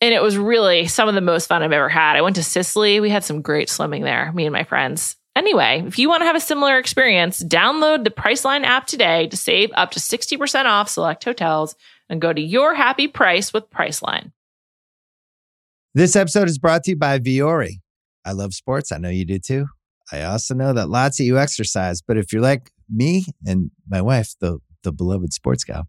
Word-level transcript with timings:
and 0.00 0.12
it 0.14 0.22
was 0.22 0.36
really 0.36 0.86
some 0.86 1.08
of 1.08 1.14
the 1.14 1.20
most 1.20 1.46
fun 1.46 1.62
I've 1.62 1.72
ever 1.72 1.88
had. 1.88 2.16
I 2.16 2.22
went 2.22 2.36
to 2.36 2.42
Sicily. 2.42 3.00
We 3.00 3.10
had 3.10 3.24
some 3.24 3.42
great 3.42 3.68
swimming 3.68 4.02
there, 4.02 4.32
me 4.32 4.44
and 4.46 4.52
my 4.52 4.64
friends. 4.64 5.16
Anyway, 5.36 5.82
if 5.86 5.98
you 5.98 6.08
want 6.08 6.20
to 6.20 6.26
have 6.26 6.36
a 6.36 6.40
similar 6.40 6.78
experience, 6.78 7.42
download 7.42 8.04
the 8.04 8.10
Priceline 8.10 8.64
app 8.64 8.86
today 8.86 9.26
to 9.28 9.36
save 9.36 9.70
up 9.74 9.90
to 9.92 10.00
60% 10.00 10.66
off 10.66 10.88
select 10.88 11.24
hotels 11.24 11.74
and 12.08 12.20
go 12.20 12.32
to 12.32 12.40
your 12.40 12.74
happy 12.74 13.08
price 13.08 13.52
with 13.52 13.68
Priceline. 13.70 14.30
This 15.94 16.14
episode 16.14 16.48
is 16.48 16.58
brought 16.58 16.84
to 16.84 16.92
you 16.92 16.96
by 16.96 17.18
Vuori. 17.18 17.80
I 18.24 18.32
love 18.32 18.54
sports. 18.54 18.92
I 18.92 18.98
know 18.98 19.08
you 19.08 19.24
do 19.24 19.38
too. 19.38 19.66
I 20.12 20.22
also 20.22 20.54
know 20.54 20.72
that 20.72 20.88
lots 20.88 21.18
of 21.18 21.26
you 21.26 21.38
exercise, 21.38 22.02
but 22.02 22.16
if 22.16 22.32
you're 22.32 22.42
like 22.42 22.70
me 22.88 23.26
and 23.46 23.70
my 23.88 24.02
wife, 24.02 24.34
the 24.40 24.58
the 24.82 24.92
beloved 24.92 25.32
sports 25.32 25.64
gal, 25.64 25.88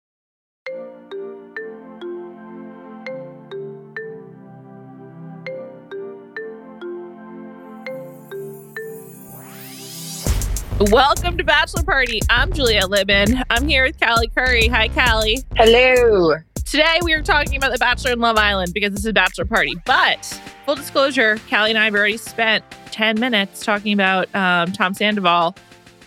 Welcome 10.89 11.37
to 11.37 11.43
Bachelor 11.43 11.83
Party. 11.83 12.21
I'm 12.29 12.51
Juliet 12.51 12.85
Litman. 12.85 13.43
I'm 13.51 13.67
here 13.67 13.85
with 13.85 13.99
Callie 13.99 14.29
Curry. 14.29 14.67
Hi, 14.67 14.87
Callie. 14.87 15.43
Hello. 15.55 16.37
Today 16.65 16.97
we 17.03 17.13
are 17.13 17.21
talking 17.21 17.55
about 17.55 17.71
The 17.71 17.77
Bachelor 17.77 18.13
in 18.13 18.19
Love 18.19 18.37
Island 18.37 18.73
because 18.73 18.89
this 18.89 19.01
is 19.01 19.05
a 19.05 19.13
Bachelor 19.13 19.45
Party. 19.45 19.75
But 19.85 20.25
full 20.65 20.73
disclosure, 20.73 21.37
Callie 21.51 21.69
and 21.69 21.77
I 21.77 21.85
have 21.85 21.93
already 21.93 22.17
spent 22.17 22.63
10 22.87 23.19
minutes 23.19 23.63
talking 23.63 23.93
about 23.93 24.33
um, 24.33 24.71
Tom 24.71 24.95
Sandoval, 24.95 25.55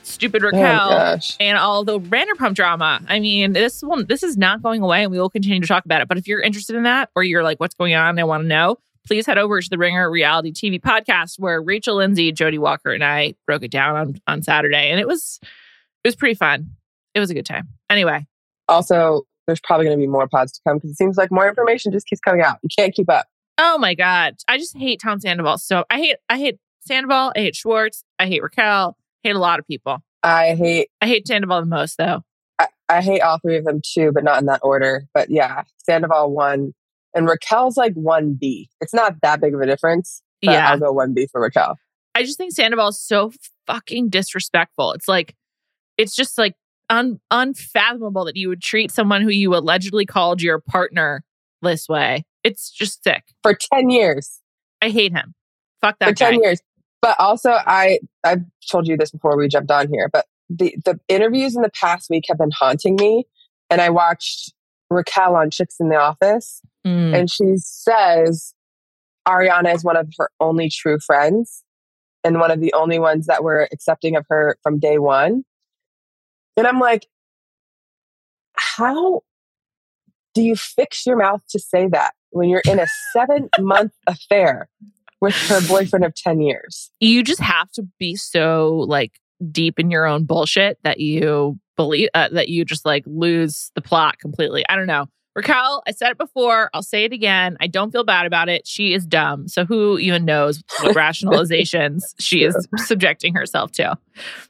stupid 0.03 0.43
Raquel, 0.43 0.61
Oh, 0.91 1.19
and 1.39 1.57
all 1.57 1.85
the 1.85 2.01
Vanderpump 2.01 2.55
drama. 2.55 3.01
I 3.07 3.21
mean, 3.21 3.53
this 3.53 3.81
one, 3.81 4.07
this 4.07 4.25
is 4.25 4.37
not 4.37 4.61
going 4.61 4.83
away, 4.83 5.05
and 5.05 5.13
we 5.13 5.21
will 5.21 5.31
continue 5.31 5.61
to 5.61 5.69
talk 5.69 5.85
about 5.85 6.03
it. 6.03 6.09
But 6.09 6.19
if 6.19 6.27
you're 6.27 6.41
interested 6.41 6.75
in 6.75 6.83
that, 6.83 7.11
or 7.15 7.23
you're 7.23 7.45
like, 7.45 7.61
"What's 7.61 7.75
going 7.75 7.95
on?" 7.95 8.19
I 8.19 8.25
want 8.25 8.43
to 8.43 8.49
know. 8.49 8.79
Please 9.07 9.27
head 9.27 9.37
over 9.37 9.61
to 9.61 9.69
the 9.69 9.77
Ringer 9.77 10.11
Reality 10.11 10.51
TV 10.51 10.81
podcast 10.81 11.39
where 11.39 11.61
Rachel 11.61 11.97
Lindsay, 11.97 12.33
Jodi 12.33 12.57
Walker, 12.59 12.91
and 12.91 13.05
I 13.05 13.35
broke 13.47 13.63
it 13.63 13.71
down 13.71 13.97
on 13.97 14.15
on 14.27 14.43
Saturday, 14.43 14.91
and 14.91 14.99
it 14.99 15.07
was 15.07 15.39
it 15.43 16.09
was 16.09 16.17
pretty 16.17 16.35
fun. 16.35 16.71
It 17.15 17.21
was 17.21 17.29
a 17.31 17.35
good 17.35 17.45
time. 17.47 17.69
Anyway, 17.91 18.27
Also, 18.67 19.23
there's 19.47 19.61
probably 19.61 19.85
going 19.87 19.97
to 19.99 20.01
be 20.03 20.07
more 20.09 20.27
pods 20.27 20.53
to 20.53 20.61
come 20.67 20.79
because 20.79 20.91
it 20.91 20.97
seems 20.97 21.17
like 21.19 21.31
more 21.31 21.47
information 21.47 21.93
just 21.93 22.07
keeps 22.07 22.21
coming 22.21 22.41
out. 22.43 22.59
You 22.63 22.69
can't 22.77 22.95
keep 22.95 23.11
up. 23.11 23.27
oh 23.59 23.77
my 23.77 23.95
god, 23.95 24.37
I 24.49 24.57
just 24.57 24.77
hate 24.77 25.01
Tom 25.03 25.21
Sandoval. 25.21 25.59
So 25.59 25.85
I 25.91 25.99
hate 25.99 26.17
I 26.31 26.39
hate 26.39 26.59
Sandoval. 26.81 27.33
I 27.37 27.41
hate 27.41 27.57
Schwartz. 27.57 28.05
I 28.19 28.27
hate 28.27 28.43
Raquel. 28.43 28.97
Hate 29.23 29.37
a 29.37 29.39
lot 29.39 29.59
of 29.59 29.67
people. 29.67 29.99
I 30.23 30.55
hate 30.55 30.89
I 31.03 31.09
hate 31.09 31.27
Sandoval 31.29 31.61
the 31.61 31.67
most, 31.67 31.99
though. 31.99 32.23
I, 32.59 32.69
I 32.89 33.03
hate 33.03 33.21
all 33.21 33.39
three 33.39 33.59
of 33.59 33.65
them 33.67 33.83
too, 33.85 34.13
but 34.15 34.25
not 34.25 34.41
in 34.41 34.47
that 34.47 34.61
order. 34.63 35.05
But 35.13 35.29
yeah, 35.29 35.65
Sandoval 35.85 36.31
one 36.33 36.73
and 37.15 37.29
Raquel's 37.29 37.77
like 37.77 37.95
one 37.95 38.35
B. 38.35 38.69
It's 38.81 38.95
not 38.95 39.15
that 39.23 39.41
big 39.41 39.55
of 39.55 39.61
a 39.61 39.67
difference. 39.67 40.23
But 40.43 40.53
Yeah. 40.53 40.71
I'll 40.71 40.79
go 40.79 40.93
one 40.93 41.15
B 41.15 41.27
for 41.31 41.41
Raquel. 41.41 41.77
I 42.15 42.23
just 42.23 42.39
think 42.39 42.53
Sandoval 42.53 42.89
is 42.89 43.01
so 43.01 43.33
fucking 43.67 44.09
disrespectful. 44.11 44.93
It's 44.93 45.09
like, 45.09 45.35
it's 45.97 46.15
just 46.15 46.39
like 46.39 46.55
un- 46.91 47.21
unfathomable 47.31 48.25
that 48.27 48.37
you 48.37 48.49
would 48.49 48.63
treat 48.63 48.91
someone 48.91 49.23
who 49.23 49.31
you 49.31 49.55
allegedly 49.55 50.07
called 50.07 50.43
your 50.43 50.61
partner 50.61 51.25
this 51.63 51.89
way. 51.89 52.25
It's 52.43 52.71
just 52.71 53.03
sick. 53.03 53.25
For 53.43 53.55
ten 53.55 53.91
years. 53.91 54.41
I 54.83 54.91
hate 54.91 55.13
him. 55.13 55.35
Fuck 55.81 55.97
for 55.99 56.07
that 56.07 56.19
guy. 56.19 56.33
10 56.33 56.43
years. 56.43 56.61
But 57.01 57.19
also 57.19 57.53
I 57.67 58.01
I've 58.23 58.43
told 58.71 58.87
you 58.87 58.97
this 58.97 59.11
before 59.11 59.37
we 59.37 59.49
jumped 59.49 59.71
on 59.71 59.89
here, 59.89 60.09
but 60.13 60.27
the 60.51 60.75
the 60.85 60.99
interviews 61.09 61.57
in 61.57 61.63
the 61.63 61.71
past 61.71 62.11
week 62.11 62.25
have 62.29 62.39
been 62.39 62.51
haunting 62.51 62.97
me. 62.97 63.27
And 63.71 63.81
I 63.81 63.91
watched 63.91 64.53
Raquel 64.95 65.37
on 65.37 65.51
Chicks 65.51 65.77
in 65.81 65.89
the 65.89 65.97
Office, 65.97 66.61
Mm. 66.87 67.19
and 67.19 67.31
she 67.31 67.55
says 67.57 68.53
Ariana 69.27 69.75
is 69.75 69.83
one 69.85 69.97
of 69.97 70.13
her 70.19 70.29
only 70.39 70.69
true 70.69 70.99
friends 70.99 71.65
and 72.23 72.39
one 72.41 72.51
of 72.51 72.61
the 72.61 72.73
only 72.75 72.99
ones 72.99 73.27
that 73.27 73.43
were 73.43 73.67
accepting 73.73 74.17
of 74.17 74.27
her 74.29 74.59
from 74.63 74.79
day 74.79 74.99
one. 74.99 75.45
And 76.59 76.67
I'm 76.67 76.79
like, 76.79 77.07
how 78.57 79.23
do 80.35 80.43
you 80.43 80.57
fix 80.57 81.07
your 81.07 81.17
mouth 81.17 81.43
to 81.51 81.59
say 81.59 81.89
that 81.89 82.13
when 82.31 82.49
you're 82.49 82.63
in 82.69 82.79
a 82.79 82.87
seven 83.15 83.49
month 83.61 83.93
affair 84.07 84.69
with 85.21 85.35
her 85.49 85.61
boyfriend 85.67 86.05
of 86.05 86.15
10 86.15 86.41
years? 86.41 86.91
You 87.01 87.23
just 87.23 87.41
have 87.41 87.71
to 87.73 87.87
be 87.99 88.17
so 88.17 88.85
like 88.87 89.21
deep 89.51 89.79
in 89.79 89.91
your 89.91 90.07
own 90.07 90.25
bullshit 90.25 90.79
that 90.85 91.01
you 91.01 91.59
believe 91.77 92.09
uh, 92.15 92.29
that 92.33 92.49
you 92.49 92.65
just 92.65 92.85
like 92.85 93.03
lose 93.07 93.71
the 93.75 93.81
plot 93.83 94.19
completely. 94.19 94.65
I 94.69 94.77
don't 94.77 94.87
know. 94.87 95.07
Raquel, 95.37 95.83
I 95.85 95.91
said 95.91 96.11
it 96.13 96.19
before. 96.19 96.71
I'll 96.73 96.83
say 96.85 97.03
it 97.05 97.13
again. 97.13 97.57
I 97.61 97.67
don't 97.67 97.91
feel 97.91 98.05
bad 98.05 98.25
about 98.25 98.49
it. 98.49 98.69
She 98.69 98.95
is 98.95 99.05
dumb. 99.05 99.49
So 99.49 99.65
who 99.65 99.99
even 99.99 100.25
knows 100.25 100.63
what 100.83 100.95
rationalizations 100.95 102.15
she 102.21 102.45
is 102.45 102.57
subjecting 102.77 103.35
herself 103.35 103.73
to? 103.73 103.99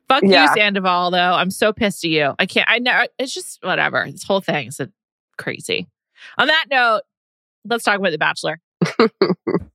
Fuck 0.09 0.25
Yeah. 0.25 0.43
you, 0.43 0.55
Sandoval. 0.55 1.11
Though 1.11 1.17
I'm 1.19 1.51
so 1.51 1.73
pissed 1.73 2.05
at 2.05 2.11
you. 2.11 2.35
I 2.39 2.45
can't. 2.45 2.69
I 2.69 2.81
know. 2.81 3.07
It's 3.19 3.33
just 3.33 3.61
whatever. 3.65 4.07
This 4.11 4.25
whole 4.25 4.43
thing 4.43 4.67
is 4.67 4.79
crazy. 5.39 5.89
On 6.37 6.47
that 6.47 6.67
note, 6.71 7.01
let's 7.65 7.83
talk 7.85 7.99
about 7.99 8.11
The 8.13 8.19
Bachelor. 8.19 8.61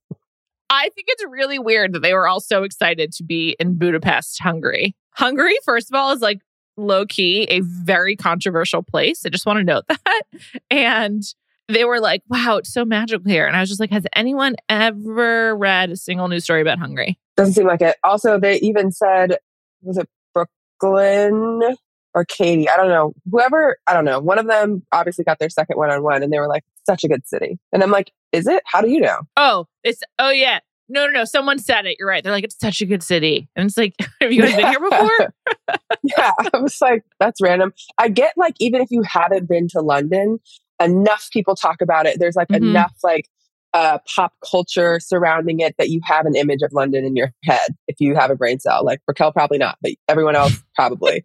I 0.70 0.90
think 0.96 1.08
it's 1.10 1.24
really 1.30 1.60
weird 1.60 1.94
that 1.94 2.02
they 2.02 2.14
were 2.14 2.28
all 2.28 2.40
so 2.40 2.64
excited 2.64 3.12
to 3.14 3.24
be 3.24 3.56
in 3.60 3.78
Budapest, 3.78 4.42
Hungary. 4.42 4.96
Hungary, 5.12 5.58
first 5.66 5.90
of 5.92 5.96
all, 5.96 6.12
is 6.12 6.22
like 6.22 6.42
low 6.78 7.06
key 7.06 7.44
a 7.50 7.62
very 7.62 8.16
controversial 8.16 8.84
place. 8.84 9.26
I 9.26 9.30
just 9.30 9.46
want 9.46 9.58
to 9.58 9.64
note 9.64 9.86
that. 9.90 10.22
And 10.70 11.24
they 11.68 11.86
were 11.86 12.00
like, 12.00 12.24
wow, 12.30 12.58
it's 12.58 12.74
so 12.74 12.86
magical 12.86 13.30
here. 13.30 13.46
And 13.46 13.56
I 13.56 13.60
was 13.60 13.70
just 13.70 13.80
like, 13.80 13.92
has 13.92 14.06
anyone 14.16 14.56
ever 14.70 15.56
read 15.56 15.92
a 15.92 15.96
single 15.96 16.28
news 16.28 16.44
story 16.44 16.62
about 16.62 16.80
Hungary? 16.80 17.20
Doesn't 17.38 17.54
seem 17.54 17.68
like 17.68 17.82
it. 17.82 17.98
Also, 18.04 18.40
they 18.40 18.58
even 18.60 18.92
said, 18.92 19.38
was 19.82 19.98
it 19.98 20.10
Brooklyn? 20.34 21.76
Or 22.16 22.26
Kaity. 22.26 22.68
I 22.70 22.76
don't 22.76 22.90
know. 22.90 23.14
Whoever, 23.32 23.78
I 23.86 23.94
don't 23.94 24.06
know. 24.06 24.20
One 24.20 24.40
of 24.40 24.48
them 24.48 24.84
obviously 24.92 25.24
got 25.24 25.40
their 25.40 25.50
second 25.50 25.78
one 25.78 25.92
on 25.92 26.02
one 26.02 26.24
and 26.24 26.34
they 26.34 26.40
were 26.40 26.48
like, 26.48 26.64
such 26.86 27.04
a 27.04 27.08
good 27.08 27.28
city. 27.28 27.60
And 27.72 27.84
I'm 27.84 27.92
like, 27.92 28.12
is 28.32 28.48
it? 28.48 28.64
How 28.66 28.82
do 28.82 28.90
you 28.90 29.00
know? 29.00 29.22
Oh, 29.38 29.68
it's, 29.84 30.02
oh, 30.18 30.32
yeah. 30.32 30.60
No, 30.88 31.06
no, 31.06 31.12
no. 31.12 31.26
Someone 31.26 31.60
said 31.60 31.86
it. 31.86 31.98
You're 32.00 32.08
right. 32.08 32.24
They're 32.24 32.34
like, 32.34 32.44
it's 32.44 32.60
such 32.60 32.82
a 32.82 32.86
good 32.88 33.04
city. 33.04 33.48
And 33.56 33.68
it's 33.68 33.78
like, 33.78 33.94
have 34.22 34.32
you 34.34 34.42
guys 34.42 34.56
been 34.56 34.68
here 34.68 34.80
before? 34.80 35.34
yeah. 36.04 36.32
I 36.52 36.58
was 36.58 36.82
like, 36.82 37.04
that's 37.20 37.40
random. 37.42 37.74
I 38.00 38.10
get 38.10 38.34
like, 38.38 38.56
even 38.60 38.82
if 38.82 38.90
you 38.90 39.04
haven't 39.04 39.48
been 39.48 39.68
to 39.70 39.82
London, 39.82 40.40
enough 40.82 41.30
people 41.32 41.56
talk 41.56 41.82
about 41.82 42.08
it. 42.08 42.20
There's 42.20 42.36
like 42.36 42.48
mm-hmm. 42.48 42.70
enough 42.70 42.94
like 43.04 43.30
uh, 43.74 44.00
pop 44.16 44.34
culture 44.50 45.00
surrounding 45.00 45.60
it 45.60 45.76
that 45.78 45.90
you 45.90 46.02
have 46.04 46.26
an 46.26 46.36
image 46.36 46.62
of 46.62 46.72
London 46.74 47.06
in 47.06 47.16
your 47.16 47.32
head 47.44 47.76
if 47.88 47.98
you 48.00 48.16
have 48.16 48.32
a 48.32 48.36
brain 48.36 48.60
cell. 48.60 48.84
Like 48.84 49.02
Raquel, 49.08 49.32
probably 49.32 49.58
not, 49.58 49.78
but 49.82 49.92
everyone 50.08 50.36
else 50.36 50.62
probably. 50.76 51.22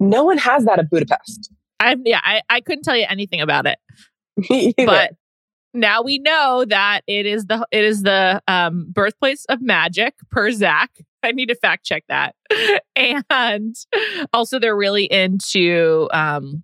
no 0.00 0.24
one 0.24 0.38
has 0.38 0.64
that 0.64 0.78
at 0.78 0.90
Budapest. 0.90 1.52
I 1.80 1.96
yeah, 2.04 2.20
I, 2.22 2.42
I 2.50 2.60
couldn't 2.60 2.82
tell 2.82 2.96
you 2.96 3.06
anything 3.08 3.40
about 3.40 3.66
it. 3.66 4.74
but 4.86 5.12
now 5.74 6.02
we 6.02 6.18
know 6.18 6.64
that 6.68 7.02
it 7.06 7.26
is 7.26 7.46
the 7.46 7.66
it 7.70 7.84
is 7.84 8.02
the 8.02 8.42
um, 8.48 8.86
birthplace 8.90 9.44
of 9.46 9.60
magic 9.60 10.14
per 10.30 10.50
Zach. 10.50 10.90
I 11.22 11.32
need 11.32 11.46
to 11.46 11.56
fact 11.56 11.84
check 11.84 12.04
that. 12.08 12.36
and 12.96 13.76
also 14.32 14.58
they're 14.58 14.76
really 14.76 15.04
into 15.04 16.08
um 16.12 16.62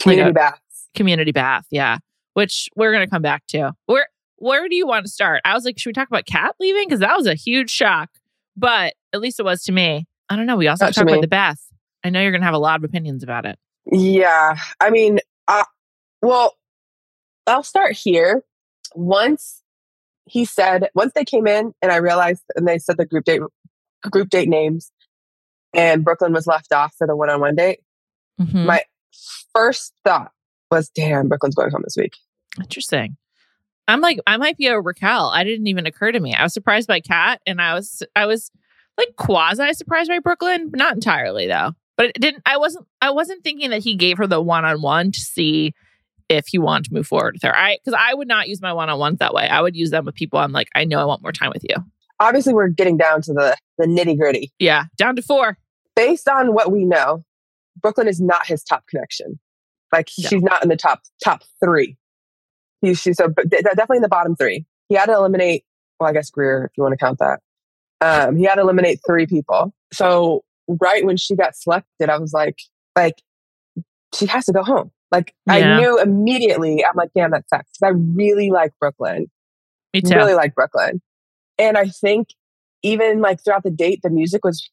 community 0.00 0.26
like 0.26 0.34
baths. 0.34 0.60
Community 0.94 1.32
bath, 1.32 1.66
yeah 1.70 1.98
which 2.34 2.68
we're 2.76 2.92
going 2.92 3.04
to 3.04 3.10
come 3.10 3.22
back 3.22 3.46
to. 3.48 3.72
Where 3.86 4.08
where 4.36 4.68
do 4.68 4.76
you 4.76 4.86
want 4.86 5.06
to 5.06 5.10
start? 5.10 5.40
I 5.44 5.54
was 5.54 5.64
like, 5.64 5.78
should 5.78 5.88
we 5.88 5.92
talk 5.94 6.08
about 6.08 6.26
Kat 6.26 6.54
leaving? 6.60 6.84
Because 6.86 7.00
that 7.00 7.16
was 7.16 7.26
a 7.26 7.34
huge 7.34 7.70
shock, 7.70 8.10
but 8.56 8.94
at 9.12 9.20
least 9.20 9.40
it 9.40 9.44
was 9.44 9.62
to 9.64 9.72
me. 9.72 10.06
I 10.28 10.36
don't 10.36 10.46
know. 10.46 10.56
We 10.56 10.68
also 10.68 10.86
talked 10.86 10.98
about 10.98 11.20
the 11.20 11.28
bath. 11.28 11.60
I 12.04 12.10
know 12.10 12.20
you're 12.20 12.32
going 12.32 12.42
to 12.42 12.46
have 12.46 12.54
a 12.54 12.58
lot 12.58 12.78
of 12.78 12.84
opinions 12.84 13.22
about 13.22 13.46
it. 13.46 13.58
Yeah, 13.90 14.58
I 14.80 14.90
mean, 14.90 15.20
uh, 15.48 15.64
well, 16.22 16.56
I'll 17.46 17.62
start 17.62 17.92
here. 17.92 18.42
Once 18.94 19.62
he 20.26 20.44
said, 20.44 20.88
once 20.94 21.12
they 21.14 21.24
came 21.24 21.46
in, 21.46 21.74
and 21.82 21.92
I 21.92 21.96
realized, 21.96 22.42
and 22.56 22.66
they 22.66 22.78
said 22.78 22.96
the 22.96 23.06
group 23.06 23.24
date 23.24 23.42
group 24.10 24.30
date 24.30 24.48
names, 24.48 24.90
and 25.74 26.04
Brooklyn 26.04 26.32
was 26.32 26.46
left 26.46 26.72
off 26.72 26.94
for 26.96 27.06
the 27.06 27.16
one 27.16 27.30
on 27.30 27.40
one 27.40 27.54
date. 27.54 27.80
Mm-hmm. 28.40 28.66
My 28.66 28.82
first 29.54 29.92
thought 30.04 30.32
was, 30.74 30.88
damn, 30.90 31.28
Brooklyn's 31.28 31.54
going 31.54 31.70
home 31.70 31.82
this 31.84 31.96
week. 31.96 32.16
Interesting. 32.58 33.16
I'm 33.86 34.00
like, 34.00 34.18
I 34.26 34.36
might 34.36 34.56
be 34.56 34.66
a 34.66 34.80
Raquel. 34.80 35.28
I 35.28 35.44
didn't 35.44 35.66
even 35.66 35.86
occur 35.86 36.12
to 36.12 36.20
me. 36.20 36.34
I 36.34 36.42
was 36.42 36.54
surprised 36.54 36.88
by 36.88 37.00
Kat, 37.00 37.40
and 37.46 37.60
I 37.60 37.74
was, 37.74 38.02
I 38.16 38.26
was 38.26 38.50
like 38.96 39.14
quasi 39.16 39.72
surprised 39.74 40.08
by 40.08 40.20
Brooklyn, 40.20 40.70
not 40.74 40.94
entirely 40.94 41.46
though. 41.46 41.72
But 41.96 42.06
it 42.06 42.20
didn't. 42.20 42.42
I 42.44 42.56
wasn't. 42.56 42.86
I 43.00 43.10
wasn't 43.10 43.44
thinking 43.44 43.70
that 43.70 43.82
he 43.82 43.94
gave 43.94 44.18
her 44.18 44.26
the 44.26 44.40
one 44.40 44.64
on 44.64 44.82
one 44.82 45.12
to 45.12 45.20
see 45.20 45.74
if 46.28 46.46
he 46.48 46.58
wanted 46.58 46.86
to 46.86 46.94
move 46.94 47.06
forward 47.06 47.34
with 47.34 47.42
her. 47.42 47.56
I 47.56 47.78
because 47.82 47.98
I 47.98 48.14
would 48.14 48.26
not 48.26 48.48
use 48.48 48.60
my 48.60 48.72
one 48.72 48.90
on 48.90 48.98
ones 48.98 49.18
that 49.18 49.34
way. 49.34 49.46
I 49.46 49.60
would 49.60 49.76
use 49.76 49.90
them 49.90 50.04
with 50.04 50.14
people 50.14 50.38
I'm 50.38 50.52
like, 50.52 50.68
I 50.74 50.84
know 50.84 50.98
I 50.98 51.04
want 51.04 51.22
more 51.22 51.32
time 51.32 51.52
with 51.54 51.64
you. 51.68 51.76
Obviously, 52.18 52.52
we're 52.52 52.68
getting 52.68 52.96
down 52.96 53.22
to 53.22 53.32
the 53.32 53.56
the 53.78 53.86
nitty 53.86 54.18
gritty. 54.18 54.52
Yeah, 54.58 54.84
down 54.96 55.14
to 55.16 55.22
four. 55.22 55.58
Based 55.94 56.28
on 56.28 56.52
what 56.52 56.72
we 56.72 56.84
know, 56.84 57.24
Brooklyn 57.80 58.08
is 58.08 58.20
not 58.20 58.46
his 58.46 58.64
top 58.64 58.86
connection. 58.88 59.38
Like 59.92 60.08
no. 60.18 60.28
she's 60.28 60.42
not 60.42 60.62
in 60.62 60.68
the 60.68 60.76
top 60.76 61.02
top 61.22 61.42
three. 61.62 61.96
He's 62.80 63.00
she's 63.00 63.16
so 63.16 63.28
but 63.28 63.48
definitely 63.48 63.98
in 63.98 64.02
the 64.02 64.08
bottom 64.08 64.36
three. 64.36 64.66
He 64.88 64.94
had 64.94 65.06
to 65.06 65.14
eliminate. 65.14 65.64
Well, 65.98 66.10
I 66.10 66.12
guess 66.12 66.30
Greer, 66.30 66.64
if 66.64 66.76
you 66.76 66.82
want 66.82 66.92
to 66.92 67.04
count 67.04 67.18
that. 67.20 67.40
Um, 68.00 68.36
he 68.36 68.44
had 68.44 68.56
to 68.56 68.62
eliminate 68.62 69.00
three 69.06 69.26
people. 69.26 69.72
So 69.92 70.44
right 70.68 71.04
when 71.04 71.16
she 71.16 71.36
got 71.36 71.56
selected, 71.56 72.10
I 72.10 72.18
was 72.18 72.32
like, 72.32 72.58
like 72.96 73.22
she 74.14 74.26
has 74.26 74.44
to 74.46 74.52
go 74.52 74.62
home. 74.62 74.90
Like 75.10 75.34
yeah. 75.46 75.54
I 75.54 75.80
knew 75.80 76.00
immediately. 76.00 76.84
I'm 76.84 76.96
like, 76.96 77.10
damn, 77.14 77.30
that 77.30 77.48
sucks. 77.48 77.70
I 77.82 77.88
really 77.88 78.50
like 78.50 78.72
Brooklyn. 78.80 79.30
Me 79.92 80.00
too. 80.00 80.16
Really 80.16 80.34
like 80.34 80.54
Brooklyn. 80.54 81.00
And 81.58 81.78
I 81.78 81.86
think 81.86 82.28
even 82.82 83.20
like 83.20 83.42
throughout 83.42 83.62
the 83.62 83.70
date, 83.70 84.00
the 84.02 84.10
music 84.10 84.44
was 84.44 84.68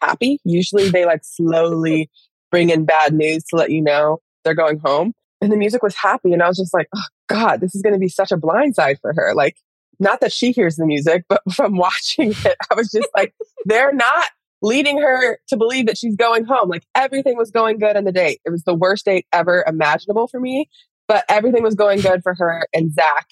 happy. 0.00 0.40
Usually 0.44 0.88
they 0.88 1.04
like 1.04 1.22
slowly 1.22 2.10
bring 2.50 2.70
in 2.70 2.84
bad 2.84 3.12
news 3.12 3.44
to 3.44 3.56
let 3.56 3.70
you 3.70 3.82
know 3.82 4.20
they're 4.44 4.54
going 4.54 4.78
home. 4.78 5.12
And 5.40 5.52
the 5.52 5.56
music 5.56 5.82
was 5.82 5.94
happy. 5.94 6.32
And 6.32 6.42
I 6.42 6.48
was 6.48 6.56
just 6.56 6.72
like, 6.72 6.88
oh 6.94 7.04
God, 7.28 7.60
this 7.60 7.74
is 7.74 7.82
going 7.82 7.92
to 7.92 7.98
be 7.98 8.08
such 8.08 8.32
a 8.32 8.36
blindside 8.36 8.96
for 9.00 9.12
her. 9.14 9.34
Like, 9.34 9.56
not 10.00 10.20
that 10.20 10.32
she 10.32 10.52
hears 10.52 10.76
the 10.76 10.86
music, 10.86 11.24
but 11.28 11.42
from 11.52 11.76
watching 11.76 12.30
it, 12.30 12.56
I 12.70 12.74
was 12.74 12.90
just 12.90 13.08
like, 13.16 13.34
they're 13.64 13.92
not 13.92 14.26
leading 14.62 14.98
her 14.98 15.38
to 15.48 15.56
believe 15.56 15.86
that 15.86 15.98
she's 15.98 16.16
going 16.16 16.44
home. 16.46 16.68
Like 16.68 16.84
everything 16.94 17.36
was 17.36 17.50
going 17.50 17.78
good 17.78 17.96
on 17.96 18.04
the 18.04 18.12
date. 18.12 18.40
It 18.44 18.50
was 18.50 18.62
the 18.64 18.74
worst 18.74 19.04
date 19.04 19.26
ever 19.32 19.62
imaginable 19.66 20.26
for 20.26 20.40
me, 20.40 20.70
but 21.06 21.24
everything 21.28 21.62
was 21.62 21.74
going 21.74 22.00
good 22.00 22.22
for 22.22 22.34
her 22.34 22.66
and 22.72 22.92
Zach. 22.94 23.28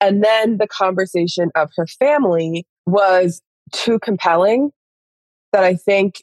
And 0.00 0.22
then 0.22 0.58
the 0.58 0.66
conversation 0.66 1.50
of 1.54 1.70
her 1.76 1.86
family 1.86 2.66
was 2.86 3.40
too 3.72 3.98
compelling 3.98 4.72
that 5.54 5.64
I 5.64 5.76
think 5.76 6.16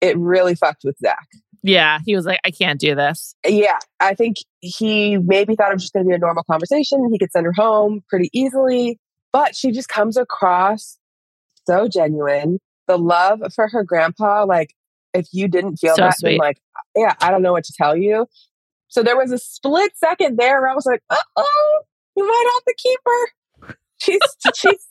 it 0.00 0.16
really 0.16 0.54
fucked 0.54 0.82
with 0.84 0.96
Zach. 0.98 1.26
Yeah, 1.62 1.98
he 2.04 2.16
was 2.16 2.24
like, 2.24 2.40
I 2.44 2.50
can't 2.50 2.80
do 2.80 2.94
this. 2.94 3.34
Yeah, 3.46 3.78
I 4.00 4.14
think 4.14 4.38
he 4.60 5.18
maybe 5.18 5.54
thought 5.56 5.70
it 5.70 5.74
was 5.74 5.82
just 5.82 5.92
going 5.92 6.06
to 6.06 6.08
be 6.08 6.14
a 6.14 6.18
normal 6.18 6.42
conversation. 6.44 7.08
He 7.12 7.18
could 7.18 7.30
send 7.32 7.46
her 7.46 7.52
home 7.52 8.02
pretty 8.08 8.30
easily, 8.32 8.98
but 9.32 9.54
she 9.54 9.70
just 9.70 9.88
comes 9.88 10.16
across 10.16 10.98
so 11.66 11.88
genuine. 11.88 12.58
The 12.88 12.98
love 12.98 13.40
for 13.54 13.68
her 13.68 13.84
grandpa, 13.84 14.44
like, 14.44 14.74
if 15.12 15.28
you 15.32 15.48
didn't 15.48 15.76
feel 15.76 15.94
so 15.96 16.02
that, 16.02 16.18
sweet. 16.18 16.30
then 16.30 16.38
like, 16.38 16.60
yeah, 16.96 17.14
I 17.20 17.30
don't 17.30 17.42
know 17.42 17.52
what 17.52 17.64
to 17.64 17.72
tell 17.76 17.96
you. 17.96 18.26
So 18.88 19.02
there 19.02 19.16
was 19.16 19.32
a 19.32 19.38
split 19.38 19.92
second 19.96 20.36
there 20.36 20.60
where 20.60 20.70
I 20.70 20.74
was 20.74 20.86
like, 20.86 21.02
oh, 21.10 21.80
you 22.16 22.26
might 22.26 22.50
have 22.54 22.64
to 22.64 22.74
keep 22.76 23.00
her. 23.06 23.74
She's 23.98 24.20
she's 24.54 24.86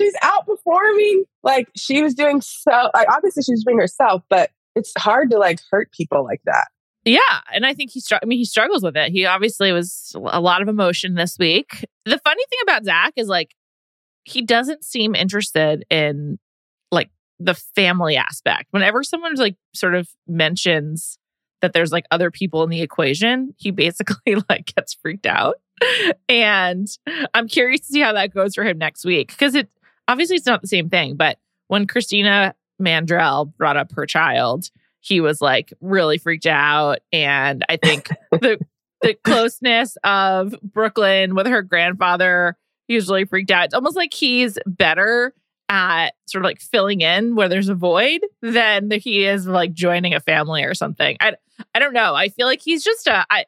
she's 0.00 0.14
outperforming. 0.22 1.22
Like 1.42 1.68
she 1.76 2.02
was 2.02 2.14
doing 2.14 2.40
so. 2.40 2.90
Like 2.92 3.08
obviously 3.08 3.42
she's 3.42 3.64
being 3.64 3.78
herself, 3.78 4.22
but 4.28 4.50
it's 4.74 4.92
hard 4.96 5.30
to 5.30 5.38
like 5.38 5.60
hurt 5.70 5.92
people 5.92 6.24
like 6.24 6.42
that. 6.44 6.68
Yeah, 7.04 7.40
and 7.52 7.66
I 7.66 7.74
think 7.74 7.90
he. 7.90 8.00
Str- 8.00 8.16
I 8.22 8.26
mean, 8.26 8.38
he 8.38 8.44
struggles 8.44 8.82
with 8.82 8.96
it. 8.96 9.10
He 9.10 9.26
obviously 9.26 9.72
was 9.72 10.14
a 10.14 10.40
lot 10.40 10.62
of 10.62 10.68
emotion 10.68 11.14
this 11.14 11.36
week. 11.38 11.84
The 12.04 12.18
funny 12.18 12.42
thing 12.48 12.58
about 12.62 12.84
Zach 12.84 13.12
is 13.16 13.26
like 13.28 13.54
he 14.24 14.42
doesn't 14.42 14.84
seem 14.84 15.14
interested 15.14 15.84
in 15.90 16.38
like 16.92 17.10
the 17.40 17.54
family 17.54 18.16
aspect. 18.16 18.66
Whenever 18.70 19.02
someone's 19.02 19.40
like 19.40 19.56
sort 19.74 19.94
of 19.94 20.08
mentions 20.28 21.18
that 21.60 21.72
there's 21.72 21.92
like 21.92 22.04
other 22.10 22.30
people 22.30 22.62
in 22.62 22.70
the 22.70 22.82
equation, 22.82 23.54
he 23.56 23.70
basically 23.70 24.36
like 24.48 24.72
gets 24.76 24.94
freaked 24.94 25.26
out. 25.26 25.56
and 26.28 26.86
I'm 27.34 27.48
curious 27.48 27.80
to 27.80 27.86
see 27.86 28.00
how 28.00 28.12
that 28.12 28.32
goes 28.32 28.54
for 28.54 28.62
him 28.62 28.78
next 28.78 29.04
week 29.04 29.28
because 29.28 29.56
it 29.56 29.68
obviously 30.06 30.36
it's 30.36 30.46
not 30.46 30.62
the 30.62 30.68
same 30.68 30.88
thing. 30.88 31.16
But 31.16 31.38
when 31.66 31.86
Christina 31.86 32.54
Mandrell 32.82 33.52
brought 33.56 33.76
up 33.76 33.92
her 33.92 34.06
child, 34.06 34.70
he 35.00 35.20
was 35.20 35.40
like 35.40 35.72
really 35.80 36.18
freaked 36.18 36.46
out. 36.46 36.98
And 37.12 37.64
I 37.68 37.76
think 37.76 38.08
the 38.30 38.58
the 39.02 39.14
closeness 39.14 39.96
of 40.04 40.54
Brooklyn 40.62 41.34
with 41.34 41.46
her 41.46 41.62
grandfather, 41.62 42.56
he 42.86 42.94
was 42.94 43.08
really 43.08 43.24
freaked 43.24 43.50
out. 43.50 43.66
It's 43.66 43.74
almost 43.74 43.96
like 43.96 44.14
he's 44.14 44.58
better 44.64 45.34
at 45.68 46.10
sort 46.26 46.44
of 46.44 46.48
like 46.48 46.60
filling 46.60 47.00
in 47.00 47.34
where 47.34 47.48
there's 47.48 47.68
a 47.68 47.74
void 47.74 48.20
than 48.42 48.90
he 48.90 49.24
is 49.24 49.46
like 49.46 49.72
joining 49.72 50.14
a 50.14 50.20
family 50.20 50.64
or 50.64 50.74
something. 50.74 51.16
I 51.20 51.34
I 51.74 51.78
don't 51.78 51.94
know. 51.94 52.14
I 52.14 52.28
feel 52.28 52.46
like 52.46 52.60
he's 52.60 52.84
just 52.84 53.06
a 53.06 53.26
I 53.30 53.44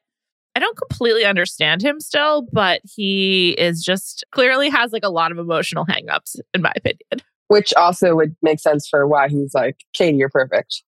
I 0.56 0.60
don't 0.60 0.76
completely 0.76 1.24
understand 1.24 1.82
him 1.82 2.00
still, 2.00 2.46
but 2.52 2.80
he 2.84 3.50
is 3.50 3.82
just 3.82 4.24
clearly 4.30 4.70
has 4.70 4.92
like 4.92 5.04
a 5.04 5.08
lot 5.10 5.32
of 5.32 5.38
emotional 5.38 5.84
hangups, 5.84 6.36
in 6.52 6.62
my 6.62 6.72
opinion. 6.76 7.20
Which 7.48 7.74
also 7.74 8.14
would 8.16 8.36
make 8.42 8.58
sense 8.58 8.88
for 8.88 9.06
why 9.06 9.28
he's 9.28 9.54
like, 9.54 9.76
Kaity, 9.96 10.18
you're 10.18 10.30
perfect. 10.30 10.82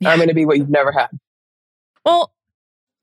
Yeah. 0.00 0.10
I'm 0.10 0.18
going 0.18 0.28
to 0.28 0.34
be 0.34 0.46
what 0.46 0.58
you've 0.58 0.70
never 0.70 0.92
had. 0.92 1.10
Well, 2.04 2.32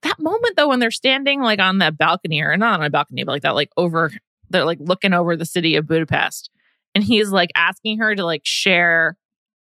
that 0.02 0.20
moment 0.20 0.56
though, 0.56 0.70
when 0.70 0.80
they're 0.80 0.92
standing 0.92 1.42
like 1.42 1.60
on 1.60 1.80
that 1.80 1.98
balcony 1.98 2.42
or 2.42 2.56
not 2.58 2.80
on 2.80 2.86
a 2.86 2.90
balcony, 2.90 3.24
but 3.24 3.34
like 3.34 3.42
that, 3.44 3.56
like 3.56 3.70
over, 3.78 4.12
they're 4.50 4.66
like 4.66 4.80
looking 4.80 5.14
over 5.14 5.36
the 5.36 5.46
city 5.46 5.76
of 5.76 5.88
Budapest. 5.88 6.50
And 6.94 7.04
he's 7.04 7.30
like 7.30 7.52
asking 7.56 8.00
her 8.00 8.16
to 8.16 8.24
like 8.24 8.42
share 8.44 9.18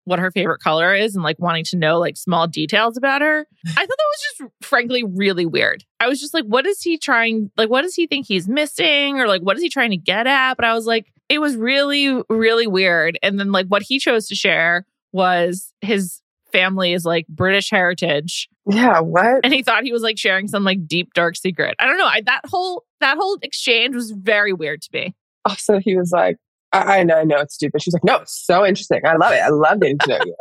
what 0.06 0.20
her 0.20 0.32
favorite 0.32 0.60
color 0.60 0.96
is 0.96 1.16
and 1.16 1.24
like 1.24 1.38
wanting 1.38 1.66
to 1.66 1.76
know 1.76 2.00
like 2.00 2.16
small 2.16 2.48
details 2.48 2.96
about 2.96 3.22
her. 3.22 3.46
I 3.68 3.74
thought 3.74 3.88
that 3.88 3.88
was 3.88 4.22
just 4.24 4.52
frankly 4.62 5.04
really 5.04 5.46
weird. 5.46 5.84
I 6.00 6.08
was 6.08 6.22
just 6.22 6.34
like, 6.34 6.46
what 6.46 6.66
is 6.66 6.82
he 6.82 6.98
trying? 6.98 7.52
Like, 7.58 7.70
what 7.70 7.82
does 7.82 7.96
he 7.96 8.08
think 8.08 8.26
he's 8.26 8.48
missing? 8.48 9.20
Or 9.20 9.28
like, 9.28 9.42
what 9.42 9.58
is 9.58 9.64
he 9.64 9.70
trying 9.70 9.92
to 9.92 9.98
get 9.98 10.26
at? 10.26 10.56
But 10.56 10.66
I 10.66 10.74
was 10.74 10.86
like, 10.86 11.12
it 11.30 11.40
was 11.40 11.56
really, 11.56 12.22
really 12.30 12.68
weird. 12.68 13.18
And 13.22 13.40
then 13.40 13.52
like 13.52 13.68
what 13.68 13.82
he 13.82 14.00
chose 14.00 14.28
to 14.28 14.36
share 14.36 14.86
was 15.12 15.74
his 15.82 16.22
family 16.52 16.94
is 16.94 17.06
like 17.06 17.28
British 17.28 17.70
heritage. 17.70 18.50
Yeah, 18.66 19.00
what? 19.00 19.42
And 19.44 19.54
he 19.54 19.64
thought 19.64 19.84
he 19.84 19.92
was 19.92 20.02
like 20.02 20.18
sharing 20.18 20.48
some 20.48 20.64
like 20.64 20.88
deep 20.88 21.14
dark 21.14 21.36
secret. 21.36 21.76
I 21.80 21.86
don't 21.86 21.98
know. 21.98 22.06
I, 22.06 22.22
that 22.22 22.42
whole 22.48 22.84
that 23.02 23.18
whole 23.18 23.38
exchange 23.42 23.96
was 23.96 24.12
very 24.12 24.54
weird 24.54 24.82
to 24.84 24.90
me. 24.94 25.16
Oh, 25.46 25.52
also, 25.52 25.80
he 25.80 25.98
was 25.98 26.12
like, 26.12 26.38
I, 26.74 27.00
I 27.00 27.04
know, 27.04 27.16
I 27.16 27.24
know 27.24 27.40
it's 27.40 27.56
stupid. 27.56 27.82
She's 27.82 27.94
like, 27.94 28.04
no, 28.04 28.18
it's 28.18 28.46
so 28.46 28.66
interesting. 28.66 29.02
I 29.06 29.16
love 29.16 29.34
it. 29.34 29.42
I 29.42 29.50
love 29.50 29.80
getting 29.80 29.98
to 30.00 30.10
know 30.10 30.20
you. 30.26 30.36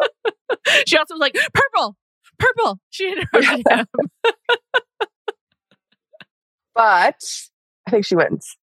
she 0.87 0.97
also 0.97 1.14
was 1.14 1.21
like, 1.21 1.37
purple, 1.55 1.97
purple. 2.38 2.81
She 2.90 3.12
interrupted 3.12 3.66
him. 3.71 3.87
But 6.75 7.21
I 7.87 7.90
think 7.90 8.05
she 8.05 8.16
wins. 8.16 8.57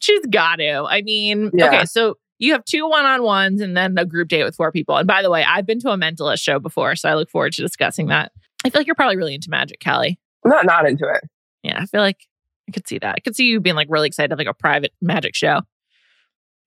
She's 0.00 0.24
got 0.26 0.56
to. 0.56 0.84
I 0.88 1.02
mean, 1.02 1.50
Yeah. 1.54 1.66
okay, 1.68 1.84
so 1.84 2.16
you 2.38 2.52
have 2.52 2.64
two 2.64 2.88
one 2.88 3.04
on 3.04 3.22
ones 3.22 3.60
and 3.60 3.76
then 3.76 3.96
a 3.98 4.04
group 4.04 4.28
date 4.28 4.44
with 4.44 4.56
four 4.56 4.72
people. 4.72 4.96
And 4.96 5.06
by 5.06 5.22
the 5.22 5.30
way, 5.30 5.44
I've 5.44 5.66
been 5.66 5.80
to 5.80 5.90
a 5.90 5.96
mentalist 5.96 6.42
show 6.42 6.58
before, 6.58 6.96
so 6.96 7.08
I 7.08 7.14
look 7.14 7.30
forward 7.30 7.52
to 7.54 7.62
discussing 7.62 8.08
that. 8.08 8.32
I 8.64 8.70
feel 8.70 8.80
like 8.80 8.86
you're 8.86 8.96
probably 8.96 9.16
really 9.16 9.34
into 9.34 9.50
magic. 9.50 9.82
I'm 9.86 10.16
not 10.44 10.66
not 10.66 10.86
into 10.86 11.08
it. 11.08 11.22
Yeah, 11.62 11.80
I 11.80 11.86
feel 11.86 12.00
like 12.00 12.18
I 12.68 12.72
could 12.72 12.86
see 12.88 12.98
that. 12.98 13.14
I 13.16 13.20
could 13.20 13.34
see 13.36 13.46
you 13.46 13.60
being 13.60 13.76
like 13.76 13.88
really 13.90 14.06
excited 14.08 14.36
like 14.36 14.46
a 14.48 14.54
private 14.54 14.92
magic 15.00 15.34
show. 15.34 15.60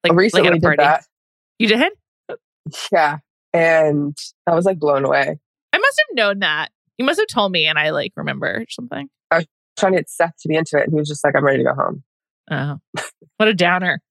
Like, 0.03 0.13
I 0.13 0.15
recently 0.15 0.43
like 0.49 0.51
at 0.51 0.57
a 0.57 0.59
did 0.59 0.63
party. 0.63 0.83
that. 0.83 1.05
You 1.59 1.67
did? 1.67 1.93
Yeah. 2.91 3.17
And 3.53 4.17
I 4.47 4.55
was 4.55 4.65
like 4.65 4.79
blown 4.79 5.05
away. 5.05 5.37
I 5.73 5.77
must 5.77 6.03
have 6.07 6.15
known 6.15 6.39
that. 6.39 6.69
You 6.97 7.05
must 7.05 7.19
have 7.19 7.27
told 7.27 7.51
me 7.51 7.65
and 7.67 7.77
I 7.77 7.89
like 7.91 8.13
remember 8.15 8.47
or 8.61 8.65
something. 8.69 9.09
Trying 9.81 9.93
to 9.93 9.97
get 9.97 10.09
Seth 10.11 10.35
to 10.41 10.47
be 10.47 10.55
into 10.55 10.77
it. 10.77 10.83
And 10.83 10.93
he 10.93 10.99
was 10.99 11.07
just 11.07 11.23
like, 11.23 11.35
I'm 11.35 11.43
ready 11.43 11.57
to 11.57 11.63
go 11.63 11.73
home. 11.73 12.03
Oh. 12.51 12.77
what 13.37 13.49
a 13.49 13.53
downer. 13.53 14.01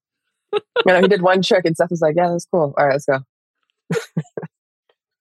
You 0.84 0.92
know, 0.92 1.00
he 1.00 1.06
did 1.06 1.22
one 1.22 1.42
trick 1.42 1.64
and 1.64 1.76
Seth 1.76 1.90
was 1.90 2.00
like, 2.00 2.16
Yeah, 2.16 2.30
that's 2.30 2.46
cool. 2.50 2.74
All 2.76 2.84
right, 2.84 2.94
let's 2.94 3.06
go. 3.06 3.18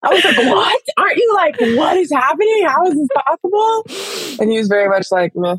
I 0.03 0.09
was 0.09 0.23
like, 0.23 0.37
What? 0.37 0.81
Aren't 0.97 1.17
you 1.17 1.33
like, 1.35 1.59
what 1.77 1.97
is 1.97 2.11
happening? 2.11 2.65
How 2.65 2.87
is 2.87 2.95
this 2.95 3.07
possible? 3.15 4.41
And 4.41 4.51
he 4.51 4.57
was 4.57 4.67
very 4.67 4.89
much 4.89 5.05
like, 5.11 5.33
Meh. 5.35 5.57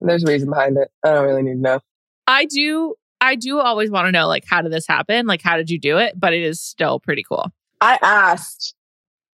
There's 0.00 0.24
a 0.24 0.26
reason 0.26 0.48
behind 0.48 0.78
it. 0.78 0.88
I 1.04 1.12
don't 1.12 1.26
really 1.26 1.42
need 1.42 1.56
to 1.56 1.60
know. 1.60 1.80
I 2.26 2.46
do 2.46 2.94
I 3.20 3.34
do 3.34 3.58
always 3.58 3.90
want 3.90 4.06
to 4.06 4.12
know 4.12 4.26
like 4.26 4.44
how 4.48 4.62
did 4.62 4.72
this 4.72 4.86
happen? 4.86 5.26
Like 5.26 5.42
how 5.42 5.58
did 5.58 5.68
you 5.68 5.78
do 5.78 5.98
it? 5.98 6.18
But 6.18 6.32
it 6.32 6.42
is 6.42 6.62
still 6.62 6.98
pretty 6.98 7.24
cool. 7.28 7.50
I 7.82 7.98
asked, 8.00 8.74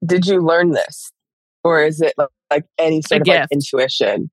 Did 0.05 0.27
you 0.27 0.41
learn 0.41 0.71
this? 0.71 1.11
Or 1.63 1.83
is 1.83 2.01
it 2.01 2.13
like, 2.49 2.65
any 2.77 3.01
sort 3.01 3.19
A 3.19 3.21
of 3.21 3.27
like 3.27 3.47
intuition? 3.51 4.29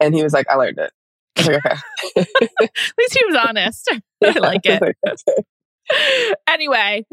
And 0.00 0.14
he 0.14 0.22
was 0.22 0.32
like, 0.32 0.48
I 0.48 0.54
learned 0.56 0.78
it. 0.78 0.92
I 1.36 1.42
like, 1.42 1.66
okay. 1.66 1.76
At 2.62 2.92
least 2.98 3.18
he 3.18 3.24
was 3.26 3.36
honest. 3.46 3.94
I 4.24 4.38
like 4.38 4.60
it. 4.64 4.82
okay. 4.82 6.34
anyway, 6.48 7.04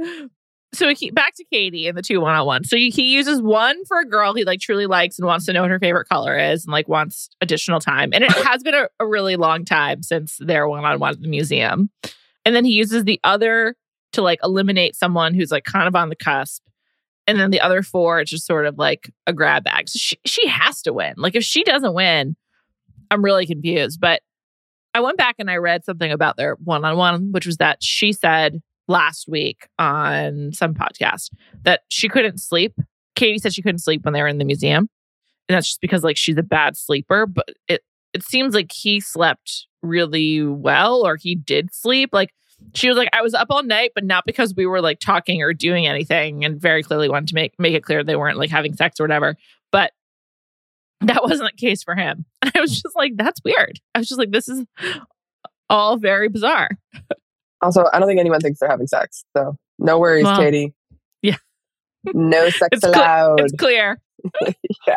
so 0.74 0.94
he, 0.94 1.12
back 1.12 1.36
to 1.36 1.46
Kaity 1.54 1.88
and 1.88 1.98
the 1.98 2.02
two 2.02 2.22
one 2.22 2.36
on 2.36 2.46
one. 2.46 2.64
So 2.64 2.76
he, 2.76 2.90
he 2.90 3.14
uses 3.14 3.42
one 3.42 3.86
for 3.86 4.00
a 4.00 4.06
girl 4.06 4.34
he 4.34 4.44
like 4.44 4.60
truly 4.60 4.86
likes 4.86 5.18
and 5.18 5.26
wants 5.26 5.46
to 5.46 5.54
know 5.54 5.62
what 5.62 5.72
her 5.72 5.80
favorite 5.80 6.08
color 6.10 6.38
is 6.38 6.66
and 6.66 6.72
like 6.72 6.88
wants 6.88 7.30
additional 7.42 7.80
time. 7.80 8.12
And 8.14 8.24
it 8.24 8.32
has 8.46 8.64
been 8.64 8.76
a, 8.76 8.88
a 9.00 9.08
really 9.08 9.36
long 9.36 9.66
time 9.66 10.04
since 10.04 10.38
their 10.40 10.68
one 10.68 10.84
on 10.84 11.00
one 11.00 11.14
at 11.14 11.22
the 11.22 11.28
museum. 11.28 11.90
And 12.46 12.56
then 12.56 12.66
he 12.66 12.72
uses 12.72 13.04
the 13.04 13.20
other 13.24 13.76
to 14.14 14.22
like 14.22 14.40
eliminate 14.44 14.96
someone 14.96 15.34
who's 15.34 15.52
like 15.52 15.64
kind 15.64 15.88
of 15.88 15.96
on 15.96 16.10
the 16.10 16.16
cusp. 16.16 16.64
And 17.28 17.40
then 17.40 17.52
the 17.52 17.60
other 17.60 17.84
four, 17.84 18.22
it's 18.22 18.32
just 18.32 18.46
sort 18.46 18.66
of 18.66 18.78
like 18.78 19.12
a 19.26 19.34
grab 19.34 19.66
bag. 19.66 19.90
So 19.90 19.98
she, 19.98 20.18
she 20.26 20.48
has 20.48 20.82
to 20.84 20.94
win. 20.94 21.16
Like 21.18 21.36
if 21.36 21.44
she 21.44 21.64
doesn't 21.64 21.94
win, 21.94 22.38
I'm 23.12 23.24
really 23.24 23.46
confused. 23.46 24.00
But 24.00 24.22
I 24.94 25.00
went 25.00 25.18
back 25.18 25.36
and 25.40 25.50
I 25.50 25.58
read 25.58 25.86
something 25.86 26.12
about 26.12 26.38
their 26.38 26.56
one 26.56 26.84
on 26.84 26.98
one, 26.98 27.32
which 27.32 27.46
was 27.46 27.58
that 27.58 27.84
she 27.84 28.14
said 28.14 28.62
last 28.88 29.28
week 29.28 29.68
on 29.78 30.52
some 30.54 30.74
podcast 30.74 31.32
that 31.64 31.82
she 31.90 32.10
couldn't 32.10 32.40
sleep. 32.40 32.74
Kaity 33.16 33.40
said 33.40 33.54
she 33.54 33.62
couldn't 33.62 33.80
sleep 33.80 34.06
when 34.06 34.14
they 34.14 34.22
were 34.22 34.28
in 34.28 34.38
the 34.38 34.46
museum. 34.46 34.90
And 35.50 35.56
that's 35.56 35.68
just 35.68 35.82
because 35.82 36.04
like 36.04 36.18
she's 36.18 36.38
a 36.38 36.44
bad 36.44 36.78
sleeper. 36.78 37.26
But 37.26 37.50
it 37.68 37.82
it 38.14 38.24
seems 38.24 38.56
like 38.56 38.72
he 38.72 39.00
slept 39.00 39.68
really 39.82 40.44
well 40.44 41.06
or 41.06 41.18
he 41.18 41.36
did 41.36 41.74
sleep. 41.74 42.10
Like 42.14 42.32
she 42.74 42.88
was 42.88 42.98
like, 42.98 43.10
I 43.14 43.22
was 43.22 43.34
up 43.34 43.48
all 43.50 43.64
night, 43.64 43.92
but 43.94 44.04
not 44.04 44.26
because 44.26 44.56
we 44.56 44.66
were 44.66 44.82
like 44.82 45.00
talking 45.00 45.42
or 45.42 45.54
doing 45.54 45.86
anything, 45.86 46.44
and 46.44 46.60
very 46.60 46.84
clearly 46.84 47.10
wanted 47.10 47.30
to 47.30 47.36
make 47.36 47.54
make 47.60 47.74
it 47.74 47.84
clear 47.84 48.04
they 48.04 48.16
weren't 48.16 48.38
like 48.38 48.50
having 48.50 48.76
sex 48.76 49.00
or 49.00 49.04
whatever. 49.04 49.36
That 51.02 51.22
wasn't 51.24 51.52
the 51.52 51.58
case 51.58 51.84
for 51.84 51.96
him. 51.96 52.26
And 52.44 52.52
I 52.56 52.62
was 52.62 52.82
just 52.82 52.96
like, 52.96 53.14
that's 53.18 53.42
weird. 53.44 53.80
I 53.94 54.00
was 54.00 54.08
just 54.08 54.18
like, 54.20 54.32
this 54.32 54.48
is 54.48 54.64
all 55.70 55.98
very 55.98 56.30
bizarre. 56.30 56.70
Also, 57.62 57.84
I 57.92 58.00
don't 58.00 58.08
think 58.08 58.20
anyone 58.20 58.40
thinks 58.40 58.60
they're 58.60 58.70
having 58.70 58.88
sex. 58.88 59.26
So 59.36 59.58
no 59.80 60.00
worries, 60.00 60.24
Well, 60.24 60.40
Kaity. 60.40 60.74
yeah. 61.22 61.36
No 62.14 62.50
sex 62.50 62.70
It's 62.72 62.84
allowed. 62.86 63.42
It's 63.42 63.54
clear. 63.58 64.00
yeah. 64.88 64.96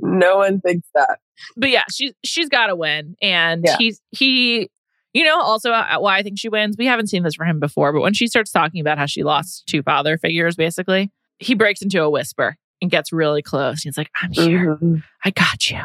No 0.00 0.38
one 0.38 0.60
thinks 0.60 0.88
that. 0.94 1.18
but 1.56 1.70
yeah, 1.70 1.84
she's 1.90 2.12
she's 2.24 2.48
got 2.48 2.66
to 2.68 2.76
win, 2.76 3.16
and 3.22 3.64
Yeah. 3.64 3.76
he's 3.78 4.00
he. 4.12 4.70
You 5.12 5.24
know, 5.24 5.40
also 5.40 5.70
uh, 5.70 5.98
why 6.00 6.16
I 6.18 6.22
think 6.24 6.38
she 6.40 6.48
wins. 6.48 6.74
We 6.76 6.86
haven't 6.86 7.06
seen 7.06 7.22
this 7.22 7.34
for 7.36 7.44
him 7.44 7.60
before, 7.60 7.92
but 7.92 8.00
when 8.00 8.14
she 8.14 8.26
starts 8.26 8.50
talking 8.50 8.80
about 8.80 8.98
how 8.98 9.06
she 9.06 9.22
lost 9.22 9.64
two 9.68 9.80
father 9.82 10.18
figures, 10.18 10.56
basically, 10.56 11.12
he 11.38 11.54
breaks 11.54 11.82
into 11.82 12.02
a 12.02 12.10
whisper 12.10 12.56
and 12.80 12.90
gets 12.90 13.12
really 13.12 13.42
close. 13.42 13.82
He's 13.82 13.96
like, 13.98 14.10
"I'm 14.20 14.32
here. 14.32 14.76
Mhm. 14.76 15.02
I 15.24 15.30
got 15.30 15.70
you. 15.70 15.80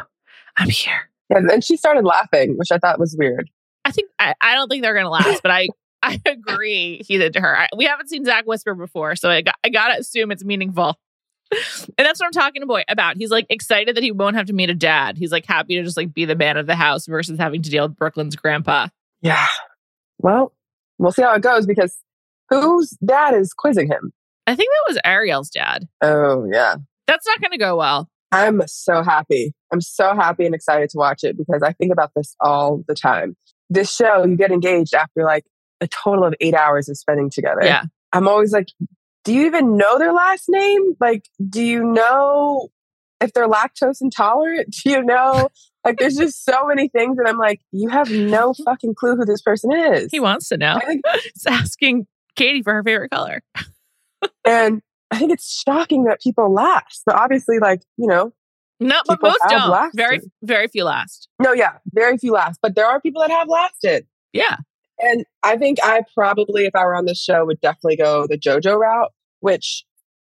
I'm 0.56 0.68
here." 0.68 1.10
Yeah, 1.30 1.38
and 1.38 1.62
she 1.64 1.76
started 1.76 2.04
laughing, 2.04 2.56
which 2.58 2.72
I 2.72 2.78
thought 2.78 2.98
was 2.98 3.16
weird. 3.18 3.48
I 3.84 3.92
think 3.92 4.10
I, 4.18 4.34
I 4.40 4.54
don't 4.54 4.68
think 4.68 4.82
they're 4.82 4.94
gonna 4.94 5.10
last, 5.10 5.42
but 5.42 5.50
I 5.50 5.68
I 6.02 6.20
agree 6.26 7.02
he's 7.06 7.20
into 7.20 7.40
her. 7.40 7.58
I, 7.58 7.68
we 7.76 7.84
haven't 7.84 8.08
seen 8.08 8.24
Zach 8.24 8.46
whisper 8.46 8.74
before, 8.74 9.16
so 9.16 9.30
I 9.30 9.42
got 9.42 9.54
I 9.64 9.68
gotta 9.68 9.98
assume 9.98 10.30
it's 10.30 10.44
meaningful. 10.44 10.98
And 11.52 12.06
that's 12.06 12.20
what 12.20 12.26
I'm 12.26 12.32
talking 12.32 12.62
to 12.62 12.66
boy 12.66 12.84
about. 12.88 13.16
He's 13.16 13.30
like 13.32 13.46
excited 13.48 13.96
that 13.96 14.04
he 14.04 14.12
won't 14.12 14.36
have 14.36 14.46
to 14.46 14.52
meet 14.52 14.70
a 14.70 14.74
dad. 14.74 15.18
He's 15.18 15.32
like 15.32 15.44
happy 15.46 15.76
to 15.76 15.82
just 15.82 15.96
like 15.96 16.14
be 16.14 16.24
the 16.24 16.36
man 16.36 16.56
of 16.56 16.66
the 16.66 16.76
house 16.76 17.06
versus 17.06 17.38
having 17.38 17.60
to 17.62 17.70
deal 17.70 17.88
with 17.88 17.96
Brooklyn's 17.96 18.36
grandpa. 18.36 18.86
Yeah. 19.20 19.46
Well, 20.18 20.52
we'll 20.98 21.10
see 21.10 21.22
how 21.22 21.34
it 21.34 21.42
goes 21.42 21.66
because 21.66 21.98
whose 22.50 22.90
dad 23.04 23.34
is 23.34 23.52
quizzing 23.52 23.88
him? 23.88 24.12
I 24.50 24.56
think 24.56 24.68
that 24.68 24.92
was 24.92 24.98
Ariel's 25.04 25.48
dad. 25.48 25.86
Oh, 26.00 26.44
yeah. 26.52 26.74
That's 27.06 27.24
not 27.24 27.40
gonna 27.40 27.56
go 27.56 27.76
well. 27.76 28.10
I'm 28.32 28.60
so 28.66 29.04
happy. 29.04 29.54
I'm 29.72 29.80
so 29.80 30.16
happy 30.16 30.44
and 30.44 30.56
excited 30.56 30.90
to 30.90 30.98
watch 30.98 31.22
it 31.22 31.36
because 31.36 31.62
I 31.62 31.72
think 31.72 31.92
about 31.92 32.10
this 32.16 32.34
all 32.40 32.82
the 32.88 32.96
time. 32.96 33.36
This 33.68 33.94
show, 33.94 34.24
you 34.24 34.36
get 34.36 34.50
engaged 34.50 34.92
after 34.92 35.22
like 35.22 35.44
a 35.80 35.86
total 35.86 36.24
of 36.24 36.34
eight 36.40 36.54
hours 36.54 36.88
of 36.88 36.98
spending 36.98 37.30
together. 37.30 37.62
Yeah. 37.62 37.84
I'm 38.12 38.26
always 38.26 38.52
like, 38.52 38.66
do 39.24 39.32
you 39.32 39.46
even 39.46 39.76
know 39.76 39.98
their 39.98 40.12
last 40.12 40.46
name? 40.48 40.94
Like, 41.00 41.26
do 41.48 41.62
you 41.62 41.84
know 41.84 42.70
if 43.20 43.32
they're 43.32 43.48
lactose 43.48 44.00
intolerant? 44.00 44.74
Do 44.82 44.90
you 44.90 45.04
know? 45.04 45.48
Like, 45.84 45.98
there's 45.98 46.16
just 46.16 46.44
so 46.44 46.66
many 46.66 46.88
things 46.88 47.18
that 47.18 47.28
I'm 47.28 47.38
like, 47.38 47.60
you 47.70 47.88
have 47.88 48.10
no 48.10 48.52
fucking 48.64 48.96
clue 48.96 49.14
who 49.14 49.24
this 49.24 49.42
person 49.42 49.70
is. 49.72 50.08
He 50.10 50.18
wants 50.18 50.48
to 50.48 50.56
know. 50.56 50.80
Think, 50.84 51.02
He's 51.22 51.46
asking 51.46 52.06
Kaity 52.36 52.64
for 52.64 52.72
her 52.74 52.82
favorite 52.82 53.10
color. 53.10 53.42
And 54.44 54.82
I 55.10 55.18
think 55.18 55.32
it's 55.32 55.62
shocking 55.66 56.04
that 56.04 56.20
people 56.20 56.52
last. 56.52 57.02
But 57.06 57.16
obviously, 57.16 57.58
like, 57.58 57.82
you 57.96 58.06
know, 58.06 58.32
No, 58.80 59.00
but 59.06 59.20
most 59.22 59.38
don't. 59.48 59.70
lasted. 59.70 59.96
Very, 59.96 60.20
very 60.42 60.68
few 60.68 60.84
last. 60.84 61.28
no, 61.40 61.52
yeah, 61.52 61.78
very 61.92 62.16
few 62.18 62.32
last, 62.32 62.58
but 62.62 62.74
there 62.74 62.86
are 62.86 63.00
people 63.00 63.20
that 63.22 63.30
have 63.30 63.48
lasted. 63.48 64.06
Yeah. 64.32 64.56
And 64.98 65.24
I 65.42 65.56
think 65.56 65.78
I 65.82 66.02
probably, 66.14 66.66
if 66.66 66.74
I 66.76 66.84
were 66.84 66.94
on 66.94 67.06
this 67.06 67.22
show, 67.22 67.44
would 67.46 67.60
definitely 67.60 67.96
go 67.96 68.26
the 68.26 68.36
JoJo 68.38 68.78
route, 68.78 69.10
which 69.40 69.84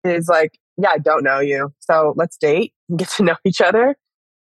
is 0.05 0.27
like, 0.29 0.57
yeah, 0.77 0.91
I 0.93 0.97
don't 0.97 1.23
know 1.23 1.39
you. 1.39 1.73
So 1.79 2.13
let's 2.15 2.37
date 2.37 2.73
and 2.89 2.97
get 2.97 3.09
to 3.17 3.23
know 3.25 3.35
each 3.45 3.59
other. 3.61 3.97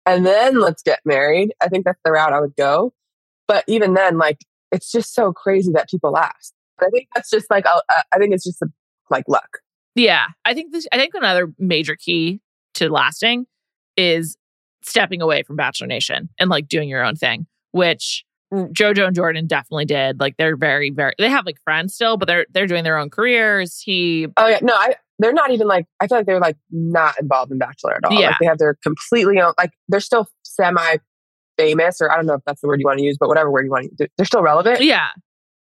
And 0.06 0.24
then 0.24 0.60
let's 0.60 0.82
get 0.82 1.00
married. 1.04 1.52
I 1.60 1.68
think 1.68 1.84
that's 1.84 2.00
the 2.04 2.12
route 2.12 2.32
I 2.32 2.40
would 2.40 2.56
go. 2.56 2.92
But 3.48 3.64
even 3.68 3.94
then, 3.94 4.16
like, 4.18 4.38
it's 4.70 4.90
just 4.90 5.12
so 5.14 5.32
crazy 5.32 5.70
that 5.74 5.88
people 5.90 6.12
last. 6.12 6.54
I 6.80 6.88
think 6.90 7.08
that's 7.14 7.28
just 7.30 7.50
like, 7.50 7.64
a- 7.66 7.82
I 8.12 8.18
think 8.18 8.32
it's 8.34 8.44
just 8.44 8.62
a, 8.62 8.66
like 9.10 9.24
luck. 9.28 9.58
Yeah, 9.94 10.26
I 10.44 10.54
think 10.54 10.72
this. 10.72 10.86
I 10.92 10.96
think 10.96 11.14
another 11.14 11.52
major 11.58 11.96
key 11.96 12.40
to 12.74 12.88
lasting 12.88 13.46
is 13.96 14.36
stepping 14.82 15.20
away 15.20 15.42
from 15.42 15.56
Bachelor 15.56 15.86
Nation 15.86 16.28
and 16.40 16.48
like 16.50 16.66
doing 16.68 16.88
your 16.88 17.04
own 17.04 17.14
thing, 17.14 17.46
which 17.72 18.24
JoJo 18.52 19.06
and 19.06 19.14
Jordan 19.16 19.46
definitely 19.46 19.84
did. 19.84 20.18
Like 20.18 20.36
they're 20.38 20.56
very, 20.56 20.90
very. 20.90 21.12
They 21.18 21.28
have 21.30 21.44
like 21.46 21.58
friends 21.64 21.94
still, 21.94 22.16
but 22.16 22.26
they're 22.26 22.46
they're 22.52 22.66
doing 22.66 22.84
their 22.84 22.96
own 22.98 23.10
careers. 23.10 23.78
He, 23.80 24.26
Oh, 24.36 24.46
yeah. 24.46 24.58
No, 24.62 24.74
I, 24.74 24.94
they're 25.18 25.32
not 25.32 25.50
even 25.52 25.68
like, 25.68 25.86
I 26.00 26.06
feel 26.06 26.18
like 26.18 26.26
they're 26.26 26.40
like 26.40 26.56
not 26.70 27.14
involved 27.20 27.52
in 27.52 27.58
Bachelor 27.58 27.94
at 27.94 28.04
all. 28.04 28.18
Yeah. 28.18 28.28
Like 28.28 28.38
they 28.40 28.46
have 28.46 28.58
their 28.58 28.76
completely 28.82 29.38
own, 29.40 29.52
like 29.58 29.70
they're 29.88 30.00
still 30.00 30.26
semi 30.42 30.96
famous, 31.58 32.00
or 32.00 32.10
I 32.10 32.16
don't 32.16 32.26
know 32.26 32.34
if 32.34 32.40
that's 32.46 32.60
the 32.62 32.66
word 32.66 32.80
you 32.80 32.86
want 32.86 32.98
to 32.98 33.04
use, 33.04 33.16
but 33.20 33.28
whatever 33.28 33.50
word 33.50 33.64
you 33.66 33.70
want 33.70 33.84
to 33.84 33.88
use, 33.90 33.96
they're- 33.98 34.08
they're 34.16 34.26
still 34.26 34.42
relevant. 34.42 34.80
yeah, 34.80 35.08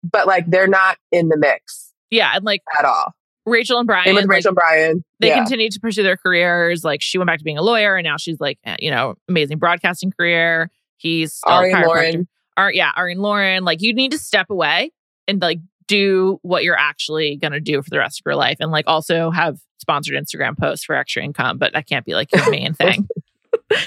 but 0.03 0.27
like 0.27 0.45
they're 0.49 0.67
not 0.67 0.97
in 1.11 1.29
the 1.29 1.37
mix 1.37 1.93
yeah, 2.09 2.31
and 2.35 2.45
like 2.45 2.61
at 2.77 2.85
all. 2.85 3.13
Rachel 3.47 3.79
and 3.79 3.87
Bryan, 3.87 4.05
Same 4.05 4.15
with 4.15 4.25
like, 4.25 4.29
Rachel 4.29 4.53
Bryan. 4.53 5.03
they 5.19 5.29
yeah. 5.29 5.37
continue 5.37 5.69
to 5.69 5.79
pursue 5.79 6.03
their 6.03 6.17
careers. 6.17 6.83
Like 6.83 7.01
she 7.01 7.17
went 7.17 7.27
back 7.27 7.39
to 7.39 7.43
being 7.43 7.57
a 7.57 7.61
lawyer, 7.61 7.95
and 7.95 8.03
now 8.03 8.17
she's 8.17 8.39
like, 8.39 8.59
you 8.79 8.91
know, 8.91 9.15
amazing 9.29 9.57
broadcasting 9.57 10.11
career. 10.11 10.69
He's 10.97 11.39
Arie 11.47 11.71
and. 11.71 11.85
Lauren. 11.85 12.27
Ar- 12.57 12.73
yeah, 12.73 12.91
Arie 12.95 13.13
and 13.13 13.21
Lauren. 13.21 13.63
Like 13.63 13.81
you 13.81 13.93
need 13.93 14.11
to 14.11 14.17
step 14.17 14.49
away 14.49 14.91
and 15.27 15.41
like 15.41 15.59
do 15.87 16.39
what 16.41 16.63
you're 16.63 16.77
actually 16.77 17.37
gonna 17.37 17.61
do 17.61 17.81
for 17.81 17.89
the 17.89 17.99
rest 17.99 18.19
of 18.19 18.25
your 18.25 18.35
life, 18.35 18.57
and 18.59 18.71
like 18.71 18.85
also 18.87 19.31
have 19.31 19.59
sponsored 19.77 20.15
Instagram 20.15 20.57
posts 20.57 20.83
for 20.83 20.95
extra 20.95 21.23
income. 21.23 21.57
But 21.57 21.73
that 21.73 21.87
can't 21.87 22.05
be 22.05 22.13
like 22.15 22.31
your 22.33 22.49
main 22.51 22.73
thing. 22.75 23.07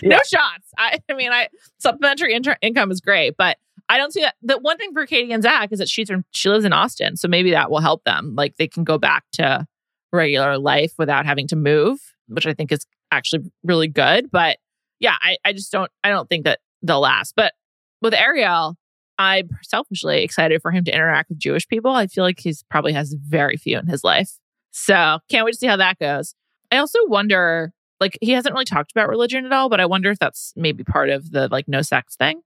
no 0.02 0.19
shots. 0.26 0.73
I, 0.79 0.99
I 1.11 1.14
mean, 1.14 1.33
I 1.33 1.49
supplementary 1.79 2.35
inter- 2.35 2.57
income 2.62 2.90
is 2.90 3.00
great, 3.00 3.37
but 3.37 3.59
I 3.90 3.99
don't 3.99 4.12
see 4.12 4.23
that. 4.23 4.37
The 4.40 4.56
one 4.59 4.78
thing 4.78 4.92
for 4.94 5.04
Kaity 5.06 5.35
and 5.35 5.42
Zach 5.42 5.73
is 5.73 5.80
that 5.80 5.88
she's 5.88 6.09
from 6.09 6.25
she 6.30 6.49
lives 6.49 6.64
in 6.64 6.73
Austin, 6.73 7.16
so 7.16 7.28
maybe 7.28 7.50
that 7.50 7.70
will 7.70 7.80
help 7.80 8.04
them. 8.04 8.35
Like 8.37 8.56
they 8.56 8.68
can 8.68 8.85
go 8.85 8.97
back 8.97 9.25
to 9.32 9.66
regular 10.12 10.56
life 10.59 10.92
without 10.97 11.26
having 11.26 11.47
to 11.49 11.56
move. 11.56 11.99
which 12.28 12.47
I 12.47 12.54
think 12.54 12.73
is 12.73 12.87
actually 13.11 13.50
really 13.64 13.88
good. 13.88 14.30
But 14.30 14.59
yeah, 15.00 15.16
I, 15.20 15.37
I 15.44 15.52
just 15.52 15.73
don't 15.73 15.90
I 16.04 16.09
don't 16.11 16.28
think 16.28 16.44
that 16.44 16.61
they'll 16.82 17.00
last. 17.00 17.35
But 17.37 17.52
with 18.00 18.14
Ariel, 18.14 18.76
I'm 19.18 19.49
selfishly 19.62 20.23
excited 20.23 20.62
for 20.62 20.70
him 20.70 20.85
to 20.85 20.94
interact 20.94 21.28
with 21.28 21.38
Jewish 21.38 21.68
people. 21.68 21.90
I 21.90 22.06
feel 22.06 22.25
like 22.25 22.40
he's 22.40 22.62
probably 22.70 22.92
has 22.92 23.14
very 23.14 23.56
few 23.56 23.78
in 23.78 23.87
his 23.87 24.04
life. 24.04 24.38
So 24.70 25.18
can't 25.28 25.44
wait 25.44 25.52
to 25.52 25.59
see 25.59 25.66
how 25.66 25.76
that 25.76 25.99
goes. 25.99 26.35
I 26.70 26.76
also 26.78 27.00
wonder, 27.06 27.73
like, 27.99 28.16
he 28.20 28.30
hasn't 28.30 28.52
really 28.52 28.64
talked 28.64 28.92
about 28.92 29.09
religion 29.09 29.44
at 29.44 29.52
all, 29.52 29.68
but 29.68 29.80
I 29.80 29.87
wonder 29.87 30.11
if 30.11 30.18
that's 30.20 30.52
maybe 30.56 30.85
part 30.85 31.11
of 31.11 31.32
the 31.32 31.49
like 31.49 31.66
no 31.66 31.82
sex 31.82 32.14
thing. 32.16 32.42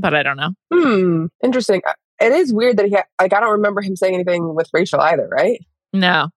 But 0.00 0.14
I 0.14 0.22
don't 0.22 0.36
know. 0.36 0.50
Hmm. 0.72 1.26
Interesting. 1.44 1.82
Uh, 1.86 1.92
It 2.20 2.32
is 2.32 2.52
weird 2.52 2.76
that 2.78 2.86
he 2.86 2.92
ha- 2.94 3.04
like 3.20 3.32
I 3.32 3.40
don't 3.40 3.52
remember 3.52 3.80
him 3.82 3.96
saying 3.96 4.14
anything 4.14 4.54
with 4.54 4.68
Rachel 4.72 5.00
either, 5.00 5.28
right? 5.28 5.60
No. 5.92 6.28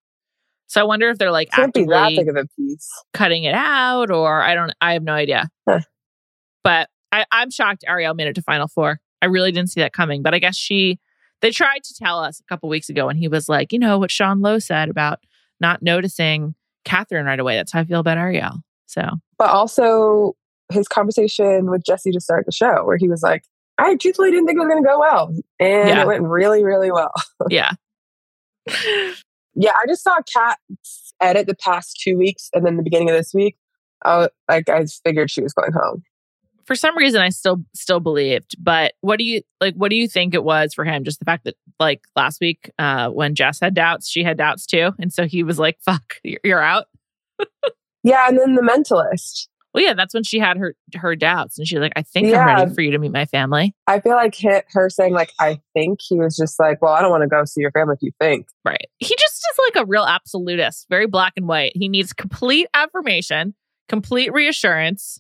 So 0.68 0.82
I 0.82 0.86
wonder 0.86 1.10
if 1.10 1.18
they're 1.18 1.32
like 1.32 1.52
Can't 1.52 1.74
be 1.74 1.84
that 1.86 2.10
big 2.16 2.28
of 2.30 2.36
a 2.36 2.46
piece. 2.58 2.90
cutting 3.14 3.44
it 3.44 3.54
out, 3.54 4.10
or 4.12 4.42
I 4.42 4.56
don't. 4.56 4.72
I 4.82 4.94
have 4.94 5.04
no 5.04 5.14
idea. 5.14 5.50
Huh. 5.68 5.82
But 6.64 6.90
I, 7.12 7.26
I'm 7.32 7.52
shocked 7.52 7.84
Ariel 7.88 8.14
made 8.16 8.28
it 8.28 8.34
to 8.36 8.42
Final 8.42 8.68
Four. 8.68 9.00
I 9.22 9.26
really 9.28 9.52
didn't 9.52 9.70
see 9.70 9.82
that 9.82 9.94
coming. 9.94 10.22
But 10.24 10.34
I 10.34 10.40
guess 10.40 10.56
she. 10.56 11.00
They 11.42 11.52
tried 11.52 11.84
to 11.84 11.94
tell 11.94 12.20
us 12.20 12.40
a 12.40 12.44
couple 12.44 12.70
weeks 12.70 12.88
ago, 12.90 13.10
and 13.10 13.20
he 13.20 13.28
was 13.28 13.50
like, 13.50 13.74
you 13.74 13.80
know 13.80 14.00
what 14.00 14.10
Sean 14.12 14.40
Lowe 14.42 14.60
said 14.60 14.90
about 14.90 15.20
not 15.60 15.82
noticing 15.84 16.56
Catherine 16.86 17.26
right 17.26 17.40
away. 17.40 17.56
That's 17.58 17.74
how 17.74 17.82
I 17.82 17.84
feel 17.84 18.00
about 18.00 18.18
Ariel. 18.18 18.60
So 18.86 19.02
But 19.38 19.50
also 19.50 20.36
his 20.72 20.88
conversation 20.88 21.70
with 21.70 21.84
Jesse 21.84 22.12
to 22.12 22.22
start 22.22 22.46
the 22.46 22.52
show, 22.54 22.86
where 22.86 22.96
he 22.98 23.10
was 23.10 23.22
like, 23.22 23.44
I 23.78 23.96
truthfully 23.96 24.32
didn't 24.32 24.46
think 24.48 24.58
it 24.58 24.60
was 24.60 24.70
going 24.70 24.84
to 24.84 24.88
go 24.88 25.00
well. 25.00 25.28
And 25.60 25.90
Yeah. 25.90 26.02
it 26.02 26.08
went 26.08 26.24
really, 26.24 26.64
really 26.64 26.92
well. 26.92 27.12
yeah, 27.50 27.72
Yeah, 29.56 29.72
I 29.72 29.86
just 29.88 30.04
saw 30.04 30.18
Kat 30.34 30.58
edit 31.22 31.48
the 31.48 31.56
past 31.56 32.00
two 32.02 32.18
weeks 32.18 32.50
and 32.54 32.66
then 32.66 32.78
the 32.78 32.84
beginning 32.84 33.10
of 33.10 33.16
this 33.16 33.34
week. 33.34 33.56
I, 34.06 34.30
like, 34.50 34.68
I 34.70 34.86
figured 35.04 35.30
she 35.32 35.42
was 35.42 35.54
going 35.54 35.72
home. 35.74 36.04
for 36.66 36.76
some 36.76 36.98
reason 36.98 37.22
I 37.22 37.30
still 37.30 37.58
still 37.76 38.00
believed. 38.00 38.56
But 38.62 38.94
what 39.02 39.18
do 39.20 39.26
you 39.26 39.42
like? 39.62 39.76
What 39.76 39.90
do 39.90 39.96
you 39.96 40.08
think 40.08 40.34
it 40.34 40.44
was 40.44 40.74
for 40.74 40.86
him? 40.86 41.04
Just 41.04 41.20
the 41.20 41.26
fact 41.26 41.44
that 41.46 41.56
like 41.80 42.02
last 42.16 42.42
week 42.42 42.72
uh, 42.80 43.10
when 43.10 43.36
Jess 43.36 43.60
had 43.60 43.74
doubts, 43.74 44.10
she 44.10 44.24
had 44.24 44.38
doubts 44.38 44.66
too, 44.66 44.92
and 45.00 45.12
so 45.14 45.26
he 45.26 45.44
was 45.44 45.60
like, 45.60 45.78
"Fuck, 45.86 46.16
you're 46.24 46.40
you're 46.44 46.62
out." 46.62 46.86
Yeah, 48.04 48.28
and 48.28 48.38
then 48.38 48.56
the 48.56 48.62
mentalist. 48.62 49.48
Well, 49.74 49.84
yeah, 49.84 49.94
that's 49.94 50.14
when 50.14 50.24
she 50.24 50.40
had 50.40 50.58
her 50.58 50.76
her 50.96 51.16
doubts, 51.16 51.58
and 51.58 51.68
she's 51.68 51.80
like, 51.80 51.94
"I 51.96 52.04
think 52.04 52.34
I'm 52.34 52.46
ready 52.46 52.74
for 52.74 52.82
you 52.82 52.92
to 52.92 53.00
meet 53.00 53.12
my 53.12 53.26
family." 53.26 53.76
I 53.88 54.00
feel 54.00 54.14
like 54.14 54.36
hit 54.36 54.66
her 54.70 54.90
saying 54.90 55.14
like 55.14 55.32
I 55.40 55.60
think 55.74 56.00
he 56.02 56.16
was 56.16 56.36
just 56.36 56.60
like, 56.60 56.82
well, 56.82 56.94
I 56.94 57.02
don't 57.02 57.10
want 57.10 57.24
to 57.24 57.28
go 57.28 57.44
see 57.46 57.62
your 57.62 57.72
family 57.72 57.96
if 57.96 58.02
you 58.02 58.12
think. 58.20 58.48
Right? 58.64 58.88
He 59.00 59.16
just 59.16 59.48
is 59.52 59.60
like 59.68 59.84
a 59.84 59.86
real 59.86 60.04
absolutist, 60.04 60.88
very 60.90 61.08
black 61.08 61.34
and 61.38 61.48
white. 61.48 61.72
He 61.76 61.90
needs 61.90 62.14
complete 62.14 62.68
affirmation, 62.74 63.56
complete 63.90 64.32
reassurance, 64.32 65.20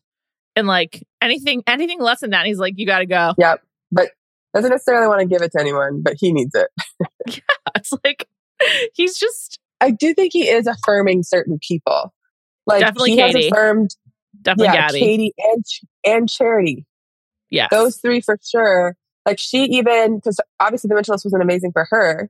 and 0.55 0.67
like 0.67 1.03
anything 1.21 1.63
anything 1.67 1.99
less 1.99 2.19
than 2.19 2.29
that, 2.29 2.45
he's 2.45 2.59
like, 2.59 2.73
"You 2.77 2.85
got 2.85 2.99
to 2.99 3.05
go." 3.07 3.33
Yep, 3.37 3.61
but 3.91 4.09
doesn't 4.53 4.69
necessarily 4.69 5.07
want 5.07 5.21
to 5.21 5.25
give 5.25 5.41
it 5.41 5.51
to 5.53 5.59
anyone, 5.59 6.01
but 6.03 6.15
he 6.19 6.31
needs 6.31 6.53
it. 6.55 6.67
Yeah, 7.25 7.39
it's 7.75 7.93
like 8.03 8.27
he's 8.93 9.17
just 9.17 9.57
I 9.79 9.91
do 9.91 10.13
think 10.13 10.33
he 10.33 10.47
is 10.47 10.67
affirming 10.67 11.23
certain 11.23 11.57
people. 11.65 12.13
Like 12.65 12.79
Definitely 12.81 13.11
he 13.11 13.17
Kaity. 13.17 13.35
has 13.43 13.45
affirmed, 13.47 13.95
definitely 14.41 14.73
yeah, 14.75 14.89
Gabi. 14.89 15.01
Kaity 15.01 15.29
and 15.37 15.63
and 16.05 16.29
Charity. 16.29 16.85
Yeah. 17.49 17.67
Those 17.71 17.97
three 17.97 18.21
for 18.21 18.37
sure. 18.43 18.95
Like 19.25 19.39
she 19.39 19.63
even 19.65 20.15
because 20.17 20.39
obviously 20.59 20.89
the 20.89 20.95
mentalist 20.95 21.25
wasn't 21.25 21.43
amazing 21.43 21.71
for 21.71 21.87
her, 21.89 22.29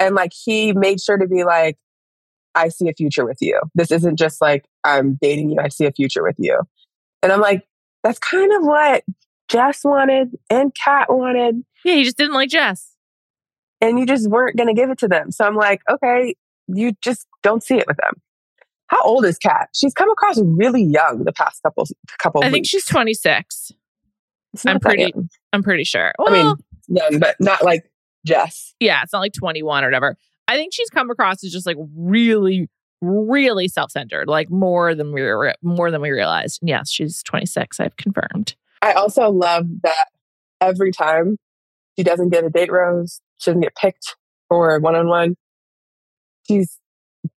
and 0.00 0.14
like 0.14 0.32
he 0.32 0.72
made 0.72 1.00
sure 1.00 1.18
to 1.18 1.26
be 1.26 1.44
like, 1.44 1.76
I 2.54 2.68
see 2.68 2.88
a 2.88 2.94
future 2.94 3.24
with 3.24 3.38
you. 3.40 3.60
This 3.74 3.90
isn't 3.90 4.16
just 4.16 4.40
like 4.40 4.64
I'm 4.84 5.18
dating 5.20 5.50
you. 5.50 5.58
I 5.60 5.68
see 5.68 5.86
a 5.86 5.92
future 5.92 6.22
with 6.22 6.36
you, 6.38 6.60
and 7.22 7.30
I'm 7.32 7.40
like, 7.40 7.66
that's 8.02 8.18
kind 8.18 8.52
of 8.52 8.64
what 8.64 9.04
Jess 9.48 9.84
wanted 9.84 10.36
and 10.50 10.74
Kat 10.74 11.06
wanted, 11.08 11.62
yeah, 11.84 11.94
he 11.94 12.04
just 12.04 12.16
didn't 12.16 12.34
like 12.34 12.48
Jess. 12.48 12.96
and 13.80 13.98
you 13.98 14.06
just 14.06 14.28
weren't 14.28 14.56
going 14.56 14.68
to 14.68 14.74
give 14.74 14.90
it 14.90 14.98
to 14.98 15.08
them. 15.08 15.30
So 15.30 15.44
I'm 15.44 15.54
like, 15.56 15.82
okay, 15.90 16.34
you 16.68 16.92
just 17.02 17.26
don't 17.42 17.62
see 17.62 17.76
it 17.76 17.86
with 17.86 17.98
them. 17.98 18.14
How 18.94 19.02
old 19.02 19.24
is 19.24 19.38
Kat? 19.38 19.70
She's 19.74 19.92
come 19.92 20.08
across 20.08 20.40
really 20.40 20.82
young 20.82 21.24
the 21.24 21.32
past 21.32 21.60
couple 21.64 21.84
couple. 22.18 22.42
I 22.42 22.46
think 22.46 22.62
weeks. 22.62 22.68
she's 22.68 22.84
26. 22.84 23.72
I'm 24.64 24.78
pretty- 24.78 25.02
young. 25.14 25.28
I'm 25.52 25.64
pretty 25.64 25.82
sure. 25.82 26.12
I 26.24 26.30
mean, 26.30 26.54
young, 26.86 27.18
but 27.18 27.34
not 27.40 27.64
like 27.64 27.90
Jess. 28.24 28.74
yeah, 28.78 29.02
it's 29.02 29.12
not 29.12 29.18
like 29.18 29.32
21 29.32 29.82
or 29.82 29.88
whatever. 29.88 30.16
I 30.46 30.56
think 30.56 30.72
she's 30.72 30.90
come 30.90 31.10
across 31.10 31.42
as 31.42 31.50
just 31.50 31.66
like 31.66 31.76
really, 31.96 32.68
really 33.00 33.66
self-centered, 33.66 34.28
like 34.28 34.48
more 34.48 34.94
than 34.94 35.12
we 35.12 35.22
were, 35.22 35.54
more 35.60 35.90
than 35.90 36.00
we 36.00 36.10
realized. 36.10 36.62
And 36.62 36.68
yes, 36.68 36.88
she's 36.88 37.20
26. 37.24 37.80
I've 37.80 37.96
confirmed. 37.96 38.54
I 38.80 38.92
also 38.92 39.28
love 39.30 39.66
that 39.82 40.06
every 40.60 40.92
time 40.92 41.36
she 41.98 42.04
doesn't 42.04 42.28
get 42.28 42.44
a 42.44 42.50
date 42.50 42.70
rose, 42.70 43.20
she 43.38 43.50
doesn't 43.50 43.62
get 43.62 43.74
picked 43.74 44.14
for 44.48 44.78
one 44.78 44.94
on 44.94 45.08
one, 45.08 45.34
she's 46.46 46.78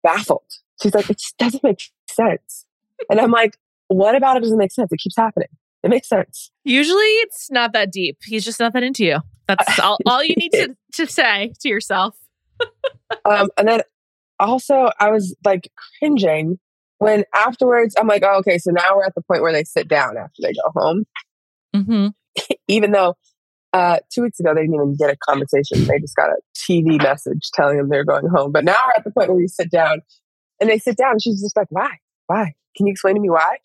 baffled. 0.03 0.43
She's 0.83 0.95
like, 0.95 1.09
it 1.11 1.19
just 1.19 1.37
doesn't 1.39 1.63
make 1.63 1.81
sense. 2.09 2.67
And 3.11 3.21
I'm 3.21 3.31
like, 3.31 3.57
what 3.89 4.15
about 4.15 4.37
it 4.37 4.41
doesn't 4.41 4.59
make 4.59 4.73
sense? 4.73 4.93
It 4.93 4.99
keeps 4.99 5.17
happening. 5.17 5.49
It 5.83 5.91
makes 5.91 6.09
sense. 6.09 6.51
Usually, 6.65 7.05
it's 7.05 7.51
not 7.51 7.73
that 7.73 7.93
deep. 7.93 8.19
He's 8.25 8.45
just 8.45 8.59
not 8.59 8.73
that 8.73 8.83
into 8.83 9.05
you. 9.05 9.19
That's 9.47 9.79
all, 9.81 9.99
all 10.07 10.25
you 10.25 10.35
need 10.37 10.53
to, 10.53 10.77
to 10.95 11.07
say 11.07 11.53
to 11.61 11.69
yourself. 11.69 12.17
Um, 13.25 13.51
and 13.57 13.69
then 13.69 13.83
also, 14.41 14.91
I 14.99 15.11
was 15.11 15.37
like 15.45 15.71
cringing 15.99 16.59
when 16.99 17.25
afterwards, 17.35 17.95
I'm 17.97 18.09
like, 18.09 18.25
oh, 18.25 18.39
okay, 18.39 18.59
so 18.59 18.73
now 18.73 18.97
we're 18.97 19.05
at 19.05 19.15
the 19.15 19.23
point 19.23 19.43
where 19.43 19.53
they 19.53 19.63
sit 19.63 19.87
down 19.87 20.17
after 20.17 20.43
they 20.43 20.53
go 20.53 20.73
home. 20.75 21.05
Mm-hmm. 21.75 22.09
even 22.69 22.93
though 22.93 23.15
uh, 23.73 23.99
two 24.11 24.23
weeks 24.23 24.41
ago 24.41 24.55
they 24.55 24.63
didn't 24.63 24.75
even 24.75 24.97
get 24.97 25.11
a 25.11 25.17
conversation. 25.17 25.85
They 25.85 25.99
just 25.99 26.17
got 26.17 26.31
a 26.31 26.37
TV 26.55 27.01
message 27.03 27.51
telling 27.55 27.77
them 27.77 27.89
they're 27.89 28.05
going 28.05 28.27
home. 28.27 28.53
But 28.53 28.65
now 28.65 28.77
we're 28.87 28.93
at 28.97 29.05
the 29.05 29.11
point 29.11 29.31
where 29.31 29.41
you 29.41 29.49
sit 29.49 29.71
down 29.71 30.01
and 30.61 30.71
they 30.71 30.79
sit 30.79 30.97
down 30.97 31.13
and 31.13 31.23
she's 31.23 31.41
just 31.41 31.57
like, 31.57 31.69
why? 31.71 31.99
Why? 32.27 32.55
Can 32.77 32.87
you 32.87 32.93
explain 32.93 33.15
to 33.15 33.21
me 33.21 33.31
why? 33.31 33.57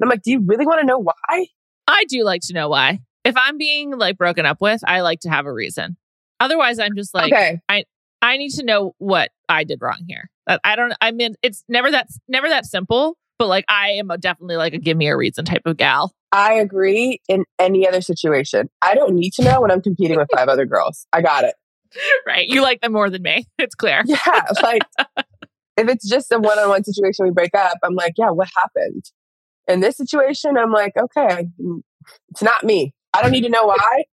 And 0.00 0.06
I'm 0.06 0.08
like, 0.08 0.22
do 0.22 0.30
you 0.30 0.40
really 0.40 0.66
want 0.66 0.80
to 0.80 0.86
know 0.86 0.98
why? 0.98 1.46
I 1.86 2.04
do 2.08 2.22
like 2.24 2.42
to 2.42 2.54
know 2.54 2.68
why. 2.68 3.00
If 3.24 3.36
I'm 3.36 3.58
being 3.58 3.96
like 3.96 4.16
broken 4.16 4.46
up 4.46 4.60
with, 4.60 4.82
I 4.86 5.00
like 5.00 5.20
to 5.20 5.30
have 5.30 5.46
a 5.46 5.52
reason. 5.52 5.96
Otherwise, 6.40 6.78
I'm 6.78 6.94
just 6.94 7.14
like, 7.14 7.32
okay. 7.32 7.60
I 7.68 7.84
I 8.22 8.36
need 8.36 8.50
to 8.52 8.64
know 8.64 8.94
what 8.98 9.30
I 9.48 9.64
did 9.64 9.80
wrong 9.82 10.04
here. 10.06 10.30
I 10.64 10.76
don't. 10.76 10.94
I 11.00 11.10
mean, 11.10 11.34
it's 11.42 11.64
never 11.68 11.90
that 11.90 12.08
never 12.28 12.48
that 12.48 12.66
simple. 12.66 13.18
But 13.38 13.48
like, 13.48 13.64
I 13.68 13.90
am 13.90 14.10
a 14.10 14.18
definitely 14.18 14.56
like 14.56 14.74
a 14.74 14.78
give 14.78 14.96
me 14.96 15.08
a 15.08 15.16
reason 15.16 15.44
type 15.44 15.62
of 15.66 15.76
gal. 15.76 16.12
I 16.32 16.54
agree 16.54 17.20
in 17.28 17.44
any 17.58 17.86
other 17.86 18.00
situation. 18.00 18.68
I 18.82 18.94
don't 18.94 19.14
need 19.14 19.32
to 19.34 19.44
know 19.44 19.60
when 19.60 19.70
I'm 19.70 19.80
competing 19.80 20.18
with 20.18 20.28
five 20.34 20.48
other 20.48 20.66
girls. 20.66 21.06
I 21.12 21.22
got 21.22 21.44
it. 21.44 21.54
Right? 22.26 22.46
You 22.46 22.60
like 22.60 22.82
them 22.82 22.92
more 22.92 23.08
than 23.08 23.22
me. 23.22 23.46
It's 23.58 23.74
clear. 23.74 24.02
Yeah. 24.04 24.42
Like 24.62 24.82
if 25.78 25.88
it's 25.88 26.08
just 26.08 26.32
a 26.32 26.38
one 26.38 26.58
on 26.58 26.68
one 26.68 26.84
situation, 26.84 27.24
we 27.24 27.30
break 27.30 27.54
up, 27.54 27.78
I'm 27.82 27.94
like, 27.94 28.14
yeah, 28.18 28.30
what 28.30 28.48
happened? 28.56 29.04
In 29.66 29.80
this 29.80 29.96
situation, 29.96 30.56
I'm 30.56 30.72
like, 30.72 30.92
okay, 30.96 31.48
mm, 31.60 31.80
it's 32.30 32.42
not 32.42 32.64
me. 32.64 32.94
I 33.14 33.22
don't 33.22 33.32
need 33.32 33.42
to 33.42 33.48
know 33.48 33.64
why. 33.66 34.04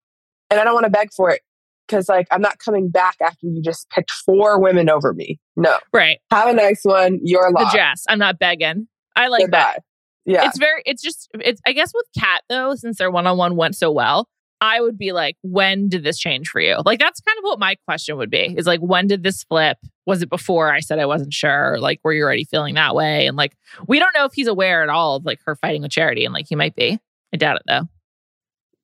And 0.50 0.60
I 0.60 0.64
don't 0.64 0.74
want 0.74 0.84
to 0.84 0.90
beg 0.90 1.08
for 1.16 1.30
it 1.30 1.40
because, 1.86 2.08
like, 2.08 2.26
I'm 2.30 2.42
not 2.42 2.58
coming 2.58 2.90
back 2.90 3.16
after 3.20 3.46
you 3.46 3.62
just 3.62 3.88
picked 3.90 4.10
four 4.10 4.60
women 4.60 4.90
over 4.90 5.14
me. 5.14 5.38
No. 5.56 5.78
Right. 5.92 6.18
Have 6.30 6.48
a 6.48 6.52
nice 6.52 6.80
one. 6.82 7.20
You're 7.22 7.50
The 7.50 7.60
lost. 7.60 7.74
Jess. 7.74 8.04
I'm 8.08 8.18
not 8.18 8.38
begging. 8.38 8.88
I 9.16 9.28
like 9.28 9.50
that. 9.50 9.80
Yeah. 10.26 10.46
It's 10.46 10.58
very. 10.58 10.82
It's 10.86 11.02
just. 11.02 11.28
It's. 11.34 11.60
I 11.66 11.72
guess 11.72 11.92
with 11.94 12.06
Kat 12.18 12.42
though, 12.48 12.74
since 12.74 12.98
their 12.98 13.10
one 13.10 13.26
on 13.26 13.36
one 13.36 13.56
went 13.56 13.76
so 13.76 13.90
well, 13.90 14.28
I 14.60 14.80
would 14.80 14.96
be 14.96 15.12
like, 15.12 15.36
when 15.42 15.88
did 15.88 16.04
this 16.04 16.18
change 16.18 16.48
for 16.48 16.60
you? 16.60 16.78
Like 16.84 16.98
that's 16.98 17.20
kind 17.20 17.38
of 17.38 17.44
what 17.44 17.58
my 17.58 17.76
question 17.86 18.16
would 18.16 18.30
be. 18.30 18.54
Is 18.56 18.66
like, 18.66 18.80
when 18.80 19.06
did 19.06 19.22
this 19.22 19.42
flip? 19.44 19.78
Was 20.06 20.22
it 20.22 20.30
before 20.30 20.72
I 20.72 20.80
said 20.80 20.98
I 20.98 21.06
wasn't 21.06 21.32
sure? 21.34 21.78
Like, 21.78 22.00
were 22.04 22.12
you 22.12 22.22
already 22.24 22.44
feeling 22.44 22.74
that 22.74 22.94
way? 22.94 23.26
And 23.26 23.36
like, 23.36 23.56
we 23.86 23.98
don't 23.98 24.14
know 24.14 24.24
if 24.24 24.32
he's 24.32 24.46
aware 24.46 24.82
at 24.82 24.88
all 24.88 25.16
of 25.16 25.24
like 25.24 25.40
her 25.44 25.56
fighting 25.56 25.82
with 25.82 25.90
Charity, 25.90 26.24
and 26.24 26.32
like 26.32 26.46
he 26.48 26.56
might 26.56 26.74
be. 26.74 26.98
I 27.32 27.36
doubt 27.36 27.56
it 27.56 27.62
though. 27.66 27.88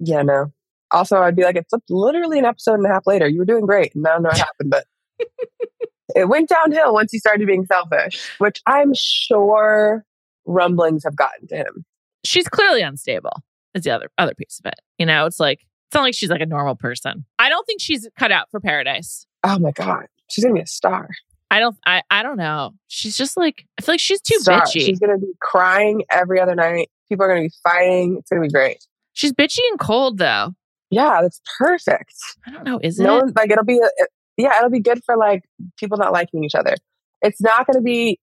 yeah, 0.01 0.23
no. 0.23 0.53
Also, 0.93 1.19
I'd 1.19 1.37
be 1.37 1.45
like, 1.45 1.57
it 1.57 1.67
flipped 1.71 1.89
literally 1.89 2.39
an 2.39 2.45
episode 2.45 2.75
and 2.75 2.87
a 2.87 2.89
half 2.89 3.07
later. 3.07 3.29
You 3.29 3.39
were 3.39 3.45
doing 3.45 3.65
great. 3.65 3.95
And 3.95 4.07
I 4.07 4.13
don't 4.13 4.23
know 4.25 4.31
what 4.31 4.39
happened, 4.39 4.71
but 4.71 4.87
it 6.17 6.29
went 6.29 6.49
downhill 6.49 6.93
once 6.93 7.13
you 7.13 7.21
started 7.21 7.47
being 7.47 7.65
selfish, 7.67 8.29
which 8.39 8.61
I'm 8.67 8.93
sure 8.95 10.05
rumblings 10.47 11.05
have 11.05 11.15
gotten 11.15 11.47
to 11.49 11.57
him. 11.57 11.85
she's 12.25 12.49
clearly 12.49 12.83
unstable 12.83 13.43
is 13.75 13.83
the 13.85 13.91
other 13.91 14.11
other 14.19 14.35
piece 14.35 14.61
of 14.65 14.67
it 14.71 14.79
you 14.99 15.07
know 15.07 15.27
it's 15.27 15.41
like 15.41 15.61
it's 15.89 15.95
not 15.95 16.03
like 16.03 16.15
she's 16.15 16.31
like 16.31 16.41
a 16.41 16.47
normal 16.47 16.75
person 16.77 17.25
i 17.39 17.49
don't 17.49 17.65
think 17.67 17.81
she's 17.81 18.09
cut 18.19 18.33
out 18.33 18.51
for 18.51 18.61
paradise 18.61 19.27
Oh 19.43 19.59
my 19.59 19.71
God. 19.71 20.05
She's 20.31 20.45
to 20.45 20.53
be 20.53 20.61
a 20.61 20.67
star. 20.67 21.09
i 21.51 21.59
don't 21.59 21.77
i 21.87 22.03
i 22.11 22.23
don't 22.23 22.37
know 22.37 22.73
she's 22.89 23.17
just 23.17 23.37
like 23.37 23.67
i 23.79 23.83
feel 23.83 23.95
like 23.95 24.01
she's 24.01 24.21
too 24.21 24.39
Star. 24.41 24.61
bitchy 24.63 24.81
She's 24.87 24.99
to 25.01 25.19
be 25.19 25.33
crying 25.41 26.03
every 26.11 26.39
other 26.41 26.55
night. 26.55 26.91
People 27.09 27.25
are 27.27 27.35
to 27.35 27.41
be 27.43 27.53
fighting. 27.65 28.17
It's 28.19 28.29
to 28.31 28.41
be 28.41 28.49
great. 28.49 28.85
she's 29.15 29.33
bitchy 29.33 29.59
and 29.71 29.79
cold 29.81 30.19
though 30.19 30.53
Yeah, 30.91 31.21
that's 31.23 31.41
perfect. 31.59 32.15
i 32.47 32.51
don't 32.51 32.65
know 32.65 32.79
is 32.83 32.99
no 32.99 33.19
it 33.19 33.25
one, 33.25 33.33
like, 33.37 33.51
it'll 33.51 33.65
be, 33.65 33.79
a, 33.79 33.85
it- 33.97 34.09
yeah, 34.37 34.57
it'll 34.59 34.71
be 34.71 34.81
good 34.81 35.03
for 35.05 35.17
like 35.17 35.43
people 35.79 35.99
not 35.99 36.13
liking 36.13 36.45
each 36.45 36.55
other. 36.55 36.75
It's 37.21 37.41
not 37.43 37.67
to 37.73 37.81
be 37.83 38.19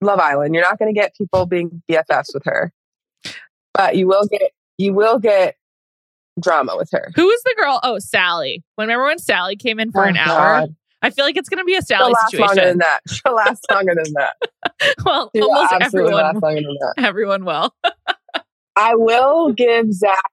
Love 0.00 0.20
Island. 0.20 0.54
You're 0.54 0.62
not 0.62 0.78
to 0.78 0.92
get 0.92 1.16
people 1.16 1.46
being 1.46 1.82
BFFs 1.90 2.34
with 2.34 2.44
her, 2.44 2.70
but 3.74 3.96
you 3.96 4.06
will 4.06 4.26
get 4.26 4.42
you 4.78 4.92
will 4.92 5.18
get 5.18 5.56
drama 6.40 6.76
with 6.76 6.90
her. 6.92 7.10
Who 7.16 7.28
is 7.30 7.42
the 7.42 7.54
girl? 7.58 7.80
Oh, 7.82 7.98
Sally. 7.98 8.62
Remember 8.78 9.04
when 9.04 9.18
Sally 9.18 9.56
came 9.56 9.80
in 9.80 9.90
for 9.92 10.04
Oh, 10.04 10.08
an 10.08 10.16
hour? 10.16 10.66
I 11.02 11.10
feel 11.10 11.24
like 11.24 11.36
it's 11.36 11.48
going 11.48 11.58
to 11.58 11.64
be 11.64 11.74
a 11.76 11.82
Sally 11.82 12.12
She'll 12.12 12.12
last 12.12 12.34
longer 12.34 12.54
than 12.54 12.56
situation. 12.56 12.78
that. 12.78 13.00
She'll 13.08 13.34
last 13.34 13.66
longer 13.70 13.94
than 14.02 14.12
that. 14.14 14.34
well, 15.04 15.30
She 15.34 15.40
will 15.40 15.52
almost 15.52 15.72
everyone, 15.82 16.12
last 16.14 16.42
longer 16.42 16.60
than 16.62 16.76
that. 16.80 16.94
everyone 16.98 17.44
will. 17.44 17.74
I 18.76 18.94
will 18.94 19.52
give 19.52 19.92
Zach 19.92 20.30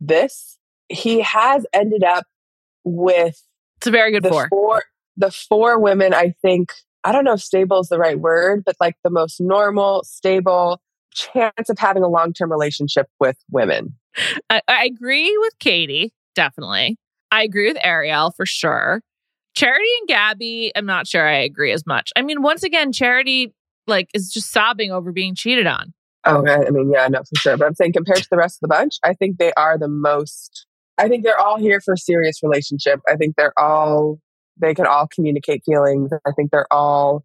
this. 0.00 0.58
He 0.88 1.20
has 1.20 1.66
ended 1.72 2.02
up 2.02 2.24
with 2.84 3.40
It's 3.78 3.86
a 3.86 3.90
very 3.90 4.10
good 4.12 4.22
the 4.22 4.30
four. 4.30 4.48
four 4.48 4.82
the 5.16 5.30
four 5.30 5.78
women 5.78 6.14
I 6.14 6.34
think 6.42 6.72
I 7.04 7.12
don't 7.12 7.24
know 7.24 7.34
if 7.34 7.40
stable 7.40 7.80
is 7.80 7.88
the 7.88 7.98
right 7.98 8.18
word, 8.18 8.62
but 8.64 8.76
like 8.80 8.96
the 9.04 9.10
most 9.10 9.40
normal, 9.40 10.02
stable 10.04 10.80
chance 11.14 11.68
of 11.68 11.78
having 11.78 12.02
a 12.02 12.08
long 12.08 12.32
term 12.32 12.50
relationship 12.50 13.06
with 13.20 13.36
women. 13.50 13.94
I, 14.50 14.62
I 14.68 14.84
agree 14.84 15.36
with 15.38 15.58
Kaity, 15.58 16.10
definitely. 16.34 16.98
I 17.30 17.42
agree 17.42 17.68
with 17.68 17.78
Ariel 17.82 18.30
for 18.30 18.46
sure. 18.46 19.02
Charity 19.54 19.88
and 20.00 20.08
Gabi, 20.08 20.70
I'm 20.76 20.86
not 20.86 21.06
sure 21.06 21.26
I 21.26 21.38
agree 21.38 21.72
as 21.72 21.86
much. 21.86 22.12
I 22.16 22.22
mean, 22.22 22.42
once 22.42 22.62
again, 22.62 22.92
Charity 22.92 23.52
like 23.86 24.08
is 24.14 24.30
just 24.30 24.50
sobbing 24.52 24.92
over 24.92 25.12
being 25.12 25.34
cheated 25.34 25.66
on. 25.66 25.92
Oh, 26.24 26.46
I 26.46 26.66
I 26.66 26.70
mean, 26.70 26.90
yeah, 26.92 27.08
no, 27.08 27.20
for 27.20 27.40
sure. 27.40 27.56
But 27.56 27.66
I'm 27.66 27.74
saying 27.74 27.92
compared 27.92 28.18
to 28.18 28.28
the 28.30 28.36
rest 28.36 28.58
of 28.62 28.68
the 28.68 28.74
bunch, 28.74 28.96
I 29.02 29.14
think 29.14 29.38
they 29.38 29.52
are 29.54 29.78
the 29.78 29.88
most. 29.88 30.66
I 30.98 31.08
think 31.08 31.24
they're 31.24 31.38
all 31.38 31.58
here 31.58 31.80
for 31.80 31.94
a 31.94 31.98
serious 31.98 32.42
relationship. 32.42 33.00
I 33.08 33.16
think 33.16 33.36
they're 33.36 33.58
all. 33.58 34.18
They 34.60 34.74
can 34.74 34.86
all 34.86 35.06
communicate 35.06 35.62
feelings. 35.64 36.10
I 36.26 36.32
think 36.32 36.50
they're 36.50 36.70
all. 36.72 37.24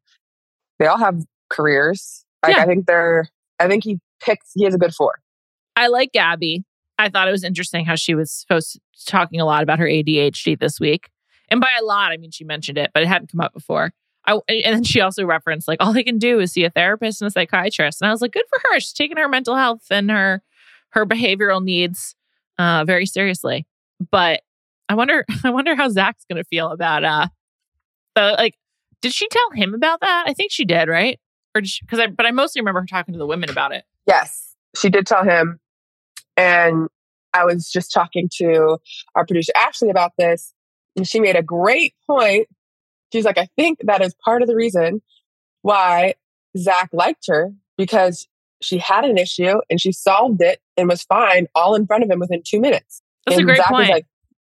They 0.79 0.85
all 0.87 0.97
have 0.97 1.23
careers. 1.49 2.23
Like, 2.43 2.55
Yeah. 2.55 2.63
I 2.63 2.65
think 2.65 2.85
they're. 2.85 3.27
I 3.63 3.67
think 3.67 3.83
he 3.83 3.99
picks. 4.21 4.51
He 4.53 4.63
has 4.65 4.73
a 4.73 4.77
good 4.77 4.93
four. 4.93 5.19
I 5.75 5.87
like 5.87 6.11
Gabi. 6.11 6.63
I 6.99 7.09
thought 7.09 7.27
it 7.27 7.31
was 7.31 7.43
interesting 7.43 7.85
how 7.85 7.95
she 7.95 8.15
was 8.15 8.31
supposed 8.31 8.79
talking 9.07 9.41
a 9.41 9.45
lot 9.45 9.63
about 9.63 9.79
her 9.79 9.87
ADHD 9.87 10.59
this 10.59 10.79
week. 10.79 11.09
And 11.49 11.59
by 11.59 11.71
a 11.79 11.83
lot, 11.83 12.11
I 12.11 12.17
mean 12.17 12.31
she 12.31 12.43
mentioned 12.43 12.77
it, 12.77 12.91
but 12.93 13.03
it 13.03 13.07
hadn't 13.07 13.31
come 13.31 13.41
up 13.41 13.53
before. 13.53 13.91
I, 14.25 14.39
and 14.47 14.75
then 14.75 14.83
she 14.83 15.01
also 15.01 15.25
referenced 15.25 15.67
like 15.67 15.81
all 15.81 15.93
they 15.93 16.03
can 16.03 16.17
do 16.17 16.39
is 16.39 16.53
see 16.53 16.63
a 16.63 16.69
therapist 16.69 17.21
and 17.21 17.27
a 17.27 17.31
psychiatrist. 17.31 18.01
And 18.01 18.07
I 18.07 18.11
was 18.11 18.21
like, 18.21 18.31
good 18.31 18.45
for 18.49 18.59
her. 18.69 18.79
She's 18.79 18.93
taking 18.93 19.17
her 19.17 19.27
mental 19.27 19.55
health 19.55 19.85
and 19.89 20.09
her 20.09 20.41
her 20.89 21.05
behavioral 21.05 21.63
needs 21.63 22.15
uh, 22.57 22.85
very 22.85 23.05
seriously. 23.05 23.65
But 24.11 24.41
I 24.87 24.95
wonder, 24.95 25.25
I 25.43 25.49
wonder 25.49 25.75
how 25.75 25.89
Zach's 25.89 26.25
gonna 26.29 26.43
feel 26.43 26.69
about 26.69 27.03
uh 27.03 27.27
the 28.15 28.35
like. 28.37 28.55
Did 29.01 29.13
she 29.13 29.27
tell 29.27 29.49
him 29.53 29.73
about 29.73 29.99
that? 29.99 30.23
I 30.27 30.33
think 30.33 30.51
she 30.53 30.63
did, 30.63 30.87
right? 30.87 31.19
Because 31.53 31.99
I, 31.99 32.07
but 32.07 32.25
I 32.25 32.31
mostly 32.31 32.61
remember 32.61 32.81
her 32.81 32.87
talking 32.87 33.13
to 33.13 33.17
the 33.17 33.25
women 33.25 33.49
about 33.49 33.73
it. 33.73 33.83
Yes, 34.07 34.55
she 34.75 34.89
did 34.89 35.05
tell 35.05 35.23
him. 35.23 35.59
And 36.35 36.87
I 37.33 37.45
was 37.45 37.69
just 37.69 37.91
talking 37.93 38.29
to 38.37 38.77
our 39.15 39.25
producer 39.25 39.53
Ashley 39.55 39.89
about 39.89 40.13
this, 40.17 40.53
and 40.95 41.07
she 41.07 41.19
made 41.19 41.35
a 41.35 41.43
great 41.43 41.93
point. 42.07 42.47
She's 43.11 43.25
like, 43.25 43.37
I 43.37 43.47
think 43.55 43.79
that 43.83 44.01
is 44.01 44.15
part 44.25 44.41
of 44.41 44.47
the 44.47 44.55
reason 44.55 45.01
why 45.61 46.15
Zach 46.57 46.89
liked 46.91 47.25
her 47.27 47.53
because 47.77 48.27
she 48.61 48.77
had 48.77 49.05
an 49.05 49.17
issue 49.17 49.59
and 49.69 49.79
she 49.79 49.91
solved 49.91 50.41
it 50.41 50.59
and 50.77 50.87
was 50.89 51.03
fine 51.03 51.47
all 51.53 51.75
in 51.75 51.85
front 51.85 52.03
of 52.03 52.09
him 52.09 52.19
within 52.19 52.41
two 52.45 52.59
minutes. 52.59 53.01
That's 53.25 53.37
and 53.37 53.43
a 53.43 53.45
great 53.45 53.57
Zach 53.57 53.67
point. 53.67 53.79
was 53.81 53.89
like, 53.89 54.05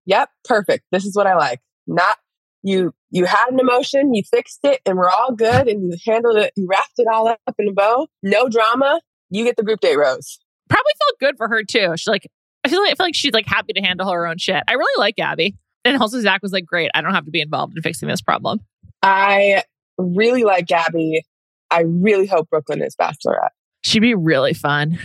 Yep, 0.05 0.29
perfect. 0.43 0.85
This 0.91 1.05
is 1.05 1.15
what 1.15 1.27
I 1.27 1.35
like. 1.35 1.61
Not 1.87 2.17
you 2.65 2.93
you 3.11 3.25
had 3.25 3.49
an 3.49 3.59
emotion, 3.59 4.13
you 4.13 4.23
fixed 4.29 4.59
it, 4.63 4.81
and 4.85 4.97
we're 4.97 5.09
all 5.09 5.33
good, 5.33 5.67
and 5.67 5.83
you 5.83 5.97
handled 6.05 6.37
it, 6.37 6.51
you 6.57 6.67
wrapped 6.69 6.93
it 6.97 7.07
all 7.07 7.27
up 7.27 7.39
in 7.59 7.69
a 7.69 7.71
bow. 7.71 8.07
No 8.23 8.49
drama. 8.49 8.99
You 9.29 9.45
get 9.45 9.55
the 9.55 9.63
group 9.63 9.79
date 9.79 9.97
rose. 9.97 10.39
probably 10.67 10.91
felt 10.99 11.19
good 11.19 11.37
for 11.37 11.47
her 11.47 11.63
too. 11.63 11.93
She's 11.95 12.07
like, 12.07 12.27
I 12.63 12.69
feel 12.69 12.81
like 12.81 12.91
I 12.91 12.95
feel 12.95 13.05
like 13.05 13.15
she's 13.15 13.33
like 13.33 13.45
happy 13.45 13.73
to 13.73 13.81
handle 13.81 14.11
her 14.11 14.25
own 14.27 14.39
shit. 14.39 14.63
I 14.67 14.73
really 14.73 14.99
like 14.99 15.15
Gabi. 15.15 15.55
And 15.85 16.01
also 16.01 16.19
Zach 16.19 16.41
was 16.41 16.51
like, 16.51 16.65
great, 16.65 16.89
I 16.95 17.01
don't 17.01 17.13
have 17.13 17.25
to 17.25 17.31
be 17.31 17.41
involved 17.41 17.77
in 17.77 17.83
fixing 17.83 18.09
this 18.09 18.21
problem. 18.21 18.59
I 19.03 19.61
really 19.99 20.43
like 20.43 20.65
Gabi. 20.65 21.21
I 21.69 21.81
really 21.81 22.25
hope 22.25 22.49
Brooklyn 22.49 22.81
is 22.81 22.95
Bachelorette. 22.95 23.49
She'd 23.83 23.99
be 23.99 24.15
really 24.15 24.55
fun. 24.55 24.97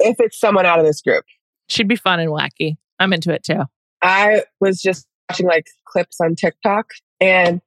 If 0.00 0.16
it's 0.18 0.40
someone 0.40 0.66
out 0.66 0.80
of 0.80 0.84
this 0.84 1.00
group. 1.00 1.24
She'd 1.68 1.86
be 1.86 1.96
fun 1.96 2.18
and 2.18 2.30
wacky. 2.30 2.74
I'm 2.98 3.12
into 3.12 3.32
it 3.32 3.44
too. 3.44 3.62
I 4.02 4.42
was 4.60 4.82
just 4.82 5.06
watching 5.30 5.46
like 5.46 5.68
clips 5.86 6.20
on 6.20 6.34
TikTok 6.34 6.86
and 7.20 7.60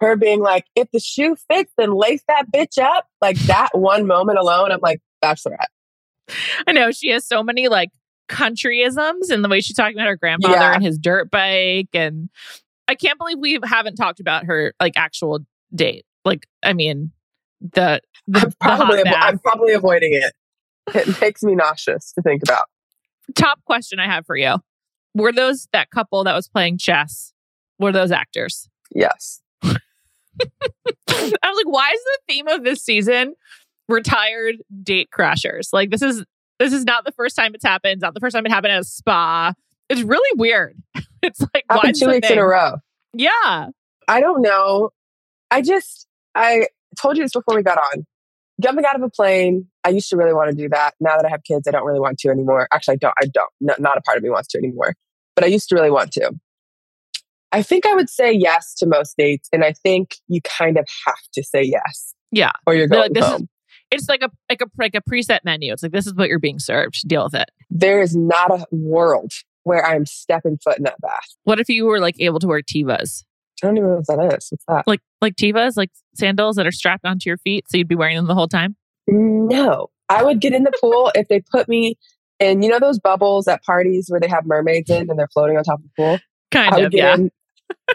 her 0.00 0.16
being 0.16 0.40
like, 0.40 0.64
if 0.76 0.90
the 0.92 1.00
shoe 1.00 1.36
fits, 1.50 1.72
then 1.76 1.92
lace 1.92 2.22
that 2.28 2.44
bitch 2.52 2.78
up. 2.78 3.06
Like 3.20 3.36
that 3.40 3.70
one 3.72 4.06
moment 4.06 4.38
alone, 4.38 4.70
I'm 4.70 4.80
like, 4.80 5.00
Bachelorette. 5.22 5.66
I 6.66 6.72
know 6.72 6.90
she 6.92 7.10
has 7.10 7.26
so 7.26 7.42
many 7.42 7.68
like 7.68 7.90
countryisms 8.28 9.30
and 9.30 9.42
the 9.42 9.48
way 9.48 9.60
she's 9.60 9.76
talking 9.76 9.96
about 9.96 10.06
her 10.06 10.16
grandfather 10.16 10.54
Yeah. 10.54 10.74
and 10.74 10.84
his 10.84 10.98
dirt 10.98 11.30
bike. 11.30 11.88
And 11.94 12.28
I 12.86 12.94
can't 12.94 13.18
believe 13.18 13.38
we 13.38 13.58
haven't 13.64 13.96
talked 13.96 14.20
about 14.20 14.44
her 14.44 14.72
like 14.80 14.92
actual 14.96 15.40
date. 15.74 16.04
Like, 16.24 16.46
I 16.62 16.72
mean, 16.74 17.10
the 17.60 18.00
the, 18.26 18.40
I'm 18.40 18.52
probably, 18.60 19.02
avo- 19.02 19.14
I'm 19.16 19.38
probably 19.38 19.72
avoiding 19.72 20.12
it. 20.12 20.32
It 20.94 21.20
makes 21.20 21.42
me 21.42 21.54
nauseous 21.54 22.12
to 22.12 22.22
think 22.22 22.42
about. 22.42 22.66
top 23.34 23.58
question 23.64 23.98
I 23.98 24.06
have 24.06 24.26
for 24.26 24.36
you. 24.36 24.56
Were 25.14 25.32
those 25.32 25.66
that 25.72 25.90
couple 25.90 26.22
that 26.24 26.34
was 26.34 26.48
playing 26.48 26.78
chess? 26.78 27.32
Were 27.78 27.90
those 27.92 28.12
actors? 28.12 28.68
Yes. 28.94 29.40
I 29.62 29.76
was 31.08 31.56
like, 31.56 31.66
why 31.66 31.90
is 31.92 32.00
the 32.00 32.18
theme 32.28 32.48
of 32.48 32.64
this 32.64 32.82
season 32.82 33.34
retired 33.88 34.56
date 34.82 35.08
crashers? 35.16 35.68
Like 35.72 35.90
this 35.90 36.02
is 36.02 36.24
this 36.58 36.72
is 36.72 36.84
not 36.84 37.04
the 37.04 37.12
first 37.12 37.36
time 37.36 37.54
it's 37.54 37.64
happened. 37.64 37.94
It's 37.94 38.02
not 38.02 38.14
the 38.14 38.20
first 38.20 38.34
time 38.34 38.44
it 38.46 38.52
happened 38.52 38.72
at 38.72 38.80
a 38.80 38.84
spa. 38.84 39.52
It's 39.88 40.02
really 40.02 40.38
weird. 40.38 40.76
It's 41.20 41.40
like 41.40 41.64
why 41.66 41.78
Happened 41.78 41.94
two 41.96 42.06
this 42.06 42.12
a 42.12 42.16
weeks 42.16 42.30
in 42.30 42.38
a 42.38 42.46
row. 42.46 42.76
Yeah. 43.12 43.70
I 44.06 44.20
don't 44.20 44.40
know. 44.40 44.90
I 45.50 45.62
just, 45.62 46.06
I 46.36 46.68
told 46.96 47.16
you 47.16 47.24
this 47.24 47.32
before 47.32 47.56
we 47.56 47.62
got 47.64 47.76
on. 47.76 48.06
Jumping 48.62 48.84
out 48.84 48.94
of 48.94 49.02
a 49.02 49.10
plane, 49.10 49.66
I 49.82 49.88
used 49.88 50.08
to 50.10 50.16
really 50.16 50.32
want 50.32 50.50
to 50.50 50.56
do 50.56 50.68
that. 50.68 50.94
Now 51.00 51.16
that 51.16 51.26
I 51.26 51.28
have 51.28 51.42
kids, 51.42 51.66
I 51.66 51.72
don't 51.72 51.84
really 51.84 51.98
want 51.98 52.18
to 52.20 52.28
anymore. 52.28 52.68
Actually, 52.72 52.94
I 52.94 52.96
don't. 52.98 53.14
I 53.20 53.26
don't. 53.26 53.50
No, 53.60 53.74
not 53.80 53.98
a 53.98 54.00
part 54.00 54.16
of 54.16 54.22
me 54.22 54.30
wants 54.30 54.46
to 54.50 54.58
anymore. 54.58 54.94
But 55.34 55.44
I 55.44 55.48
used 55.48 55.68
to 55.70 55.74
really 55.74 55.90
want 55.90 56.12
to. 56.12 56.32
I 57.52 57.62
think 57.62 57.86
I 57.86 57.94
would 57.94 58.10
say 58.10 58.32
yes 58.32 58.74
to 58.76 58.86
most 58.86 59.16
dates, 59.16 59.48
and 59.52 59.64
I 59.64 59.72
think 59.72 60.16
you 60.28 60.40
kind 60.42 60.76
of 60.76 60.86
have 61.06 61.16
to 61.32 61.42
say 61.42 61.62
yes. 61.62 62.14
Yeah. 62.30 62.52
or 62.66 62.74
you're 62.74 62.88
going 62.88 63.02
like, 63.02 63.12
this 63.14 63.24
is- 63.24 63.30
home. 63.30 63.48
It's 63.90 64.06
like 64.06 64.20
a 64.20 64.28
like 64.50 64.60
a 64.60 64.66
like 64.76 64.94
a 64.94 65.00
preset 65.00 65.38
menu. 65.44 65.72
It's 65.72 65.82
like 65.82 65.92
this 65.92 66.06
is 66.06 66.12
what 66.12 66.28
you're 66.28 66.38
being 66.38 66.58
served. 66.58 67.08
Deal 67.08 67.24
with 67.24 67.34
it. 67.34 67.48
there 67.70 68.02
is 68.02 68.14
not 68.14 68.50
a 68.50 68.66
world 68.70 69.32
where 69.62 69.82
I'm 69.82 70.04
stepping 70.04 70.58
foot 70.62 70.76
in 70.76 70.84
that 70.84 71.00
bath. 71.00 71.24
What 71.44 71.58
if 71.58 71.70
you 71.70 71.86
were 71.86 71.98
like 71.98 72.16
able 72.18 72.38
to 72.40 72.46
wear 72.46 72.60
Tevas? 72.60 73.24
I 73.62 73.66
don't 73.66 73.78
even 73.78 73.88
know 73.88 74.02
what 74.04 74.18
that 74.30 74.36
is. 74.36 74.48
What's 74.50 74.64
that? 74.68 74.86
Like 74.86 75.00
like 75.22 75.36
Tevas, 75.36 75.78
like 75.78 75.90
sandals 76.14 76.56
that 76.56 76.66
are 76.66 76.70
strapped 76.70 77.06
onto 77.06 77.30
your 77.30 77.38
feet, 77.38 77.64
so 77.70 77.78
you'd 77.78 77.88
be 77.88 77.94
wearing 77.94 78.16
them 78.16 78.26
the 78.26 78.34
whole 78.34 78.46
time? 78.46 78.76
No, 79.06 79.88
I 80.10 80.22
would 80.22 80.42
get 80.42 80.52
in 80.52 80.64
the 80.64 80.72
pool 80.82 81.10
if 81.14 81.28
they 81.28 81.40
put 81.40 81.66
me 81.66 81.96
in. 82.40 82.62
You 82.62 82.68
know 82.68 82.80
those 82.80 82.98
bubbles 82.98 83.48
at 83.48 83.62
parties 83.62 84.08
where 84.08 84.20
they 84.20 84.28
have 84.28 84.44
mermaids 84.44 84.90
in 84.90 85.08
and 85.08 85.18
they're 85.18 85.28
floating 85.32 85.56
on 85.56 85.64
top 85.64 85.78
of 85.78 85.84
the 85.84 85.90
pool. 85.96 86.18
Kind 86.50 86.74
I 86.74 86.76
would 86.76 86.84
of, 86.86 86.92
get 86.92 86.98
yeah. 86.98 87.14
in. 87.14 87.30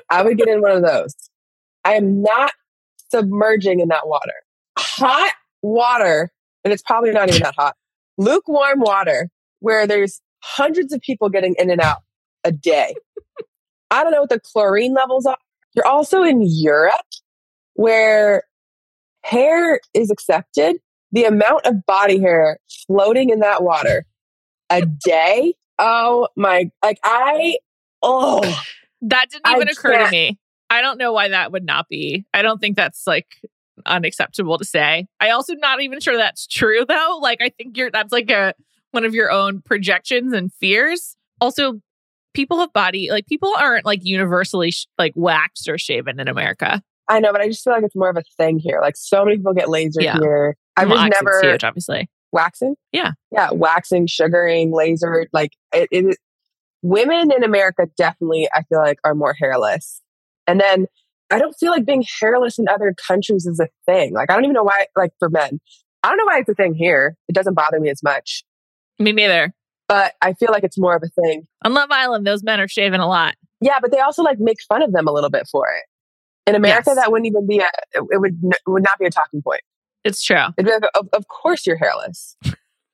I 0.10 0.24
would 0.24 0.38
get 0.38 0.48
in 0.48 0.62
one 0.62 0.72
of 0.72 0.84
those. 0.84 1.16
I 1.84 1.94
am 1.94 2.22
not 2.22 2.54
submerging 3.12 3.80
in 3.80 3.90
that 3.90 4.08
water. 4.08 4.34
Hot 4.78 5.34
water, 5.62 6.32
and 6.64 6.74
it's 6.74 6.84
probably 6.84 7.12
not 7.12 7.30
even 7.30 7.42
that 7.44 7.56
hot. 7.58 7.76
Lukewarm 8.18 8.80
water 8.80 9.30
where 9.60 9.88
there's 9.88 10.22
hundreds 10.42 10.94
of 10.94 11.02
people 11.02 11.30
getting 11.30 11.56
in 11.58 11.70
and 11.70 11.82
out 11.82 12.02
a 12.44 12.52
day. 12.52 12.96
I 13.90 14.04
don't 14.04 14.12
know 14.12 14.22
what 14.22 14.30
the 14.30 14.40
chlorine 14.40 14.94
levels 14.94 15.26
are. 15.26 15.38
You're 15.76 15.88
also 15.88 16.24
in 16.24 16.42
Europe 16.42 16.94
where 17.76 18.44
hair 19.24 19.80
is 19.94 20.12
accepted. 20.12 20.78
The 21.12 21.26
amount 21.26 21.66
of 21.66 21.86
body 21.86 22.20
hair 22.20 22.58
floating 22.88 23.30
in 23.30 23.40
that 23.40 23.64
water 23.64 24.06
a 24.70 24.86
day. 24.86 25.54
Oh 25.78 26.28
my, 26.36 26.72
like 26.84 27.00
I, 27.04 27.58
oh, 28.02 28.42
That 29.04 29.28
didn't 29.30 29.48
I 29.48 29.56
even 29.56 29.68
occur 29.70 29.92
to 29.92 29.98
can't- 30.00 30.12
me. 30.12 30.40
I 30.70 30.82
don't 30.82 30.98
know 30.98 31.14
why 31.14 31.28
that 31.30 31.52
would 31.52 31.64
not 31.66 31.88
be. 31.88 32.26
I 32.34 32.42
don't 32.42 32.60
think 32.60 32.76
that's 32.76 33.06
like 33.06 33.28
unacceptable 33.86 34.58
to 34.58 34.66
say. 34.66 35.06
I 35.20 35.30
also 35.30 35.54
not 35.56 35.82
even 35.82 36.00
sure 36.00 36.18
that's 36.18 36.48
true 36.48 36.86
though. 36.88 37.20
Like 37.22 37.40
I 37.42 37.50
think 37.50 37.78
you're 37.78 37.92
that's 37.92 38.12
like 38.12 38.30
a 38.32 38.54
one 38.92 39.06
of 39.06 39.14
your 39.14 39.32
own 39.32 39.62
projections 39.62 40.34
and 40.34 40.52
fears. 40.54 41.16
Also, 41.42 41.82
people 42.34 42.60
have 42.60 42.72
body 42.74 43.10
like 43.12 43.28
people 43.28 43.54
aren't 43.58 43.86
like 43.86 44.00
universally 44.04 44.72
sh- 44.72 44.88
like 44.98 45.14
waxed 45.16 45.68
or 45.68 45.78
shaven 45.78 46.20
in 46.20 46.28
America. 46.28 46.82
I 47.10 47.20
know, 47.20 47.32
but 47.32 47.42
I 47.42 47.48
just 47.50 47.64
feel 47.64 47.74
like 47.74 47.84
it's 47.84 47.96
more 47.96 48.10
of 48.10 48.18
a 48.18 48.24
thing 48.38 48.58
here. 48.60 48.80
Like 48.82 48.96
so 48.96 49.26
many 49.26 49.38
people 49.38 49.54
get 49.54 49.70
laser 49.70 50.02
Yeah. 50.02 50.18
here. 50.20 50.56
I've 50.78 50.90
Well, 50.90 50.98
just 51.10 51.22
never 51.22 51.42
huge, 51.52 51.64
obviously. 51.64 52.10
waxing. 52.32 52.76
Yeah. 52.92 53.12
yeah, 53.32 53.52
waxing, 53.52 54.08
sugaring, 54.08 54.72
laser. 54.72 55.28
Like 55.34 55.52
it, 55.74 55.88
it. 55.92 56.18
Women 56.84 57.32
in 57.32 57.44
America 57.44 57.88
definitely, 57.98 58.48
I 58.54 58.62
feel 58.64 58.80
like, 58.80 59.00
are 59.04 59.16
more 59.16 59.34
hairless. 59.34 60.02
And 60.46 60.60
then 60.60 60.86
I 61.32 61.40
don't 61.40 61.54
feel 61.54 61.72
like 61.72 61.86
being 61.86 62.06
hairless 62.22 62.60
in 62.60 62.68
other 62.68 62.94
countries 63.08 63.46
is 63.48 63.60
a 63.60 63.68
thing. 63.86 64.14
Like 64.14 64.30
I 64.30 64.36
don't 64.36 64.44
even 64.44 64.54
know 64.54 64.64
why. 64.64 64.86
Like 64.96 65.14
for 65.18 65.30
men, 65.30 65.60
I 66.04 66.10
don't 66.10 66.18
know 66.18 66.26
why 66.26 66.40
it's 66.40 66.50
a 66.50 66.54
thing 66.54 66.76
here. 66.76 67.16
It 67.28 67.34
doesn't 67.34 67.56
bother 67.56 67.80
me 67.80 67.90
as 67.90 68.04
much. 68.04 68.44
Me 69.00 69.12
neither. 69.14 69.54
But 69.88 70.14
I 70.22 70.34
feel 70.34 70.52
like 70.52 70.64
it's 70.64 70.78
more 70.78 70.96
of 70.96 71.04
a 71.04 71.22
thing. 71.22 71.48
On 71.66 71.74
Love 71.74 71.90
Island, 71.92 72.28
those 72.28 72.44
men 72.44 72.60
are 72.60 72.68
shaving 72.68 73.00
a 73.00 73.08
lot. 73.08 73.36
Yeah, 73.62 73.80
but 73.82 73.92
they 73.92 74.00
also 74.00 74.22
like 74.22 74.40
make 74.40 74.58
fun 74.68 74.82
of 74.84 74.92
them 74.92 75.08
a 75.08 75.12
little 75.12 75.30
bit 75.30 75.48
for 75.52 75.68
it. 75.70 75.84
In 76.46 76.56
America, 76.56 76.84
Yes. 76.88 76.98
that 76.98 77.12
wouldn't 77.12 77.28
even 77.28 77.48
be 77.48 77.60
a. 77.60 77.70
It 77.94 78.20
would 78.20 78.38
it 78.44 78.58
would 78.68 78.84
not 78.84 79.00
be 79.00 79.06
a 79.06 79.10
talking 79.10 79.42
point. 79.42 79.62
It's 80.04 80.22
true. 80.22 80.44
It'd 80.58 80.66
be 80.66 80.72
like, 80.74 80.84
of, 80.96 81.08
of 81.14 81.28
course 81.30 81.66
you're 81.66 81.78
hairless. 81.78 82.36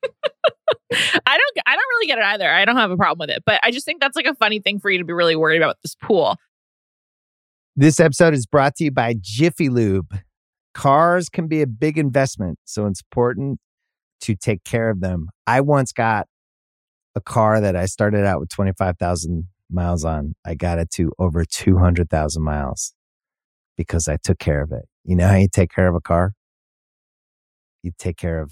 I 0.03 1.37
don't 1.37 1.63
I 1.65 1.75
don't 1.75 1.89
really 1.91 2.07
get 2.07 2.17
it 2.17 2.23
either. 2.23 2.49
I 2.49 2.65
don't 2.65 2.77
have 2.77 2.91
a 2.91 2.97
problem 2.97 3.27
with 3.27 3.35
it. 3.35 3.43
But 3.45 3.59
I 3.63 3.71
just 3.71 3.85
think 3.85 4.01
that's 4.01 4.15
like 4.15 4.25
a 4.25 4.35
funny 4.35 4.59
thing 4.59 4.79
for 4.79 4.89
you 4.89 4.97
to 4.97 5.05
be 5.05 5.13
really 5.13 5.35
worried 5.35 5.61
about 5.61 5.77
this 5.81 5.95
pool. 5.95 6.37
This 7.75 7.99
episode 7.99 8.33
is 8.33 8.45
brought 8.45 8.75
to 8.75 8.85
you 8.85 8.91
by 8.91 9.15
Jiffy 9.19 9.69
Lube. 9.69 10.17
Cars 10.73 11.29
can 11.29 11.47
be 11.47 11.61
a 11.61 11.67
big 11.67 11.97
investment, 11.97 12.59
so 12.65 12.85
it's 12.87 13.01
important 13.01 13.59
to 14.21 14.35
take 14.35 14.63
care 14.63 14.89
of 14.89 14.99
them. 14.99 15.29
I 15.47 15.61
once 15.61 15.91
got 15.91 16.27
a 17.15 17.21
car 17.21 17.61
that 17.61 17.75
I 17.75 17.85
started 17.85 18.25
out 18.25 18.39
with 18.39 18.49
25,000 18.49 19.47
miles 19.69 20.03
on. 20.03 20.35
I 20.45 20.55
got 20.55 20.79
it 20.79 20.89
to 20.91 21.11
over 21.19 21.45
200,000 21.45 22.43
miles 22.43 22.93
because 23.77 24.07
I 24.07 24.17
took 24.17 24.39
care 24.39 24.61
of 24.61 24.71
it. 24.71 24.85
You 25.03 25.15
know 25.15 25.27
how 25.27 25.35
you 25.35 25.47
take 25.51 25.71
care 25.71 25.87
of 25.87 25.95
a 25.95 26.01
car? 26.01 26.33
You 27.81 27.91
take 27.97 28.17
care 28.17 28.41
of 28.41 28.51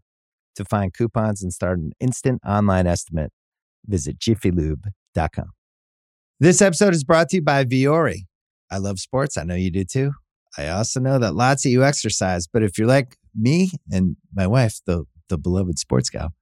To 0.55 0.65
find 0.65 0.93
coupons 0.93 1.41
and 1.41 1.53
start 1.53 1.79
an 1.79 1.91
instant 1.99 2.41
online 2.45 2.85
estimate, 2.85 3.31
visit 3.85 4.19
jiffylube.com. 4.19 5.51
This 6.39 6.61
episode 6.61 6.93
is 6.93 7.03
brought 7.03 7.29
to 7.29 7.37
you 7.37 7.41
by 7.41 7.63
Vuori. 7.63 8.25
I 8.69 8.77
love 8.77 8.99
sports. 8.99 9.37
I 9.37 9.43
know 9.43 9.55
you 9.55 9.71
do 9.71 9.85
too. 9.85 10.11
I 10.57 10.67
also 10.67 10.99
know 10.99 11.19
that 11.19 11.35
lots 11.35 11.65
of 11.65 11.71
you 11.71 11.83
exercise, 11.83 12.47
but 12.47 12.63
if 12.63 12.77
you're 12.77 12.87
like 12.87 13.15
me 13.33 13.71
and 13.89 14.17
my 14.33 14.47
wife, 14.47 14.81
the 14.85 15.05
the 15.29 15.37
beloved 15.37 15.79
sports 15.79 16.09
gal, 16.09 16.33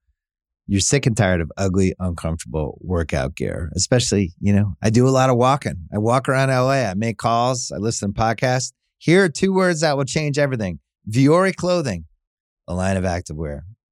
you're 0.66 0.80
sick 0.80 1.06
and 1.06 1.16
tired 1.16 1.40
of 1.40 1.52
ugly, 1.56 1.94
uncomfortable 2.00 2.78
workout 2.80 3.36
gear. 3.36 3.70
Especially, 3.76 4.32
you 4.40 4.52
know, 4.52 4.74
I 4.82 4.90
do 4.90 5.06
a 5.06 5.10
lot 5.10 5.30
of 5.30 5.36
walking. 5.36 5.86
I 5.94 5.98
walk 5.98 6.28
around 6.28 6.48
LA. 6.48 6.88
I 6.88 6.94
make 6.94 7.18
calls. 7.18 7.70
I 7.70 7.76
listen 7.76 8.12
to 8.12 8.20
podcasts. 8.20 8.72
Here 8.98 9.22
are 9.22 9.28
two 9.28 9.52
words 9.52 9.82
that 9.82 9.96
will 9.96 10.04
change 10.04 10.36
everything: 10.38 10.80
Vuori 11.08 11.54
clothing, 11.54 12.06
a 12.66 12.74
line 12.74 12.96
of 12.96 13.04
activewear 13.04 13.60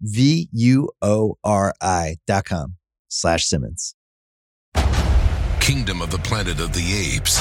V-U-O-R-I 0.00 1.66
dot 2.26 2.44
com 2.44 2.76
slash 3.08 3.46
Simmons. 3.46 3.94
Kingdom 5.60 6.00
of 6.00 6.10
the 6.10 6.18
Planet 6.18 6.60
of 6.60 6.72
the 6.72 7.14
Apes 7.14 7.38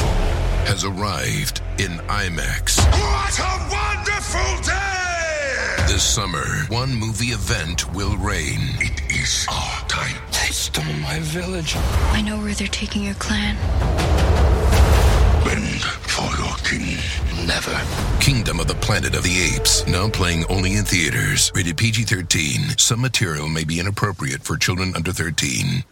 has 0.68 0.84
arrived 0.84 1.62
in 1.80 1.92
IMAX. 2.10 2.78
What 2.92 3.40
a 3.40 3.58
wonderful 3.72 4.64
day! 4.64 5.86
This 5.88 6.04
summer, 6.04 6.46
one 6.68 6.94
movie 6.94 7.28
event 7.28 7.94
will 7.94 8.18
reign. 8.18 8.60
It 8.80 9.02
is 9.10 9.48
our 9.50 9.88
time. 9.88 10.18
They 10.32 10.52
stole 10.52 10.84
my 11.02 11.20
village. 11.22 11.76
I 12.12 12.22
know 12.22 12.38
where 12.40 12.54
they're 12.54 12.68
taking 12.68 13.06
your 13.06 13.16
clan. 13.16 13.56
Bend 15.48 15.82
for 15.82 16.30
your 16.38 16.58
king. 16.58 16.98
Never. 17.48 17.72
Kingdom 18.20 18.60
of 18.60 18.68
the 18.68 18.76
Planet 18.76 19.16
of 19.16 19.24
the 19.24 19.56
Apes, 19.56 19.88
now 19.88 20.10
playing 20.10 20.44
only 20.50 20.74
in 20.74 20.84
theaters. 20.84 21.54
Rated 21.56 21.78
PG 21.78 22.04
13. 22.04 22.78
Some 22.78 23.00
material 23.00 23.48
may 23.48 23.64
be 23.64 23.80
inappropriate 23.80 24.44
for 24.44 24.58
children 24.58 24.94
under 24.94 25.14
13. 25.14 25.86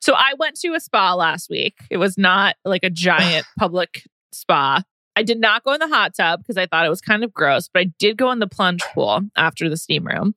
So 0.00 0.14
I 0.14 0.32
went 0.38 0.58
to 0.60 0.72
a 0.72 0.80
spa 0.80 1.12
last 1.12 1.50
week. 1.50 1.74
It 1.90 1.98
was 1.98 2.16
not 2.16 2.56
like 2.64 2.84
a 2.84 2.90
giant 2.90 3.44
public 3.58 4.04
spa. 4.32 4.82
I 5.14 5.24
did 5.24 5.40
not 5.40 5.64
go 5.64 5.74
in 5.74 5.80
the 5.80 5.88
hot 5.88 6.14
tub 6.16 6.40
because 6.40 6.56
I 6.56 6.64
thought 6.64 6.86
it 6.86 6.88
was 6.88 7.02
kind 7.02 7.22
of 7.22 7.34
gross, 7.34 7.68
but 7.68 7.80
I 7.80 7.92
did 7.98 8.16
go 8.16 8.30
in 8.30 8.38
the 8.38 8.46
plunge 8.46 8.80
pool 8.94 9.24
after 9.36 9.68
the 9.68 9.76
steam 9.76 10.06
room. 10.06 10.34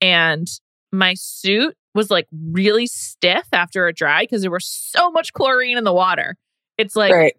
And 0.00 0.48
my 0.90 1.14
suit 1.14 1.76
was 1.94 2.10
like 2.10 2.26
really 2.32 2.86
stiff 2.86 3.46
after 3.52 3.88
it 3.88 3.96
dried 3.96 4.28
because 4.28 4.42
there 4.42 4.50
was 4.50 4.66
so 4.66 5.10
much 5.10 5.32
chlorine 5.32 5.76
in 5.78 5.84
the 5.84 5.92
water. 5.92 6.36
It's 6.78 6.96
like, 6.96 7.12
Great. 7.12 7.34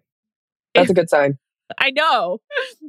That's 0.74 0.90
a 0.90 0.94
good 0.94 1.08
sign. 1.10 1.38
I 1.78 1.90
know, 1.90 2.38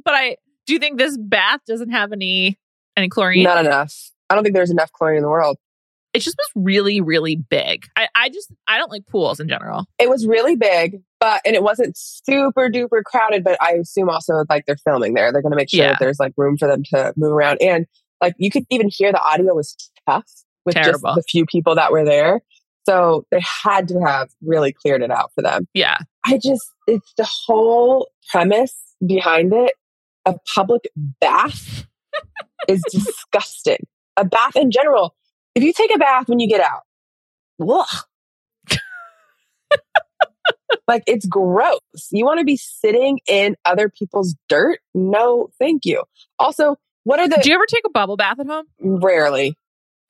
but 0.04 0.14
I 0.14 0.36
do 0.66 0.72
you 0.72 0.78
think 0.78 0.98
this 0.98 1.16
bath 1.16 1.60
doesn't 1.66 1.90
have 1.90 2.12
any 2.12 2.58
any 2.96 3.08
chlorine? 3.08 3.42
Not 3.44 3.64
enough. 3.64 4.10
I 4.28 4.34
don't 4.34 4.42
think 4.44 4.54
there's 4.54 4.70
enough 4.70 4.90
chlorine 4.92 5.16
in 5.18 5.22
the 5.22 5.28
world. 5.28 5.56
It 6.12 6.20
just 6.20 6.36
was 6.38 6.64
really, 6.64 7.00
really 7.00 7.36
big. 7.36 7.86
I, 7.94 8.08
I 8.14 8.28
just 8.30 8.50
I 8.66 8.78
don't 8.78 8.90
like 8.90 9.06
pools 9.06 9.38
in 9.38 9.48
general. 9.48 9.84
It 9.98 10.08
was 10.08 10.26
really 10.26 10.56
big, 10.56 11.02
but 11.20 11.42
and 11.44 11.54
it 11.54 11.62
wasn't 11.62 11.96
super 11.96 12.68
duper 12.70 13.02
crowded. 13.04 13.44
But 13.44 13.56
I 13.62 13.72
assume 13.72 14.08
also 14.08 14.44
like 14.48 14.64
they're 14.66 14.76
filming 14.78 15.14
there. 15.14 15.30
They're 15.30 15.42
going 15.42 15.52
to 15.52 15.56
make 15.56 15.70
sure 15.70 15.80
Yeah. 15.84 15.90
that 15.90 15.98
there's 16.00 16.18
like 16.18 16.32
room 16.36 16.56
for 16.56 16.66
them 16.68 16.82
to 16.94 17.12
move 17.16 17.32
around. 17.32 17.58
And 17.60 17.86
like 18.20 18.34
you 18.38 18.50
could 18.50 18.64
even 18.70 18.88
hear 18.90 19.12
the 19.12 19.20
audio 19.20 19.54
was 19.54 19.76
tough 20.08 20.30
with 20.66 20.74
Terrible. 20.74 21.14
just 21.14 21.16
the 21.16 21.22
few 21.28 21.46
people 21.46 21.74
that 21.76 21.92
were 21.92 22.04
there. 22.04 22.42
So 22.84 23.24
they 23.30 23.40
had 23.64 23.88
to 23.88 24.00
have 24.00 24.28
really 24.42 24.72
cleared 24.72 25.02
it 25.02 25.10
out 25.10 25.32
for 25.34 25.42
them. 25.42 25.66
Yeah. 25.74 25.98
I 26.24 26.38
just, 26.38 26.70
it's 26.86 27.12
the 27.16 27.24
whole 27.46 28.10
premise 28.30 28.76
behind 29.04 29.52
it. 29.52 29.72
A 30.24 30.34
public 30.54 30.88
bath 31.20 31.86
is 32.68 32.82
disgusting. 32.90 33.78
A 34.16 34.24
bath 34.24 34.56
in 34.56 34.70
general. 34.70 35.14
If 35.54 35.62
you 35.62 35.72
take 35.72 35.94
a 35.94 35.98
bath 35.98 36.28
when 36.28 36.38
you 36.38 36.48
get 36.48 36.60
out, 36.60 36.82
ugh. 37.60 37.86
like 40.88 41.02
it's 41.06 41.26
gross. 41.26 41.80
You 42.10 42.24
want 42.24 42.40
to 42.40 42.44
be 42.44 42.56
sitting 42.56 43.20
in 43.28 43.56
other 43.64 43.88
people's 43.88 44.34
dirt? 44.48 44.80
No, 44.94 45.48
thank 45.58 45.84
you. 45.84 46.02
Also, 46.38 46.76
what 47.04 47.20
are 47.20 47.28
the 47.28 47.38
Do 47.42 47.48
you 47.50 47.54
ever 47.54 47.66
take 47.66 47.84
a 47.86 47.90
bubble 47.90 48.16
bath 48.16 48.38
at 48.40 48.46
home? 48.46 48.66
rarely? 48.80 49.56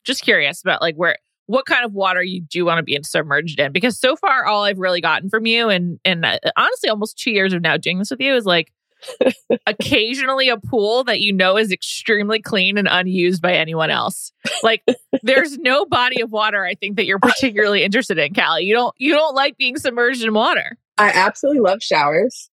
Just 0.07 0.23
curious 0.23 0.61
about 0.61 0.81
like 0.81 0.95
where 0.95 1.17
what 1.45 1.65
kind 1.65 1.85
of 1.85 1.93
water 1.93 2.23
you 2.23 2.41
do 2.41 2.65
want 2.65 2.79
to 2.79 2.83
be 2.83 2.97
submerged 3.03 3.59
in 3.59 3.71
because 3.71 3.99
so 3.99 4.15
far 4.15 4.45
all 4.45 4.63
I've 4.63 4.79
really 4.79 5.01
gotten 5.01 5.29
from 5.29 5.45
you 5.45 5.69
and 5.69 5.99
and 6.03 6.25
uh, 6.25 6.39
honestly 6.57 6.89
almost 6.89 7.17
2 7.19 7.31
years 7.31 7.53
of 7.53 7.61
now 7.61 7.77
doing 7.77 7.99
this 7.99 8.09
with 8.11 8.19
you 8.19 8.33
is 8.35 8.45
like 8.45 8.73
occasionally 9.67 10.49
a 10.49 10.57
pool 10.57 11.03
that 11.05 11.19
you 11.21 11.31
know 11.31 11.57
is 11.57 11.71
extremely 11.71 12.41
clean 12.41 12.77
and 12.77 12.87
unused 12.89 13.41
by 13.41 13.53
anyone 13.53 13.89
else. 13.91 14.31
Like 14.63 14.83
there's 15.23 15.57
no 15.57 15.85
body 15.85 16.21
of 16.21 16.31
water 16.31 16.65
I 16.65 16.73
think 16.75 16.95
that 16.97 17.05
you're 17.05 17.19
particularly 17.19 17.83
interested 17.83 18.17
in, 18.17 18.33
Callie. 18.33 18.63
You 18.63 18.73
don't 18.73 18.93
you 18.97 19.13
don't 19.13 19.35
like 19.35 19.57
being 19.57 19.77
submerged 19.77 20.23
in 20.23 20.33
water. 20.33 20.77
I 20.97 21.09
absolutely 21.11 21.61
love 21.61 21.81
showers, 21.83 22.49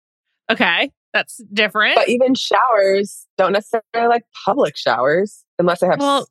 Okay. 0.51 0.91
That's 1.15 1.39
different. 1.53 1.97
but 1.97 2.09
even 2.09 2.35
showers 2.35 3.27
don't 3.39 3.53
necessarily 3.53 4.09
like 4.09 4.23
public 4.45 4.77
showers 4.77 5.45
unless 5.59 5.83
I 5.83 5.87
have 5.89 5.99
Well- 5.99 6.29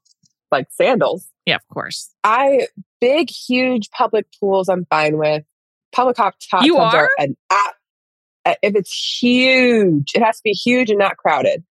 like 0.52 0.68
sandals. 0.72 1.28
yeah, 1.46 1.56
of 1.56 1.68
course. 1.74 2.10
I 2.24 2.68
big, 3.02 3.30
huge 3.30 3.90
public 3.92 4.26
pools. 4.40 4.70
I'm 4.70 4.86
fine 4.90 5.18
with 5.18 5.44
public 5.94 6.18
hot 6.18 6.36
hot 6.52 6.66
You 6.66 6.76
tubs 6.78 6.96
are? 6.96 7.10
an 7.18 7.36
app. 7.50 7.76
uh, 8.46 8.56
If 8.62 8.76
it's 8.76 9.20
huge, 9.22 10.12
it 10.16 10.24
has 10.24 10.38
to 10.38 10.44
be 10.44 10.52
huge 10.52 10.90
and 10.90 11.00
not 11.00 11.18
crowded, 11.18 11.64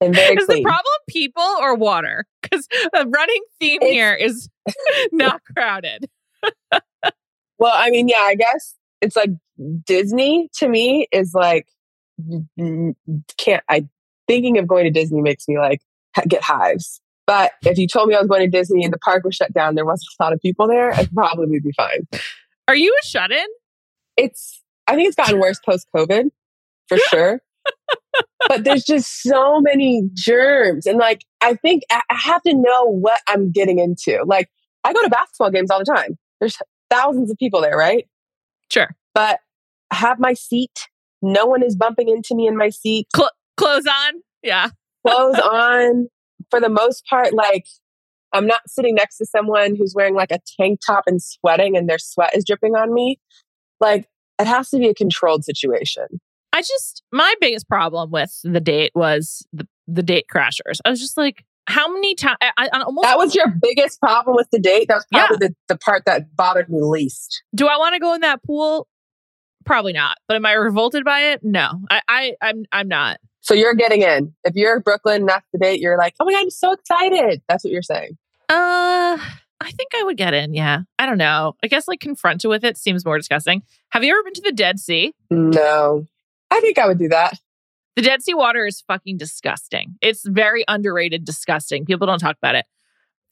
and 0.00 0.14
very 0.14 0.36
Is 0.36 0.46
the 0.46 0.62
problem 0.62 0.84
people 1.08 1.42
or 1.60 1.74
water? 1.74 2.26
Because 2.42 2.66
the 2.92 3.06
running 3.08 3.42
theme 3.60 3.80
It's- 3.82 3.92
here 3.92 4.14
is 4.14 4.48
not 5.12 5.40
crowded. 5.56 6.08
well, 7.58 7.72
I 7.74 7.90
mean, 7.90 8.08
yeah, 8.08 8.20
I 8.22 8.34
guess 8.34 8.74
it's 9.00 9.16
like 9.16 9.30
Disney 9.84 10.48
to 10.56 10.68
me 10.68 11.06
is 11.12 11.32
like 11.34 11.66
can't. 13.38 13.62
I 13.68 13.86
thinking 14.28 14.58
of 14.58 14.66
going 14.66 14.84
to 14.84 14.90
Disney 14.90 15.20
makes 15.22 15.46
me 15.48 15.58
like 15.58 15.80
get 16.28 16.42
hives. 16.42 17.00
But 17.26 17.52
if 17.64 17.78
you 17.78 17.86
told 17.86 18.08
me 18.08 18.14
I 18.14 18.18
was 18.18 18.28
going 18.28 18.40
to 18.40 18.48
Disney 18.48 18.84
and 18.84 18.92
the 18.92 18.98
park 18.98 19.24
was 19.24 19.34
shut 19.36 19.52
down, 19.52 19.74
there 19.74 19.84
wasn't 19.86 20.08
a 20.18 20.22
lot 20.22 20.32
of 20.32 20.40
people 20.40 20.66
there, 20.66 20.92
I'd 20.92 21.12
probably 21.12 21.60
be 21.60 21.72
fine. 21.76 22.06
Are 22.68 22.74
you 22.74 22.94
a 23.02 23.06
shut 23.06 23.30
in? 23.30 23.46
It's. 24.16 24.60
I 24.88 24.96
think 24.96 25.06
it's 25.06 25.16
gotten 25.16 25.38
worse 25.38 25.60
post 25.64 25.86
COVID, 25.94 26.30
for 26.88 26.98
sure. 27.08 27.40
but 28.48 28.64
there's 28.64 28.84
just 28.84 29.22
so 29.22 29.60
many 29.60 30.02
germs, 30.14 30.86
and 30.86 30.98
like 30.98 31.24
I 31.40 31.54
think 31.54 31.84
I 31.90 32.02
have 32.10 32.42
to 32.42 32.54
know 32.54 32.84
what 32.86 33.20
I'm 33.28 33.52
getting 33.52 33.78
into. 33.78 34.22
Like 34.26 34.50
I 34.84 34.92
go 34.92 35.02
to 35.02 35.08
basketball 35.08 35.50
games 35.50 35.70
all 35.70 35.78
the 35.78 35.84
time. 35.84 36.18
There's 36.40 36.58
thousands 36.90 37.30
of 37.30 37.38
people 37.38 37.60
there, 37.60 37.76
right? 37.76 38.08
Sure. 38.70 38.88
But 39.14 39.40
I 39.90 39.96
have 39.96 40.18
my 40.18 40.34
seat. 40.34 40.88
No 41.20 41.46
one 41.46 41.62
is 41.62 41.76
bumping 41.76 42.08
into 42.08 42.34
me 42.34 42.48
in 42.48 42.56
my 42.56 42.70
seat. 42.70 43.06
Clothes 43.12 43.86
on. 43.86 44.14
Yeah. 44.42 44.70
Clothes 45.06 45.38
on. 45.52 46.08
For 46.52 46.60
the 46.60 46.68
most 46.68 47.06
part, 47.06 47.32
like 47.32 47.64
I'm 48.34 48.46
not 48.46 48.60
sitting 48.66 48.94
next 48.94 49.16
to 49.16 49.24
someone 49.24 49.74
who's 49.74 49.94
wearing 49.96 50.14
like 50.14 50.30
a 50.30 50.38
tank 50.60 50.80
top 50.86 51.04
and 51.06 51.22
sweating 51.22 51.78
and 51.78 51.88
their 51.88 51.98
sweat 51.98 52.36
is 52.36 52.44
dripping 52.44 52.74
on 52.74 52.92
me. 52.92 53.18
Like 53.80 54.06
it 54.38 54.46
has 54.46 54.68
to 54.70 54.78
be 54.78 54.88
a 54.90 54.94
controlled 54.94 55.44
situation. 55.44 56.20
I 56.52 56.60
just 56.60 57.02
my 57.10 57.34
biggest 57.40 57.70
problem 57.70 58.10
with 58.10 58.38
the 58.44 58.60
date 58.60 58.92
was 58.94 59.46
the 59.54 59.66
the 59.88 60.02
date 60.02 60.26
crashers. 60.30 60.78
I 60.84 60.90
was 60.90 61.00
just 61.00 61.16
like, 61.16 61.42
how 61.68 61.90
many 61.90 62.14
times? 62.14 62.36
I, 62.42 62.68
I 62.70 62.82
almost 62.82 63.04
That 63.04 63.16
was 63.16 63.34
your 63.34 63.48
biggest 63.48 63.98
problem 63.98 64.36
with 64.36 64.50
the 64.52 64.58
date. 64.58 64.88
That 64.88 64.96
was 64.96 65.06
probably 65.10 65.48
the, 65.48 65.54
the 65.68 65.78
part 65.78 66.04
that 66.04 66.36
bothered 66.36 66.68
me 66.68 66.82
least. 66.82 67.42
do 67.54 67.66
I 67.66 67.78
want 67.78 67.94
to 67.94 67.98
go 67.98 68.12
in 68.12 68.20
that 68.20 68.42
pool? 68.44 68.86
Probably 69.64 69.94
not. 69.94 70.18
But 70.28 70.36
am 70.36 70.44
I 70.44 70.52
revolted 70.52 71.02
by 71.04 71.20
it? 71.32 71.40
No. 71.42 71.80
I, 71.90 72.02
I 72.08 72.32
I'm 72.42 72.64
I'm 72.70 72.88
not. 72.88 73.18
So 73.42 73.54
you're 73.54 73.74
getting 73.74 74.02
in. 74.02 74.32
If 74.44 74.54
you're 74.54 74.80
Brooklyn, 74.80 75.26
that's 75.26 75.46
the 75.52 75.58
date, 75.58 75.80
you're 75.80 75.98
like, 75.98 76.14
oh 76.20 76.24
my 76.24 76.32
God, 76.32 76.40
I'm 76.42 76.50
so 76.50 76.72
excited. 76.72 77.42
That's 77.48 77.64
what 77.64 77.72
you're 77.72 77.82
saying. 77.82 78.16
Uh 78.48 79.18
I 79.64 79.70
think 79.70 79.92
I 79.94 80.02
would 80.02 80.16
get 80.16 80.34
in, 80.34 80.54
yeah. 80.54 80.80
I 80.98 81.06
don't 81.06 81.18
know. 81.18 81.54
I 81.62 81.68
guess 81.68 81.86
like 81.86 82.00
confronted 82.00 82.48
with 82.48 82.64
it 82.64 82.76
seems 82.76 83.04
more 83.04 83.16
disgusting. 83.16 83.62
Have 83.90 84.02
you 84.02 84.12
ever 84.12 84.22
been 84.24 84.34
to 84.34 84.42
the 84.42 84.50
Dead 84.52 84.80
Sea? 84.80 85.14
No. 85.30 86.06
I 86.50 86.60
think 86.60 86.78
I 86.78 86.86
would 86.88 86.98
do 86.98 87.08
that. 87.08 87.38
The 87.94 88.02
Dead 88.02 88.22
Sea 88.22 88.34
water 88.34 88.66
is 88.66 88.80
fucking 88.80 89.18
disgusting. 89.18 89.96
It's 90.00 90.26
very 90.26 90.64
underrated, 90.66 91.24
disgusting. 91.24 91.84
People 91.84 92.06
don't 92.08 92.18
talk 92.18 92.36
about 92.38 92.54
it. 92.56 92.64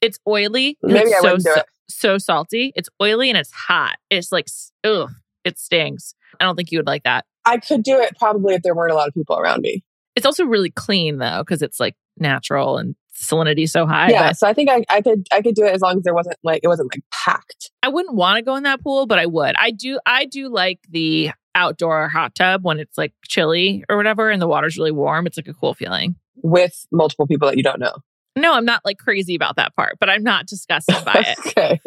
It's 0.01 0.19
oily. 0.29 0.79
and 0.83 0.93
Maybe 0.93 1.11
it's 1.11 1.17
I 1.19 1.21
so, 1.21 1.25
wouldn't 1.29 1.45
do 1.45 1.55
it. 1.57 1.67
so 1.89 2.19
salty. 2.19 2.73
It's 2.77 2.89
oily 3.03 3.29
and 3.31 3.37
it's 3.39 3.51
hot. 3.51 3.97
It's 4.09 4.31
like, 4.31 4.47
ugh, 4.85 5.11
it 5.45 5.59
stings. 5.59 6.15
I 6.39 6.45
don't 6.45 6.55
think 6.57 6.71
you 6.71 6.79
would 6.79 6.87
like 6.87 7.03
that. 7.05 7.25
I 7.45 7.59
could 7.59 7.83
do 7.83 7.99
it 8.01 8.17
probably 8.19 8.55
if 8.55 8.63
there 8.63 8.75
weren't 8.75 8.93
a 8.93 8.95
lot 8.95 9.09
of 9.09 9.15
people 9.15 9.37
around 9.39 9.63
me. 9.63 9.83
It's 10.17 10.27
also 10.27 10.45
really 10.45 10.71
clean 10.71 11.19
though, 11.19 11.43
because 11.45 11.63
it's 11.63 11.81
like 11.81 11.97
natural 12.19 12.79
and 12.79 12.95
salinity 13.15 13.69
so 13.69 13.87
high. 13.87 14.11
yeah. 14.11 14.33
So 14.33 14.47
I 14.47 14.55
think 14.55 14.71
I, 14.71 14.85
I 14.89 15.03
could 15.03 15.27
I 15.33 15.43
could 15.43 15.55
do 15.55 15.65
it 15.65 15.75
as 15.75 15.83
long 15.83 15.99
as 15.99 16.05
there 16.05 16.15
wasn't 16.15 16.37
like 16.43 16.61
it 16.63 16.69
wasn't 16.69 16.93
like 16.93 17.03
packed. 17.13 17.71
I 17.83 17.89
wouldn't 17.89 18.15
want 18.15 18.39
to 18.39 18.43
go 18.43 18.57
in 18.57 18.63
that 18.63 18.83
pool, 18.83 19.07
but 19.07 19.19
I 19.19 19.27
would. 19.27 19.55
I 19.57 19.71
do. 19.71 19.99
I 20.07 20.25
do 20.25 20.49
like 20.49 20.81
the 20.89 21.31
outdoor 21.55 22.09
hot 22.09 22.35
tub 22.35 22.65
when 22.65 22.79
it's 22.79 22.97
like 22.97 23.13
chilly 23.27 23.85
or 23.89 23.97
whatever, 23.97 24.31
and 24.31 24.41
the 24.41 24.49
water's 24.49 24.79
really 24.79 24.93
warm. 24.93 25.27
It's 25.27 25.37
like 25.37 25.49
a 25.49 25.55
cool 25.55 25.75
feeling. 25.75 26.17
with 26.43 26.87
multiple 26.91 27.27
people 27.27 27.49
that 27.49 27.57
you 27.57 27.63
don't 27.63 27.81
know. 27.81 27.95
No, 28.37 28.55
I'm 28.55 28.65
not 28.65 28.83
like 28.85 28.99
crazy 28.99 29.35
about 29.35 29.57
that 29.57 29.75
part, 29.77 29.97
but 29.99 30.09
I'm 30.09 30.23
not 30.23 30.47
disgusted 30.47 31.05
by 31.05 31.25
it. 31.27 31.39
okay. 31.47 31.81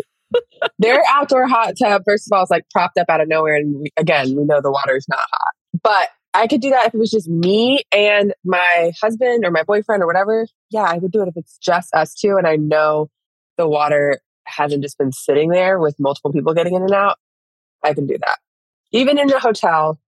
Their 0.80 1.02
outdoor 1.08 1.48
hot 1.48 1.74
tub, 1.82 2.04
first 2.06 2.28
of 2.28 2.36
all, 2.36 2.44
is 2.44 2.50
like 2.50 2.64
propped 2.72 2.98
up 2.98 3.10
out 3.10 3.22
of 3.22 3.28
nowhere. 3.28 3.56
And 3.56 3.82
we, 3.82 3.92
again, 3.98 4.36
we 4.36 4.44
know 4.44 4.62
the 4.62 4.72
water 4.72 4.96
is 4.96 5.08
not 5.08 5.24
hot. 5.32 5.54
But 5.82 6.10
I 6.34 6.48
could 6.48 6.62
do 6.62 6.72
that 6.72 6.88
if 6.88 6.94
it 6.94 6.98
was 6.98 7.12
just 7.12 7.30
me 7.30 7.84
and 7.92 8.34
my 8.44 8.92
husband 9.00 9.46
or 9.46 9.52
my 9.52 9.64
boyfriend 9.64 10.02
or 10.02 10.08
whatever. 10.08 10.48
Yeah, 10.72 10.84
I 10.84 11.00
could 11.00 11.12
do 11.12 11.22
it 11.22 11.28
if 11.28 11.38
it's 11.38 11.58
just 11.58 11.94
us 11.94 12.16
two. 12.16 12.38
And 12.38 12.48
I 12.48 12.56
know 12.56 13.10
the 13.58 13.68
water 13.68 14.20
hasn't 14.46 14.84
just 14.84 14.98
been 14.98 15.12
sitting 15.12 15.50
there 15.50 15.80
with 15.80 16.00
multiple 16.00 16.32
people 16.32 16.54
getting 16.54 16.74
in 16.74 16.82
and 16.82 16.94
out. 16.94 17.18
I 17.84 17.94
can 17.94 18.08
do 18.08 18.18
that. 18.18 18.40
Even 18.92 19.20
in 19.20 19.32
a 19.32 19.40
hotel, 19.40 20.00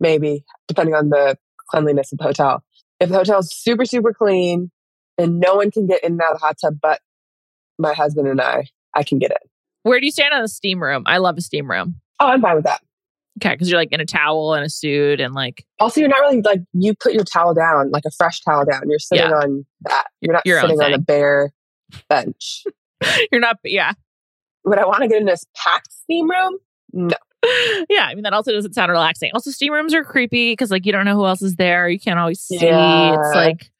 maybe, 0.00 0.44
depending 0.66 0.94
on 0.94 1.10
the 1.10 1.36
cleanliness 1.70 2.12
of 2.12 2.18
the 2.18 2.24
hotel. 2.24 2.64
If 2.98 3.10
the 3.10 3.16
hotel's 3.16 3.54
super, 3.54 3.84
super 3.84 4.12
clean 4.12 4.70
and 5.16 5.38
no 5.38 5.54
one 5.54 5.70
can 5.70 5.86
get 5.86 6.02
in 6.02 6.12
and 6.12 6.20
out 6.20 6.34
of 6.34 6.40
the 6.40 6.46
hot 6.46 6.56
tub 6.60 6.78
but 6.80 7.00
my 7.78 7.94
husband 7.94 8.26
and 8.26 8.40
I, 8.40 8.66
I 8.94 9.04
can 9.04 9.18
get 9.18 9.30
in. 9.30 9.48
Where 9.82 10.00
do 10.00 10.06
you 10.06 10.12
stand 10.12 10.34
on 10.34 10.42
a 10.42 10.48
steam 10.48 10.82
room? 10.82 11.04
I 11.06 11.18
love 11.18 11.36
a 11.38 11.40
steam 11.40 11.70
room. 11.70 11.96
Oh, 12.20 12.26
I'm 12.26 12.42
fine 12.42 12.56
with 12.56 12.64
that. 12.64 12.80
Okay, 13.40 13.54
because 13.54 13.70
you're 13.70 13.78
like 13.80 13.92
in 13.92 14.00
a 14.00 14.04
towel 14.06 14.54
and 14.54 14.64
a 14.64 14.70
suit 14.70 15.20
and 15.20 15.34
like 15.34 15.64
Also, 15.80 16.00
you're 16.00 16.08
not 16.08 16.20
really 16.20 16.42
like 16.42 16.60
you 16.72 16.94
put 16.94 17.12
your 17.12 17.24
towel 17.24 17.54
down, 17.54 17.90
like 17.90 18.04
a 18.06 18.10
fresh 18.10 18.40
towel 18.40 18.64
down. 18.64 18.82
You're 18.88 18.98
sitting 18.98 19.28
Yeah. 19.28 19.36
on 19.36 19.66
that. 19.82 20.06
You're 20.20 20.32
not 20.34 20.42
Your 20.46 20.60
sitting 20.60 20.80
on 20.80 20.92
a 20.92 20.98
bare 20.98 21.50
bench. 22.08 22.64
you're 23.32 23.40
not. 23.40 23.56
Yeah, 23.64 23.92
Would 24.64 24.78
I 24.78 24.86
want 24.86 25.02
to 25.02 25.08
get 25.08 25.18
in 25.20 25.26
this 25.26 25.44
packed 25.56 25.92
steam 25.92 26.28
room? 26.30 26.58
No. 26.92 27.16
yeah. 27.88 28.06
I 28.06 28.14
mean 28.14 28.24
that 28.24 28.32
also 28.32 28.52
doesn't 28.52 28.74
sound 28.74 28.90
relaxing. 28.90 29.30
Also, 29.34 29.50
steam 29.50 29.72
rooms 29.72 29.94
are 29.94 30.04
creepy 30.04 30.52
because 30.52 30.70
like 30.70 30.84
you 30.86 30.92
don't 30.92 31.04
know 31.04 31.14
who 31.14 31.26
else 31.26 31.42
is 31.42 31.56
there. 31.56 31.88
You 31.88 31.98
can't 32.00 32.18
always 32.18 32.40
see. 32.40 32.58
Yeah. 32.60 33.14
It's 33.14 33.34
like, 33.34 33.70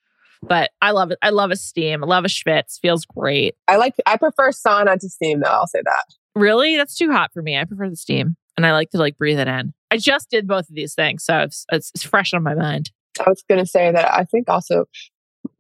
but 0.43 0.71
I 0.81 0.93
love 0.93 1.11
it. 1.11 1.19
I 1.23 1.31
love 1.31 1.51
a 1.51 1.57
steam. 1.57 2.05
I 2.05 2.07
love 2.07 2.25
a 2.25 2.29
schwitz. 2.29 2.79
Feels 2.81 3.05
great. 3.07 3.57
I 3.67 3.77
like 3.77 3.95
I 4.07 4.17
prefer 4.17 4.51
sauna 4.51 4.99
to 4.99 5.09
steam 5.09 5.41
though, 5.41 5.51
I'll 5.51 5.67
say 5.67 5.83
that. 5.85 6.05
Really, 6.37 6.77
that's 6.77 6.95
too 6.97 7.11
hot 7.11 7.33
for 7.33 7.43
me. 7.43 7.59
I 7.59 7.65
prefer 7.65 7.91
the 7.91 7.97
steam, 7.97 8.37
and 8.59 8.67
I 8.67 8.73
like 8.73 8.91
to 8.91 8.99
like 8.99 9.17
breathe 9.17 9.39
it 9.39 9.47
in. 9.47 9.73
I 9.93 9.99
just 9.99 10.31
did 10.31 10.49
both 10.49 10.69
of 10.69 10.75
these 10.75 10.95
things, 10.95 11.25
so 11.25 11.39
it's 11.39 11.65
it's, 11.71 11.93
it's 11.95 12.03
fresh 12.03 12.35
on 12.35 12.43
my 12.43 12.55
mind. 12.55 12.91
I 13.25 13.29
was 13.29 13.43
gonna 13.49 13.65
say 13.65 13.93
that 13.93 14.13
I 14.13 14.25
think 14.25 14.49
also 14.49 14.87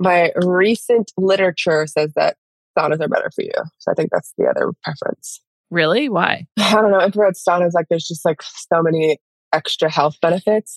my 0.01 0.33
recent 0.37 1.13
literature 1.17 1.87
says 1.87 2.13
that 2.17 2.37
saunas 2.77 3.01
are 3.01 3.09
better 3.09 3.31
for 3.35 3.43
you. 3.43 3.53
So 3.79 3.93
I 3.93 3.95
think 3.95 4.11
that's 4.11 4.35
the 4.37 4.47
other 4.47 4.73
preference. 4.83 5.41
Really? 5.71 6.09
Why? 6.09 6.47
I 6.59 6.75
don't 6.75 6.91
know. 6.91 7.01
Infrared 7.01 7.35
saunas, 7.35 7.73
like 7.73 7.87
there's 7.89 8.07
just 8.07 8.25
like 8.25 8.43
so 8.43 8.83
many 8.83 9.19
extra 9.53 9.89
health 9.89 10.17
benefits. 10.21 10.77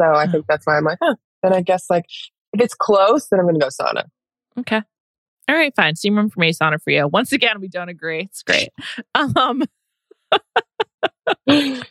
So 0.00 0.12
I 0.12 0.26
think 0.26 0.46
that's 0.48 0.66
why 0.66 0.76
I'm 0.76 0.84
like, 0.84 0.98
huh. 1.00 1.14
Then 1.44 1.54
I 1.54 1.62
guess 1.62 1.86
like 1.88 2.06
if 2.52 2.60
it's 2.60 2.74
close, 2.74 3.28
then 3.28 3.38
I'm 3.38 3.46
gonna 3.46 3.60
go 3.60 3.68
sauna. 3.68 4.04
Okay. 4.58 4.82
All 5.48 5.54
right, 5.56 5.72
fine. 5.76 5.94
Steam 5.94 6.16
room 6.16 6.30
for 6.30 6.40
me, 6.40 6.52
sauna 6.52 6.82
for 6.82 6.90
you. 6.90 7.06
Once 7.06 7.30
again, 7.30 7.60
we 7.60 7.68
don't 7.68 7.88
agree. 7.88 8.22
It's 8.22 8.42
great. 8.42 8.70
Um, 9.14 9.62
it 11.46 11.86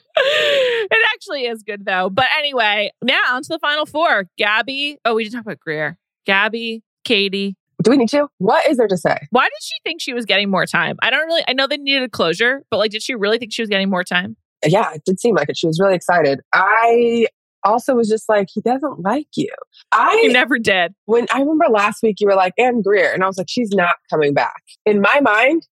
actually 1.13 1.45
is 1.45 1.63
good 1.63 1.86
though. 1.86 2.10
But 2.10 2.25
anyway, 2.38 2.91
now 3.04 3.19
on 3.32 3.41
to 3.43 3.49
the 3.49 3.60
final 3.60 3.86
four. 3.86 4.25
Gabi. 4.39 4.97
Oh, 5.06 5.15
we 5.15 5.23
didn't 5.23 5.36
talk 5.36 5.45
about 5.45 5.60
Greer. 5.60 5.97
Gabi, 6.28 6.82
Kaity. 7.06 7.56
Do 7.82 7.91
we 7.91 7.97
need 7.97 8.10
to? 8.10 8.28
What 8.39 8.67
is 8.67 8.78
there 8.78 8.88
to 8.89 8.97
say? 8.97 9.17
Why 9.30 9.45
did 9.45 9.62
she 9.62 9.75
think 9.86 10.02
she 10.02 10.13
was 10.13 10.25
getting 10.25 10.49
more 10.49 10.65
time? 10.65 10.97
I 11.02 11.10
don't 11.10 11.25
really. 11.25 11.43
I 11.47 11.54
know 11.54 11.65
they 11.67 11.78
needed 11.78 12.12
closure, 12.12 12.63
but 12.69 12.78
like, 12.78 12.91
did 12.91 13.02
she 13.02 13.15
really 13.15 13.38
think 13.38 13.54
she 13.54 13.62
was 13.62 13.69
getting 13.69 13.89
more 13.89 14.04
time? 14.04 14.36
Yeah, 14.65 14.91
it 14.93 15.04
did 15.06 15.19
seem 15.19 15.36
like 15.36 15.47
it. 15.49 15.56
She 15.58 15.67
was 15.67 15.80
really 15.80 15.95
excited. 15.95 16.41
I 16.52 17.28
also 17.63 17.95
was 17.95 18.10
just 18.10 18.28
like, 18.28 18.47
he 18.54 18.60
doesn't 18.62 18.99
like 19.02 19.28
you. 19.36 19.47
He 19.47 19.54
I 19.93 20.28
never 20.28 20.60
did. 20.60 20.93
when 21.06 21.25
I 21.34 21.39
remember 21.39 21.65
last 21.69 22.04
week 22.04 22.17
you 22.19 22.28
were 22.28 22.36
like 22.36 22.54
Anne 22.58 22.82
Greer, 22.82 23.13
and 23.13 23.23
I 23.23 23.28
was 23.28 23.38
like, 23.38 23.47
she's 23.49 23.69
not 23.71 23.95
coming 24.10 24.34
back. 24.34 24.62
In 24.86 24.99
my 24.99 25.21
mind, 25.21 25.65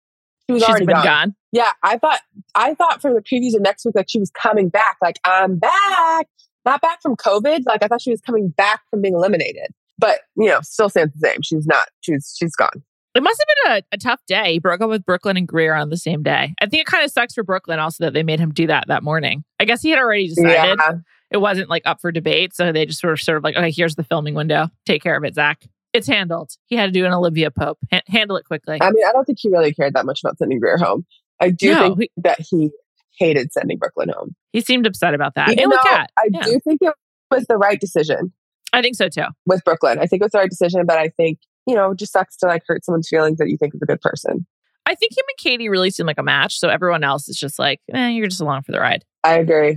she 0.49 0.53
was 0.55 0.63
She's 0.63 0.69
already 0.69 0.87
been 0.87 0.95
gone. 0.95 1.05
gone. 1.05 1.35
Yeah, 1.57 1.73
I 1.83 1.97
thought 1.97 2.21
I 2.55 2.75
thought 2.75 3.01
from 3.01 3.15
the 3.15 3.23
previews 3.23 3.55
of 3.55 3.63
next 3.63 3.87
week 3.87 3.95
like 3.95 4.11
she 4.11 4.19
was 4.19 4.31
coming 4.31 4.69
back. 4.69 4.99
Like 5.01 5.19
I'm 5.25 5.57
back, 5.57 6.27
not 6.67 6.83
back 6.83 7.01
from 7.01 7.17
COVID. 7.17 7.61
Like 7.65 7.83
I 7.83 7.89
thought 7.89 8.03
she 8.03 8.11
was 8.11 8.21
coming 8.21 8.51
back 8.51 8.83
from 8.91 9.01
being 9.01 9.15
eliminated. 9.15 9.71
But 9.99 10.21
you 10.37 10.49
know, 10.49 10.61
still 10.61 10.91
stands 10.91 11.15
the 11.15 11.27
same. 11.27 11.41
She's 11.43 11.67
not. 11.67 11.89
She's 12.03 12.37
she's 12.39 12.55
gone. 12.57 12.83
It 13.15 13.23
must 13.23 13.43
have 13.43 13.49
been 13.65 13.73
a, 13.79 13.95
a 13.95 13.99
tough 13.99 14.21
day. 14.27 14.53
He 14.53 14.59
broke 14.59 14.83
up 14.83 14.91
with 14.91 15.07
Brooklyn 15.07 15.39
and 15.39 15.49
Greer 15.49 15.73
on 15.73 15.89
the 15.89 15.97
same 15.97 16.23
day. 16.23 16.55
I 16.61 16.67
think 16.67 16.83
it 16.83 16.87
kind 16.87 17.03
of 17.03 17.11
sucks 17.11 17.33
for 17.33 17.43
Brooklyn 17.43 17.79
also 17.79 18.05
that 18.05 18.13
they 18.13 18.23
made 18.23 18.39
him 18.39 18.53
do 18.53 18.67
that 18.67 18.85
that 18.89 19.03
morning. 19.03 19.43
I 19.59 19.65
guess 19.65 19.81
he 19.81 19.89
had 19.89 19.99
already 19.99 20.29
decided 20.29 20.79
Yeah, 20.79 20.93
it 21.31 21.39
wasn't 21.39 21.71
like 21.71 21.85
up 21.87 22.03
for 22.03 22.13
debate, 22.13 22.55
so 22.55 22.71
they 22.71 22.85
just 22.85 23.01
sort 23.01 23.15
of 23.15 23.23
sort 23.23 23.39
of 23.39 23.45
like, 23.45 23.57
okay, 23.57 23.71
here's 23.71 23.95
the 23.95 24.05
filming 24.05 24.35
window. 24.35 24.69
Take 24.85 25.03
care 25.03 25.17
of 25.17 25.25
it, 25.25 25.35
Zach. 25.35 25.63
It's 25.95 26.07
handled. 26.07 26.53
He 26.67 26.77
had 26.77 26.87
to 26.87 26.93
do 26.93 27.07
an 27.07 27.15
Olivia 27.15 27.51
Pope. 27.51 27.79
Ha- 27.91 28.03
handle 28.07 28.37
it 28.37 28.45
quickly. 28.45 28.77
I 28.83 28.91
mean, 28.91 29.07
I 29.07 29.13
don't 29.13 29.25
think 29.25 29.39
he 29.41 29.49
really 29.49 29.73
cared 29.73 29.95
that 29.95 30.05
much 30.05 30.23
about 30.23 30.37
sending 30.37 30.61
Greer 30.61 30.77
home. 30.77 31.07
I 31.41 31.51
do 31.51 31.73
No, 31.75 31.81
think 31.83 31.99
he- 32.01 32.11
that 32.23 32.41
he 32.41 32.71
hated 33.19 33.53
sending 33.53 33.79
Brooklyn 33.79 34.11
home. 34.11 34.35
He 34.53 34.61
seemed 34.61 34.87
upset 34.87 35.15
about 35.15 35.35
that. 35.37 35.49
Even 35.51 35.65
and 35.65 35.71
with 35.73 35.81
Kat. 35.83 36.11
I 36.19 36.29
Yeah. 36.31 36.43
do 36.43 36.61
think 36.65 36.81
it 36.83 36.95
was 37.31 37.47
the 37.47 37.57
right 37.57 37.81
decision 37.81 38.33
I 38.73 38.83
think 38.83 38.95
so 38.97 39.09
too. 39.09 39.27
with 39.47 39.65
Brooklyn. 39.65 39.99
I 39.99 40.07
think 40.07 40.21
it 40.21 40.25
was 40.27 40.33
the 40.33 40.39
right 40.39 40.51
decision, 40.51 40.85
but 40.87 40.99
I 40.99 41.09
think 41.09 41.39
you 41.69 41.75
know, 41.75 41.91
it 41.91 41.99
just 41.99 42.13
sucks 42.13 42.37
to 42.37 42.47
like 42.47 42.63
hurt 42.69 42.85
someone's 42.85 43.09
feelings 43.09 43.39
that 43.39 43.49
you 43.51 43.57
think 43.57 43.75
is 43.75 43.83
a 43.83 43.87
good 43.87 44.01
person. 44.01 44.47
I 44.89 44.95
think 44.95 45.11
him 45.19 45.25
and 45.29 45.61
Kaity 45.61 45.69
really 45.69 45.91
seem 45.91 46.07
like 46.07 46.17
a 46.19 46.23
match. 46.23 46.61
So 46.61 46.69
everyone 46.69 47.03
else 47.03 47.29
is 47.29 47.37
just 47.37 47.59
like, 47.59 47.81
eh, 47.93 48.11
you're 48.11 48.29
just 48.29 48.41
along 48.41 48.63
for 48.63 48.71
the 48.71 48.79
ride. 48.79 49.05
I 49.25 49.39
agree. 49.39 49.77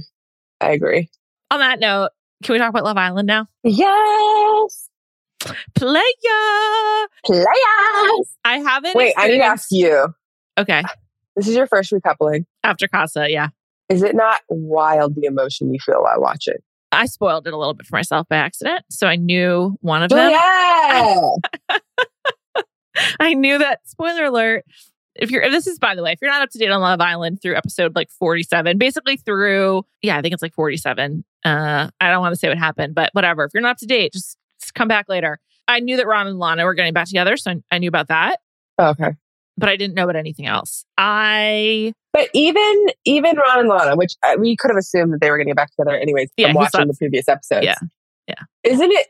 I 0.61 0.69
agree. 0.69 1.09
On 1.49 1.59
that 1.59 1.79
note, 1.79 2.09
can 2.43 2.53
we 2.53 2.59
talk 2.59 2.69
about 2.69 2.83
Love 2.83 2.97
Island 2.97 3.25
now? 3.25 3.47
Yes. 3.63 4.87
Playa. 5.73 6.03
Players. 7.25 7.47
I 8.45 8.59
haven't. 8.63 8.95
Wait, 8.95 9.15
I 9.17 9.27
need 9.29 9.37
to 9.39 9.43
ask 9.45 9.69
you. 9.71 10.13
Okay. 10.59 10.83
This 11.39 11.47
is 11.47 11.55
your 11.55 11.67
first 11.67 11.91
recoupling. 11.91 12.45
After 12.63 12.87
Casa, 12.87 13.29
yeah. 13.31 13.47
Is 13.87 14.03
it 14.03 14.15
not 14.15 14.41
wild 14.49 15.15
the 15.15 15.25
emotion 15.25 15.73
you 15.73 15.79
feel 15.79 16.03
while 16.03 16.19
watching? 16.21 16.55
I 16.91 17.05
spoiled 17.05 17.47
it 17.47 17.53
a 17.53 17.57
little 17.57 17.73
bit 17.73 17.85
for 17.87 17.95
myself 17.95 18.27
by 18.29 18.37
accident. 18.37 18.83
So 18.89 19.07
I 19.07 19.15
knew 19.15 19.77
one 19.81 20.03
of 20.03 20.11
Oh, 20.11 20.15
them. 20.15 20.31
yeah. 21.69 21.77
I 23.19 23.33
knew 23.33 23.57
that 23.57 23.79
spoiler 23.85 24.25
alert. 24.25 24.65
If 25.15 25.31
you're 25.31 25.41
if 25.41 25.51
this 25.51 25.67
is 25.67 25.79
by 25.79 25.95
the 25.95 26.03
way, 26.03 26.11
if 26.11 26.19
you're 26.21 26.31
not 26.31 26.41
up 26.41 26.49
to 26.51 26.57
date 26.57 26.69
on 26.71 26.81
Love 26.81 27.01
Island 27.01 27.41
through 27.41 27.55
episode 27.55 27.95
like 27.95 28.09
47, 28.09 28.77
basically 28.77 29.17
through 29.17 29.83
yeah, 30.01 30.17
I 30.17 30.21
think 30.21 30.33
it's 30.33 30.41
like 30.41 30.53
47. 30.53 31.23
Uh 31.45 31.89
I 32.01 32.09
don't 32.11 32.21
want 32.21 32.33
to 32.33 32.39
say 32.39 32.49
what 32.49 32.57
happened, 32.57 32.95
but 32.95 33.09
whatever. 33.13 33.43
If 33.45 33.53
you're 33.53 33.61
not 33.61 33.71
up 33.71 33.77
to 33.77 33.85
date, 33.85 34.13
just, 34.13 34.37
just 34.59 34.73
come 34.73 34.87
back 34.87 35.07
later. 35.09 35.39
I 35.67 35.79
knew 35.79 35.97
that 35.97 36.07
Ron 36.07 36.27
and 36.27 36.39
Lana 36.39 36.65
were 36.65 36.73
getting 36.73 36.93
back 36.93 37.07
together, 37.07 37.37
so 37.37 37.51
I, 37.51 37.55
I 37.71 37.77
knew 37.77 37.87
about 37.89 38.07
that, 38.07 38.39
okay. 38.81 39.11
But 39.59 39.69
I 39.69 39.75
didn't 39.75 39.95
know 39.95 40.03
about 40.03 40.15
anything 40.15 40.45
else. 40.45 40.85
I 40.97 41.93
But 42.13 42.29
even 42.33 42.87
even 43.05 43.37
Ron 43.37 43.59
and 43.59 43.69
Lana, 43.69 43.95
which 43.95 44.13
uh, 44.23 44.35
we 44.39 44.55
could 44.55 44.71
have 44.71 44.77
assumed 44.77 45.13
that 45.13 45.21
they 45.21 45.29
were 45.29 45.37
going 45.37 45.47
to 45.47 45.51
get 45.51 45.57
back 45.57 45.71
together 45.71 45.97
anyways 45.97 46.29
Yeah, 46.37 46.47
from 46.47 46.55
watching 46.55 46.87
the 46.87 46.93
previous 46.93 47.27
episodes. 47.27 47.65
Yeah. 47.65 47.75
Yeah. 48.27 48.43
Isn't 48.63 48.91
it 48.91 49.07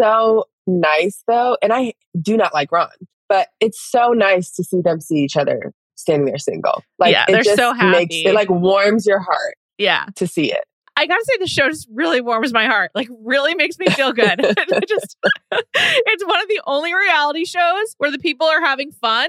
so 0.00 0.44
nice 0.66 1.22
though? 1.26 1.56
And 1.62 1.72
I 1.72 1.94
do 2.20 2.36
not 2.36 2.52
like 2.52 2.72
Ron, 2.72 2.88
but 3.28 3.48
it's 3.60 3.80
so 3.80 4.08
nice 4.08 4.50
to 4.52 4.64
see 4.64 4.80
them 4.80 5.00
see 5.00 5.16
each 5.16 5.36
other 5.36 5.72
standing 5.96 6.26
there 6.26 6.38
single. 6.38 6.82
Like 6.98 7.12
Yeah, 7.12 7.24
they're 7.28 7.44
so 7.44 7.72
makes 7.72 8.14
happy. 8.14 8.26
it 8.26 8.34
like 8.34 8.50
warms 8.50 9.06
your 9.06 9.20
heart 9.20 9.56
yeah. 9.78 10.06
to 10.16 10.26
see 10.26 10.52
it. 10.52 10.64
I 10.98 11.06
gotta 11.06 11.24
say, 11.26 11.36
the 11.38 11.46
show 11.46 11.68
just 11.68 11.86
really 11.92 12.22
warms 12.22 12.54
my 12.54 12.66
heart. 12.66 12.90
Like, 12.94 13.08
really 13.22 13.54
makes 13.54 13.78
me 13.78 13.86
feel 13.88 14.12
good. 14.14 14.40
Just, 14.88 15.16
it's 15.52 16.24
one 16.24 16.40
of 16.40 16.48
the 16.48 16.60
only 16.66 16.94
reality 16.94 17.44
shows 17.44 17.94
where 17.98 18.10
the 18.10 18.18
people 18.18 18.46
are 18.46 18.62
having 18.62 18.92
fun 18.92 19.28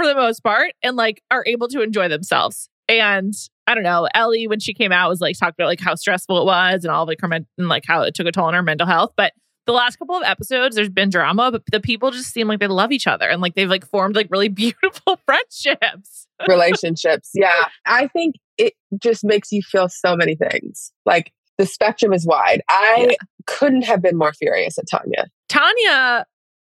for 0.00 0.06
the 0.06 0.14
most 0.14 0.42
part 0.42 0.72
and 0.82 0.96
like 0.96 1.22
are 1.30 1.44
able 1.46 1.68
to 1.68 1.82
enjoy 1.82 2.08
themselves. 2.08 2.68
And 2.88 3.34
I 3.66 3.74
don't 3.74 3.84
know, 3.84 4.08
Ellie 4.14 4.48
when 4.48 4.60
she 4.60 4.74
came 4.74 4.92
out 4.92 5.08
was 5.08 5.20
like 5.20 5.38
talked 5.38 5.58
about 5.58 5.66
like 5.66 5.80
how 5.80 5.94
stressful 5.94 6.40
it 6.40 6.44
was 6.44 6.84
and 6.84 6.90
all 6.92 7.04
of 7.04 7.08
like 7.08 7.20
her 7.20 7.28
men- 7.28 7.46
and 7.58 7.68
like 7.68 7.84
how 7.86 8.02
it 8.02 8.14
took 8.14 8.26
a 8.26 8.32
toll 8.32 8.46
on 8.46 8.54
her 8.54 8.62
mental 8.62 8.86
health. 8.86 9.12
But 9.16 9.32
the 9.66 9.72
last 9.72 9.96
couple 9.96 10.16
of 10.16 10.22
episodes, 10.24 10.74
there's 10.74 10.88
been 10.88 11.10
drama, 11.10 11.52
but 11.52 11.62
the 11.70 11.80
people 11.80 12.10
just 12.10 12.32
seem 12.32 12.48
like 12.48 12.58
they 12.58 12.66
love 12.66 12.92
each 12.92 13.06
other 13.06 13.28
and 13.28 13.40
like 13.40 13.54
they've 13.54 13.68
like 13.70 13.86
formed 13.86 14.16
like 14.16 14.28
really 14.30 14.48
beautiful 14.48 15.20
friendships. 15.24 16.26
relationships. 16.48 17.30
Yeah. 17.34 17.64
I 17.86 18.08
think 18.08 18.36
it 18.58 18.72
just 19.00 19.24
makes 19.24 19.52
you 19.52 19.62
feel 19.62 19.88
so 19.88 20.16
many 20.16 20.34
things. 20.34 20.90
Like 21.04 21.32
the 21.58 21.66
spectrum 21.66 22.12
is 22.12 22.26
wide. 22.26 22.62
I 22.68 23.16
couldn't 23.46 23.82
have 23.82 24.02
been 24.02 24.16
more 24.16 24.32
furious 24.32 24.78
at 24.78 24.86
Tanya. 24.90 25.26
Tanya, 25.48 26.24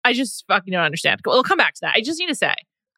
I 0.04 0.12
just 0.12 0.44
fucking 0.48 0.72
don't 0.72 0.82
understand. 0.82 1.20
We'll 1.24 1.42
come 1.44 1.58
back 1.58 1.74
to 1.74 1.80
that. 1.82 1.94
I 1.94 2.00
just 2.00 2.18
need 2.18 2.28
to 2.28 2.34
say, 2.34 2.54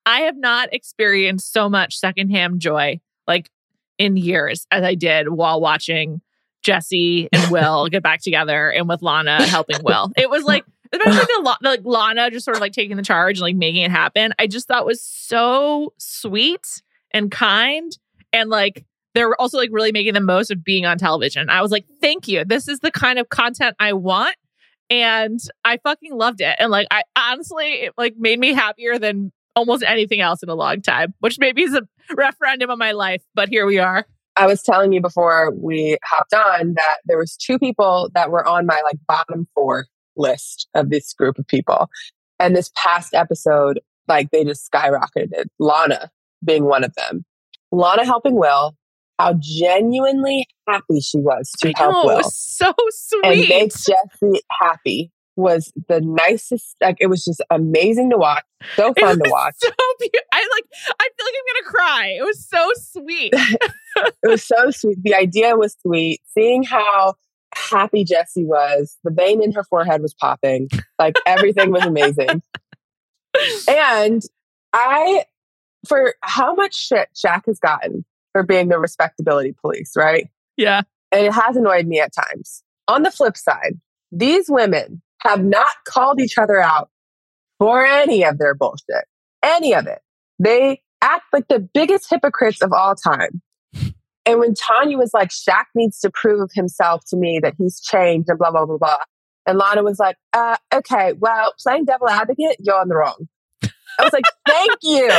I 0.07 0.23
have 0.23 0.37
not 0.37 0.73
experienced 0.73 1.53
so 1.53 1.69
much 1.69 1.97
secondhand 1.97 2.61
joy 2.61 3.01
like 3.27 3.51
in 3.99 4.17
years 4.17 4.67
as 4.71 4.83
I 4.83 4.95
did 4.95 5.29
while 5.29 5.61
watching 5.61 6.21
Jessie 6.63 7.29
and 7.33 7.51
Will 7.51 7.87
get 7.91 8.03
back 8.03 8.21
together 8.21 8.71
and 8.71 8.89
with 8.89 9.03
Lana 9.03 9.45
helping 9.47 9.83
Will. 9.83 10.11
It 10.17 10.31
was 10.31 10.45
like, 10.45 10.65
especially 10.93 11.27
the, 11.37 11.43
La- 11.43 11.57
like 11.63 11.81
Lana 11.85 12.31
just 12.31 12.45
sort 12.45 12.57
of 12.57 12.61
like 12.61 12.73
taking 12.73 12.97
the 12.97 13.03
charge 13.03 13.39
and 13.39 13.43
like 13.43 13.57
making 13.57 13.83
it 13.83 13.91
happen. 13.91 14.35
I 14.39 14.47
just 14.47 14.69
thought 14.69 14.87
was 14.87 15.03
so 15.03 15.93
sweet 15.99 16.83
and 17.13 17.31
kind 17.31 17.97
and 18.33 18.51
like 18.51 18.85
they 19.15 19.25
were 19.25 19.39
also 19.41 19.59
like 19.59 19.71
really 19.73 19.93
making 19.93 20.15
the 20.15 20.21
most 20.21 20.51
of 20.51 20.65
being 20.65 20.87
on 20.87 20.99
television. 20.99 21.51
I 21.51 21.61
was 21.61 21.71
like, 21.71 21.85
thank 22.01 22.29
you. 22.29 22.45
This 22.45 22.67
is 22.67 22.81
the 22.81 22.91
kind 22.91 23.19
of 23.19 23.29
content 23.29 23.77
I 23.79 23.93
want 23.93 24.37
and 24.89 25.41
I 25.65 25.79
fucking 25.79 26.15
loved 26.15 26.41
it. 26.41 26.57
And 26.59 26.71
like, 26.71 26.87
I 26.91 27.03
honestly, 27.17 27.73
it 27.73 27.95
like 27.97 28.15
made 28.17 28.39
me 28.39 28.53
happier 28.53 28.99
than 28.99 29.33
almost 29.55 29.83
anything 29.87 30.21
else 30.21 30.43
in 30.43 30.49
a 30.49 30.55
long 30.55 30.81
time, 30.83 31.15
which 31.21 31.39
maybe 31.39 31.63
is 31.63 31.75
a 31.75 31.83
referendum 32.15 32.71
on 32.71 32.79
my 32.79 32.93
life, 32.93 33.23
but 33.35 33.49
here 33.49 33.67
we 33.67 33.79
are. 33.79 34.07
I 34.37 34.47
was 34.47 34.63
telling 34.63 34.93
you 34.93 35.01
before 35.01 35.53
we 35.55 35.99
hopped 36.05 36.33
on 36.33 36.75
that 36.75 36.97
there 37.05 37.19
was 37.19 37.37
two 37.37 37.59
people 37.59 38.11
that 38.15 38.31
were 38.31 38.47
on 38.47 38.65
my 38.67 38.81
like 38.85 38.97
bottom 39.07 39.47
four 39.55 39.87
list 40.17 40.69
of 40.75 40.91
this 40.91 41.13
group 41.13 41.39
of 41.39 41.47
people. 41.47 41.89
And 42.39 42.57
this 42.57 42.71
past 42.77 43.15
episode, 43.15 43.81
like 44.09 44.31
they 44.31 44.45
just 44.45 44.69
skyrocketed. 44.71 45.45
Lana 45.59 46.11
being 46.45 46.65
one 46.65 46.83
of 46.83 46.95
them. 46.95 47.25
Lana 47.71 48.05
helping 48.05 48.35
Will, 48.35 48.75
how 49.19 49.35
genuinely 49.39 50.47
happy 50.69 51.01
she 51.01 51.19
was 51.19 51.51
to 51.61 51.69
I 51.69 51.73
help 51.77 51.93
know, 51.93 52.01
it 52.03 52.07
Will. 52.07 52.17
was 52.17 52.35
so 52.37 52.67
and 53.23 53.37
sweet. 53.37 53.49
make 53.49 53.71
Jessie 53.71 54.43
happy 54.51 55.13
was 55.37 55.73
the 55.89 56.01
nicest. 56.01 56.77
Like 56.81 56.97
it 57.01 57.07
was 57.07 57.25
just 57.25 57.43
amazing 57.51 58.11
to 58.11 58.19
watch, 58.19 58.45
so 58.77 58.93
fun 58.99 59.19
to 59.23 59.31
watch. 59.31 59.55
So 59.59 59.71
beautiful. 59.99 60.29
I 60.33 60.39
like. 60.55 60.65
I 61.01 61.09
feel 61.17 61.27
like 61.27 61.35
I'm 61.39 61.55
gonna 61.55 61.77
cry. 61.77 62.17
It 62.19 62.23
was 62.23 62.47
so 62.49 62.71
sweet. 62.77 63.35
It 63.95 64.29
was 64.29 64.43
so 64.43 64.71
sweet. 64.71 65.03
The 65.03 65.15
idea 65.15 65.55
was 65.55 65.77
sweet. 65.83 66.23
Seeing 66.33 66.63
how 66.63 67.15
happy 67.55 68.05
Jessie 68.05 68.47
was, 68.47 68.97
the 69.05 69.11
vein 69.11 69.43
in 69.43 69.53
her 69.53 69.65
forehead 69.65 70.01
was 70.01 70.15
popping. 70.15 70.71
Like 70.99 71.17
everything 71.27 71.71
was 71.73 71.85
amazing. 71.85 72.43
And 73.69 74.23
I, 74.73 75.25
for 75.89 76.15
how 76.23 76.55
much 76.55 76.75
shit 76.75 77.09
Shaq 77.15 77.47
has 77.47 77.59
gotten 77.59 78.05
for 78.33 78.43
being 78.43 78.69
the 78.69 78.79
respectability 78.79 79.55
police, 79.61 79.93
right? 79.97 80.29
yeah. 80.57 80.83
and 81.11 81.27
it 81.27 81.33
has 81.33 81.57
annoyed 81.57 81.87
me 81.87 82.01
at 82.01 82.13
times. 82.15 82.63
On 82.89 83.03
the 83.03 83.11
flip 83.11 83.37
side, 83.37 83.79
these 84.11 84.47
women 84.51 85.03
have 85.25 85.45
not 85.45 85.73
called 85.87 86.21
each 86.21 86.39
other 86.39 86.61
out 86.61 86.91
for 87.59 87.85
any 87.85 88.25
of 88.25 88.39
their 88.39 88.55
bullshit, 88.55 89.05
any 89.43 89.75
of 89.75 89.87
it. 89.87 90.01
They 90.39 90.83
act 91.01 91.25
like 91.33 91.49
the 91.49 91.59
biggest 91.59 92.09
hypocrites 92.11 92.63
of 92.63 92.73
all 92.73 92.95
time. 92.95 93.41
And 94.25 94.39
when 94.39 94.55
Tanya 94.55 94.97
was 94.99 95.13
like, 95.13 95.31
Shaq 95.31 95.65
needs 95.75 95.99
to 96.01 96.11
prove 96.11 96.51
himself 96.55 97.05
to 97.07 97.17
me 97.17 97.41
that 97.43 97.55
he's 97.59 97.81
changed 97.81 98.29
and 98.29 98.39
blah, 98.39 98.51
blah, 98.51 98.67
blah, 98.67 98.79
blah. 98.79 98.99
And 99.47 99.59
Lana 99.59 99.83
was 99.83 99.99
like, 99.99 100.17
uh, 100.33 100.57
okay, 100.73 101.15
well, 101.15 101.53
playing 101.61 101.87
devil 101.87 102.09
advocate, 102.09 102.57
you're 102.61 102.81
on 102.81 102.89
the 102.89 102.95
wrong. 102.95 103.29
I 103.99 104.05
was 104.05 104.13
like, 104.13 104.25
thank 104.47 104.71
you. 104.83 105.11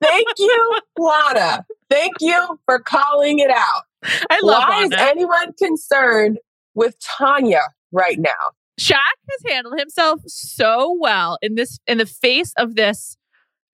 Thank 0.00 0.26
you, 0.38 0.78
Lana. 0.98 1.66
Thank 1.90 2.14
you 2.20 2.60
for 2.64 2.78
calling 2.78 3.40
it 3.40 3.50
out. 3.50 3.82
I 4.30 4.38
love 4.42 4.64
Why 4.68 4.84
is 4.84 4.92
anyone 4.96 5.52
concerned 5.58 6.38
with 6.74 6.94
Tanya 7.00 7.62
right 7.90 8.18
now? 8.18 8.30
Shaq 8.78 8.94
has 8.96 9.52
handled 9.52 9.78
himself 9.78 10.20
so 10.26 10.96
well 11.00 11.38
in 11.42 11.54
this 11.56 11.78
in 11.86 11.98
the 11.98 12.06
face 12.06 12.52
of 12.56 12.74
this 12.76 13.16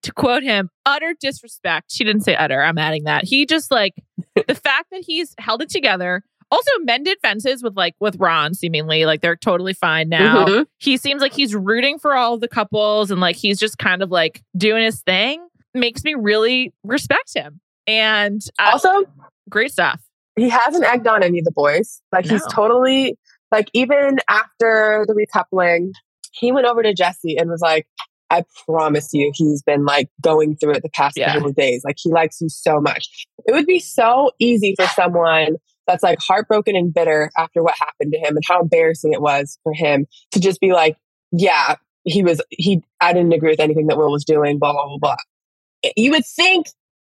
to 0.03 0.11
quote 0.13 0.43
him 0.43 0.69
utter 0.85 1.13
disrespect. 1.19 1.91
She 1.91 2.03
didn't 2.03 2.21
say 2.23 2.35
utter 2.35 2.61
i'm 2.61 2.77
adding 2.77 3.03
that. 3.05 3.23
He 3.23 3.45
just 3.45 3.71
like 3.71 3.93
the 4.47 4.55
fact 4.55 4.87
that 4.91 5.03
he's 5.05 5.33
held 5.39 5.61
it 5.61 5.69
together 5.69 6.23
also 6.51 6.71
mended 6.81 7.17
fences 7.23 7.63
with 7.63 7.75
like 7.75 7.95
with 7.99 8.15
ron 8.19 8.53
seemingly 8.53 9.05
like 9.05 9.21
they're 9.21 9.35
totally 9.35 9.73
fine 9.73 10.09
now. 10.09 10.45
Mhm. 10.45 10.65
he 10.77 10.95
seems 10.97 11.21
like 11.21 11.33
he's 11.33 11.55
rooting 11.55 11.97
for 11.99 12.15
all 12.15 12.37
the 12.37 12.47
couples 12.47 13.09
and 13.11 13.19
like 13.19 13.35
he's 13.35 13.57
just 13.59 13.77
kind 13.77 14.01
of 14.03 14.11
like 14.11 14.41
doing 14.55 14.83
his 14.83 15.01
thing. 15.01 15.45
Makes 15.73 16.03
me 16.03 16.13
really 16.13 16.73
respect 16.83 17.33
him. 17.35 17.59
And 17.87 18.41
uh, 18.59 18.69
Also, 18.73 19.05
great 19.49 19.71
stuff. 19.71 20.01
he 20.35 20.49
hasn't 20.49 20.83
egged 20.85 21.05
on 21.07 21.21
any 21.23 21.39
of 21.39 21.45
the 21.45 21.51
boys. 21.51 22.01
Like 22.11 22.25
he's 22.25 22.45
totally 22.47 23.17
like 23.55 23.69
even 23.73 24.17
after 24.29 25.05
the 25.07 25.13
recoupling, 25.13 25.91
he 26.33 26.51
went 26.51 26.67
over 26.67 26.83
to 26.83 26.93
Jessie 26.93 27.37
and 27.37 27.49
was 27.49 27.61
like, 27.61 27.87
I 28.29 28.43
promise 28.67 29.09
you, 29.13 29.31
he's 29.33 29.61
been 29.63 29.85
like 29.85 30.09
going 30.21 30.57
through 30.57 30.73
it 30.73 30.83
the 30.83 30.89
past 30.89 31.15
Yeah. 31.17 31.33
couple 31.33 31.49
of 31.49 31.55
days. 31.55 31.83
Like 31.85 31.95
he 31.97 32.11
likes 32.11 32.41
you 32.41 32.49
so 32.49 32.81
much. 32.81 33.07
It 33.45 33.53
would 33.53 33.65
be 33.65 33.79
so 33.79 34.31
easy 34.39 34.73
for 34.77 34.87
someone 34.87 35.55
that's 35.87 36.03
like 36.03 36.17
heartbroken 36.19 36.75
and 36.75 36.93
bitter 36.93 37.29
after 37.37 37.63
what 37.63 37.75
happened 37.79 38.11
to 38.11 38.19
him 38.19 38.35
and 38.35 38.43
how 38.47 38.61
embarrassing 38.61 39.13
it 39.13 39.21
was 39.21 39.57
for 39.63 39.73
him 39.73 40.05
to 40.31 40.39
just 40.39 40.59
be 40.59 40.73
like, 40.73 40.97
yeah, 41.31 41.75
he 42.03 42.23
was 42.23 42.41
he 42.49 42.83
I 42.99 43.13
didn't 43.13 43.33
agree 43.33 43.51
with 43.51 43.59
anything 43.59 43.87
that 43.87 43.97
Will 43.97 44.11
was 44.11 44.25
doing, 44.25 44.59
blah 44.59 44.73
blah 44.73 44.87
blah 44.87 44.97
blah. 44.97 45.91
You 45.95 46.11
would 46.11 46.25
think 46.25 46.65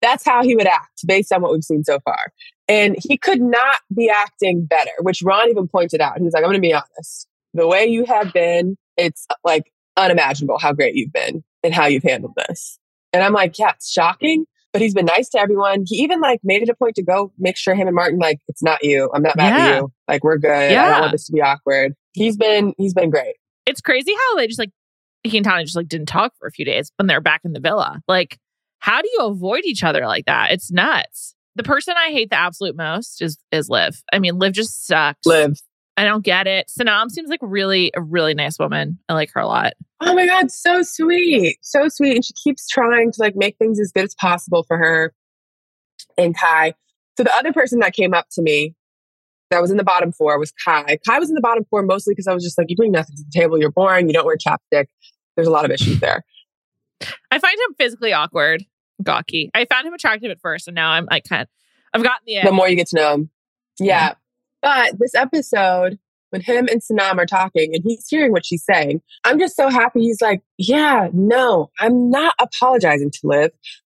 that's 0.01 0.25
how 0.25 0.43
he 0.43 0.55
would 0.55 0.67
act 0.67 1.05
based 1.07 1.31
on 1.31 1.41
what 1.41 1.51
we've 1.51 1.63
seen 1.63 1.83
so 1.83 1.99
far. 1.99 2.31
And 2.67 2.95
he 2.97 3.17
could 3.17 3.41
not 3.41 3.77
be 3.95 4.09
acting 4.09 4.65
better, 4.65 4.91
which 5.01 5.21
Ron 5.21 5.49
even 5.49 5.67
pointed 5.67 6.01
out. 6.01 6.17
He 6.17 6.23
was 6.23 6.33
like, 6.33 6.43
I'm 6.43 6.49
going 6.49 6.61
to 6.61 6.67
be 6.67 6.73
honest. 6.73 7.27
The 7.53 7.67
way 7.67 7.85
you 7.85 8.05
have 8.05 8.31
been, 8.33 8.77
it's 8.97 9.27
like 9.43 9.71
unimaginable 9.97 10.57
how 10.57 10.73
great 10.73 10.95
you've 10.95 11.11
been 11.13 11.43
and 11.63 11.73
how 11.73 11.85
you've 11.85 12.03
handled 12.03 12.33
this. 12.47 12.79
And 13.13 13.21
I'm 13.23 13.33
like, 13.33 13.59
yeah, 13.59 13.71
it's 13.71 13.91
shocking, 13.91 14.45
but 14.71 14.81
he's 14.81 14.93
been 14.93 15.05
nice 15.05 15.27
to 15.29 15.39
everyone. 15.39 15.83
He 15.85 15.97
even 15.97 16.21
like 16.21 16.39
made 16.43 16.61
it 16.63 16.69
a 16.69 16.73
point 16.75 16.95
to 16.95 17.03
go 17.03 17.33
make 17.37 17.57
sure 17.57 17.75
him 17.75 17.87
and 17.87 17.95
Martin, 17.95 18.19
like, 18.19 18.39
it's 18.47 18.63
not 18.63 18.81
you. 18.83 19.09
I'm 19.13 19.21
not 19.21 19.35
mad 19.35 19.49
Yeah. 19.57 19.65
at 19.67 19.75
you. 19.81 19.91
Like, 20.07 20.23
we're 20.23 20.37
good. 20.37 20.49
I 20.51 20.73
don't 20.73 21.01
want 21.01 21.11
this 21.11 21.25
to 21.27 21.33
be 21.33 21.41
awkward. 21.41 21.93
He's 22.13 22.37
been, 22.37 22.73
he's 22.77 22.93
been 22.93 23.09
great. 23.09 23.35
it's 23.65 23.81
crazy 23.81 24.13
how 24.13 24.37
they 24.37 24.47
just 24.47 24.59
like 24.59 24.71
he 25.23 25.37
and 25.37 25.43
Tanya 25.45 25.65
just 25.65 25.75
like 25.75 25.87
didn't 25.87 26.07
talk 26.07 26.33
for 26.39 26.47
a 26.47 26.51
few 26.51 26.65
days 26.65 26.91
when 26.97 27.05
they're 27.07 27.21
back 27.21 27.41
in 27.43 27.53
the 27.53 27.59
villa. 27.59 28.01
Like, 28.07 28.37
how 28.81 29.01
do 29.01 29.09
you 29.13 29.25
avoid 29.25 29.61
each 29.63 29.83
other 29.83 30.05
like 30.05 30.25
that? 30.25 30.51
It's 30.51 30.71
nuts. 30.71 31.35
The 31.55 31.63
person 31.63 31.95
I 31.97 32.11
hate 32.11 32.29
the 32.29 32.37
absolute 32.37 32.75
most 32.75 33.21
is 33.21 33.37
is 33.51 33.69
Liv. 33.69 34.01
I 34.11 34.19
mean, 34.19 34.37
Liv 34.39 34.53
just 34.53 34.85
sucks. 34.85 35.25
Live. 35.25 35.61
I 35.97 36.03
don't 36.03 36.23
get 36.23 36.47
it. 36.47 36.69
Sanam 36.69 37.09
seems 37.09 37.29
like 37.29 37.41
really 37.41 37.91
a 37.95 38.01
really 38.01 38.33
nice 38.33 38.57
woman. 38.57 38.97
I 39.07 39.13
like 39.13 39.31
her 39.33 39.41
a 39.41 39.47
lot. 39.47 39.73
Oh 39.99 40.15
my 40.15 40.25
God, 40.25 40.49
so 40.49 40.81
sweet. 40.81 41.57
So 41.61 41.89
sweet. 41.89 42.15
And 42.15 42.25
she 42.25 42.33
keeps 42.33 42.67
trying 42.67 43.11
to 43.11 43.21
like 43.21 43.35
make 43.35 43.57
things 43.57 43.79
as 43.79 43.91
good 43.91 44.05
as 44.05 44.15
possible 44.15 44.63
for 44.63 44.77
her 44.77 45.13
and 46.17 46.35
Kai. 46.35 46.73
So 47.17 47.23
the 47.23 47.35
other 47.35 47.53
person 47.53 47.79
that 47.79 47.93
came 47.93 48.13
up 48.13 48.27
to 48.31 48.41
me 48.41 48.73
that 49.51 49.61
was 49.61 49.69
in 49.69 49.77
the 49.77 49.83
bottom 49.83 50.11
four 50.11 50.39
was 50.39 50.53
Kai. 50.65 50.97
Kai 51.07 51.19
was 51.19 51.29
in 51.29 51.35
the 51.35 51.41
bottom 51.41 51.65
four 51.69 51.83
mostly 51.83 52.13
because 52.13 52.27
I 52.27 52.33
was 52.33 52.43
just 52.43 52.57
like, 52.57 52.67
you 52.69 52.75
bring 52.75 52.93
nothing 52.93 53.15
to 53.17 53.23
the 53.23 53.39
table. 53.39 53.59
You're 53.59 53.71
boring. 53.71 54.07
You 54.07 54.13
don't 54.13 54.25
wear 54.25 54.37
chapstick. 54.37 54.85
There's 55.35 55.47
a 55.47 55.51
lot 55.51 55.65
of 55.65 55.71
issues 55.71 55.99
there. 55.99 56.23
I 57.31 57.39
find 57.39 57.57
him 57.57 57.75
physically 57.77 58.13
awkward, 58.13 58.65
gawky. 59.01 59.49
I 59.53 59.65
found 59.65 59.87
him 59.87 59.93
attractive 59.93 60.29
at 60.29 60.41
first, 60.41 60.67
and 60.67 60.75
now 60.75 60.91
I'm 60.91 61.07
like 61.09 61.23
kind 61.23 61.43
of, 61.43 61.47
I've 61.93 62.03
gotten 62.03 62.25
the. 62.25 62.41
The 62.43 62.51
more 62.51 62.69
you 62.69 62.75
get 62.75 62.87
to 62.87 62.97
know 62.97 63.13
him, 63.13 63.29
yeah. 63.79 64.13
But 64.61 64.99
this 64.99 65.15
episode, 65.15 65.97
when 66.29 66.41
him 66.41 66.67
and 66.69 66.81
Sanam 66.81 67.17
are 67.17 67.25
talking, 67.25 67.73
and 67.73 67.83
he's 67.83 68.07
hearing 68.07 68.31
what 68.31 68.45
she's 68.45 68.63
saying, 68.63 69.01
I'm 69.23 69.39
just 69.39 69.55
so 69.55 69.69
happy. 69.69 70.01
He's 70.01 70.21
like, 70.21 70.41
yeah, 70.57 71.09
no, 71.13 71.71
I'm 71.79 72.09
not 72.09 72.35
apologizing 72.39 73.11
to 73.11 73.19
Liv. 73.23 73.51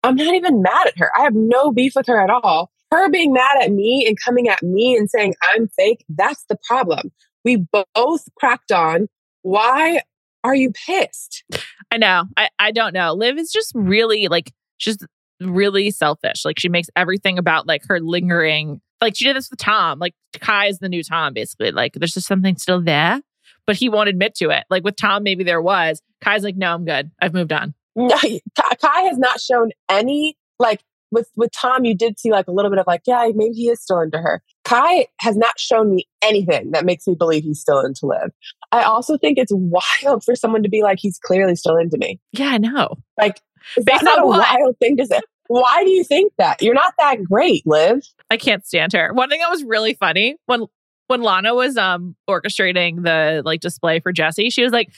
I'm 0.03 0.15
not 0.15 0.33
even 0.33 0.61
mad 0.61 0.87
at 0.87 0.97
her. 0.97 1.11
I 1.17 1.23
have 1.23 1.33
no 1.33 1.71
beef 1.71 1.93
with 1.95 2.07
her 2.07 2.21
at 2.21 2.29
all. 2.29 2.71
Her 2.91 3.09
being 3.09 3.33
mad 3.33 3.57
at 3.61 3.71
me 3.71 4.05
and 4.07 4.17
coming 4.19 4.47
at 4.47 4.61
me 4.61 4.95
and 4.95 5.09
saying 5.09 5.33
I'm 5.41 5.67
fake, 5.69 6.05
that's 6.09 6.45
the 6.47 6.57
problem. 6.67 7.11
We 7.43 7.65
both 7.95 8.23
cracked 8.35 8.71
on. 8.71 9.07
Why 9.41 10.01
are 10.43 10.55
you 10.55 10.71
pissed? 10.71 11.43
I 11.91 11.97
know. 11.97 12.25
I, 12.37 12.49
I 12.59 12.71
don't 12.71 12.93
know. 12.93 13.13
Liv 13.13 13.37
is 13.37 13.51
just 13.51 13.71
really 13.75 14.27
like 14.27 14.51
she's 14.77 14.97
really 15.39 15.91
selfish. 15.91 16.45
Like 16.45 16.59
she 16.59 16.69
makes 16.69 16.89
everything 16.95 17.37
about 17.37 17.67
like 17.67 17.83
her 17.87 17.99
lingering. 17.99 18.81
Like 19.01 19.15
she 19.15 19.25
did 19.25 19.35
this 19.35 19.49
with 19.49 19.59
Tom. 19.59 19.99
Like 19.99 20.13
Kai 20.39 20.67
is 20.67 20.79
the 20.79 20.89
new 20.89 21.03
Tom, 21.03 21.33
basically. 21.33 21.71
Like 21.71 21.93
there's 21.93 22.13
just 22.13 22.27
something 22.27 22.57
still 22.57 22.81
there, 22.81 23.21
but 23.65 23.75
he 23.75 23.89
won't 23.89 24.09
admit 24.09 24.35
to 24.35 24.49
it. 24.49 24.65
Like 24.69 24.83
with 24.83 24.95
Tom, 24.95 25.23
maybe 25.23 25.43
there 25.43 25.61
was. 25.61 26.01
Kai's 26.21 26.43
like, 26.43 26.55
no, 26.55 26.73
I'm 26.73 26.85
good. 26.85 27.11
I've 27.19 27.33
moved 27.33 27.51
on. 27.51 27.73
No, 27.95 28.17
Kai 28.17 29.01
has 29.01 29.17
not 29.17 29.39
shown 29.39 29.71
any 29.89 30.37
like 30.57 30.81
with 31.13 31.29
with 31.35 31.51
Tom. 31.51 31.85
You 31.85 31.95
did 31.95 32.19
see 32.19 32.31
like 32.31 32.47
a 32.47 32.51
little 32.51 32.71
bit 32.71 32.79
of 32.79 32.87
like, 32.87 33.01
yeah, 33.05 33.27
maybe 33.33 33.53
he 33.53 33.69
is 33.69 33.81
still 33.81 33.99
into 33.99 34.17
her. 34.17 34.41
Kai 34.65 35.07
has 35.19 35.37
not 35.37 35.59
shown 35.59 35.95
me 35.95 36.07
anything 36.21 36.71
that 36.71 36.85
makes 36.85 37.07
me 37.07 37.15
believe 37.15 37.43
he's 37.43 37.59
still 37.61 37.79
into 37.79 38.05
Liv. 38.07 38.31
I 38.71 38.83
also 38.83 39.17
think 39.17 39.37
it's 39.37 39.51
wild 39.53 40.23
for 40.23 40.35
someone 40.35 40.63
to 40.63 40.69
be 40.69 40.81
like, 40.81 40.97
he's 40.99 41.19
clearly 41.19 41.55
still 41.55 41.77
into 41.77 41.97
me. 41.97 42.19
Yeah, 42.31 42.49
I 42.49 42.57
know. 42.57 42.95
Like, 43.19 43.39
is 43.77 43.85
Based 43.85 44.01
that 44.01 44.05
not 44.05 44.23
a 44.23 44.25
what? 44.25 44.39
wild 44.39 44.77
thing 44.79 44.97
to 44.97 45.05
say? 45.05 45.19
Why 45.47 45.83
do 45.83 45.89
you 45.89 46.03
think 46.03 46.33
that? 46.37 46.61
You're 46.61 46.73
not 46.73 46.93
that 46.99 47.23
great, 47.23 47.65
Liv. 47.67 48.03
I 48.31 48.37
can't 48.37 48.65
stand 48.65 48.93
her. 48.93 49.13
One 49.13 49.29
thing 49.29 49.39
that 49.39 49.49
was 49.49 49.63
really 49.63 49.93
funny 49.93 50.37
when 50.45 50.65
when 51.07 51.21
Lana 51.21 51.53
was 51.53 51.77
um 51.77 52.15
orchestrating 52.29 53.03
the 53.03 53.41
like 53.45 53.59
display 53.61 53.99
for 53.99 54.11
Jessie, 54.11 54.49
she 54.49 54.63
was 54.63 54.71
like, 54.71 54.89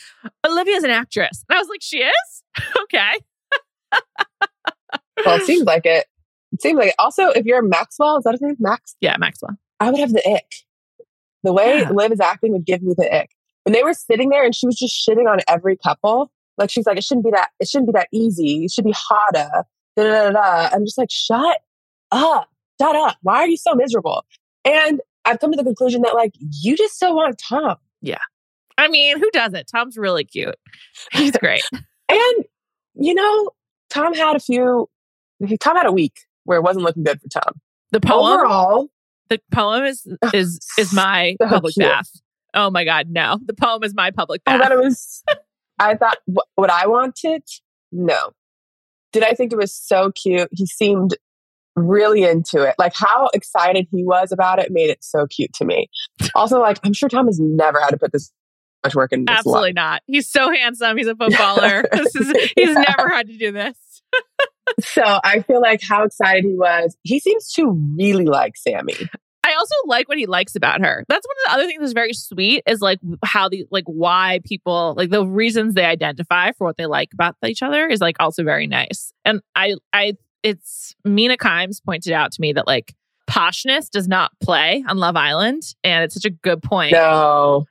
Olivia's 0.47 0.83
an 0.83 0.91
actress. 0.91 1.43
And 1.49 1.57
I 1.57 1.59
was 1.59 1.67
like, 1.67 1.81
she 1.81 1.97
is? 1.97 2.43
okay. 2.83 3.13
Well, 5.25 5.37
it 5.39 5.43
seems 5.43 5.63
like 5.63 5.85
it. 5.85 6.05
It 6.51 6.61
seems 6.61 6.77
like 6.77 6.89
it. 6.89 6.95
Also, 6.99 7.29
if 7.29 7.45
you're 7.45 7.61
Maxwell, 7.61 8.17
is 8.17 8.23
that 8.23 8.31
his 8.33 8.41
name? 8.41 8.55
Max? 8.59 8.95
Yeah, 9.01 9.15
Maxwell. 9.17 9.55
I 9.79 9.89
would 9.91 9.99
have 9.99 10.13
the 10.13 10.27
ick. 10.29 10.51
The 11.43 11.53
way 11.53 11.79
Yeah. 11.79 11.89
Liv 11.91 12.11
is 12.11 12.19
acting 12.19 12.51
would 12.53 12.65
give 12.65 12.81
me 12.81 12.93
the 12.97 13.13
ick. 13.13 13.29
When 13.63 13.73
they 13.73 13.83
were 13.83 13.93
sitting 13.93 14.29
there 14.29 14.43
and 14.43 14.53
she 14.55 14.65
was 14.65 14.75
just 14.75 14.95
shitting 15.07 15.29
on 15.31 15.39
every 15.47 15.77
couple, 15.77 16.31
like 16.57 16.69
she's 16.69 16.85
like, 16.85 16.97
it 16.97 17.03
shouldn't 17.03 17.25
be 17.25 17.31
that, 17.31 17.49
it 17.59 17.67
shouldn't 17.67 17.87
be 17.87 17.93
that 17.97 18.07
easy. 18.13 18.65
It 18.65 18.71
should 18.71 18.85
be 18.85 18.95
harder. 18.95 19.49
Da, 19.97 20.03
da, 20.03 20.29
da, 20.29 20.31
da. 20.31 20.69
I'm 20.73 20.85
just 20.85 20.97
like, 20.97 21.09
shut 21.11 21.61
up. 22.11 22.49
Shut 22.81 22.95
up. 22.95 23.17
Why 23.21 23.37
are 23.37 23.47
you 23.47 23.57
so 23.57 23.73
miserable? 23.75 24.23
And 24.63 25.01
I've 25.25 25.39
come 25.39 25.51
to 25.51 25.57
the 25.57 25.63
conclusion 25.63 26.01
that 26.03 26.13
like 26.13 26.33
you 26.39 26.75
just 26.77 26.95
still 26.95 27.15
want 27.15 27.37
Tom. 27.37 27.75
Yeah. 28.01 28.17
I 28.77 28.87
mean, 28.89 29.17
who 29.19 29.29
doesn't? 29.31 29.67
Tom's 29.67 29.97
really 29.97 30.25
cute. 30.25 30.55
He's 31.11 31.31
great. 31.31 31.63
And 32.07 32.45
you 32.93 33.15
know, 33.15 33.49
Tom 33.89 34.13
had 34.13 34.35
a 34.35 34.39
few 34.39 34.87
Tom 35.59 35.75
had 35.77 35.85
a 35.85 35.91
week 35.91 36.13
where 36.43 36.57
it 36.57 36.61
wasn't 36.61 36.85
looking 36.85 37.03
good 37.03 37.19
for 37.21 37.27
Tom. 37.29 37.53
The 37.91 37.99
poem, 37.99 38.33
Overall, 38.39 38.87
the 39.29 39.39
poem 39.51 39.83
is 39.85 40.07
is 40.33 40.59
is 40.77 40.93
my 40.93 41.35
So 41.41 41.47
public 41.47 41.73
cute. 41.75 41.85
bath. 41.87 42.09
Oh 42.53 42.69
my 42.69 42.83
god, 42.85 43.07
no. 43.09 43.39
The 43.45 43.53
poem 43.53 43.83
is 43.83 43.93
my 43.93 44.11
public 44.11 44.43
bath. 44.43 44.59
I 44.61 44.63
thought 44.63 44.71
it 44.71 44.79
was. 44.83 45.23
I 45.79 45.95
thought 45.95 46.17
what, 46.25 46.45
what 46.55 46.69
I 46.69 46.87
wanted. 46.87 47.43
No. 47.91 48.31
Did 49.11 49.23
I 49.23 49.33
think 49.33 49.51
it 49.53 49.57
was 49.57 49.73
so 49.73 50.11
cute? 50.11 50.49
He 50.51 50.65
seemed 50.65 51.15
really 51.75 52.23
into 52.23 52.63
it. 52.63 52.75
Like 52.77 52.93
how 52.95 53.29
excited 53.33 53.87
he 53.91 54.03
was 54.03 54.31
about 54.31 54.59
it 54.59 54.71
made 54.71 54.89
it 54.89 55.03
so 55.03 55.25
cute 55.27 55.51
to 55.53 55.65
me. 55.65 55.87
Also, 56.33 56.59
like 56.61 56.79
I'm 56.83 56.93
sure 56.93 57.09
Tom 57.09 57.25
has 57.27 57.39
never 57.39 57.79
had 57.81 57.89
to 57.91 57.97
put 57.97 58.11
this 58.13 58.31
much 58.85 58.95
work 58.95 59.11
in 59.11 59.25
this. 59.25 59.35
Absolutely 59.37 59.73
not. 59.73 60.01
He's 60.05 60.29
so 60.29 60.51
handsome. 60.51 60.97
He's 60.97 61.07
a 61.07 61.15
footballer. 61.17 61.85
this 61.91 62.15
is 62.15 62.31
he's 62.55 62.69
Yeah. 62.69 62.83
never 62.87 63.09
had 63.09 63.27
to 63.27 63.37
do 63.37 63.51
this. 63.51 63.75
So 64.79 65.03
I 65.23 65.41
feel 65.41 65.61
like 65.61 65.81
how 65.81 66.03
excited 66.03 66.43
he 66.43 66.55
was. 66.55 66.97
He 67.03 67.19
seems 67.19 67.51
to 67.53 67.69
really 67.97 68.25
like 68.25 68.55
Samie. 68.55 69.07
I 69.45 69.53
also 69.53 69.75
like 69.85 70.09
what 70.09 70.17
he 70.17 70.25
likes 70.25 70.55
about 70.55 70.81
her. 70.81 71.05
That's 71.07 71.25
one 71.27 71.35
of 71.37 71.51
the 71.51 71.53
other 71.53 71.67
things 71.67 71.81
that's 71.81 71.93
very 71.93 72.13
sweet 72.13 72.63
is 72.67 72.81
like 72.81 72.99
how 73.23 73.47
the 73.47 73.65
like 73.69 73.83
why 73.85 74.39
people 74.43 74.95
like 74.97 75.11
the 75.11 75.25
reasons 75.25 75.75
they 75.75 75.85
identify 75.85 76.51
for 76.53 76.65
what 76.65 76.77
they 76.77 76.87
like 76.87 77.09
about 77.13 77.35
each 77.45 77.61
other 77.61 77.87
is 77.87 78.01
like 78.01 78.15
also 78.19 78.43
very 78.43 78.65
nice. 78.65 79.13
And 79.23 79.41
I 79.55 79.75
I 79.93 80.13
it's 80.41 80.95
Mina 81.05 81.37
Kimes 81.37 81.83
pointed 81.83 82.11
out 82.11 82.31
to 82.31 82.41
me 82.41 82.53
that 82.53 82.65
like 82.65 82.95
poshness 83.29 83.89
does 83.89 84.07
not 84.07 84.31
play 84.41 84.83
on 84.87 84.97
Love 84.97 85.15
Island, 85.15 85.61
and 85.83 86.03
it's 86.03 86.15
such 86.15 86.25
a 86.25 86.31
good 86.31 86.63
point 86.63 86.93
No, 86.93 87.65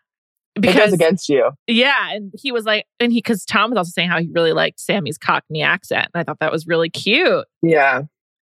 it 0.57 0.61
goes 0.63 0.73
because 0.75 0.93
against 0.93 1.29
you. 1.29 1.51
yeah, 1.67 2.13
and 2.13 2.33
he 2.39 2.53
was 2.53 2.65
like, 2.65 2.87
and 3.01 3.13
he 3.13 3.19
because 3.19 3.45
Tom 3.45 3.71
was 3.71 3.77
also 3.79 3.91
saying 3.91 4.09
how 4.09 4.19
he 4.21 4.29
really 4.33 4.53
liked 4.53 4.79
Samie's 4.81 5.19
Cockney 5.19 5.63
accent, 5.63 6.09
and 6.15 6.21
I 6.21 6.25
thought 6.25 6.39
that 6.41 6.53
was 6.53 6.67
really 6.67 6.91
cute. 6.91 7.45
Yeah. 7.63 8.03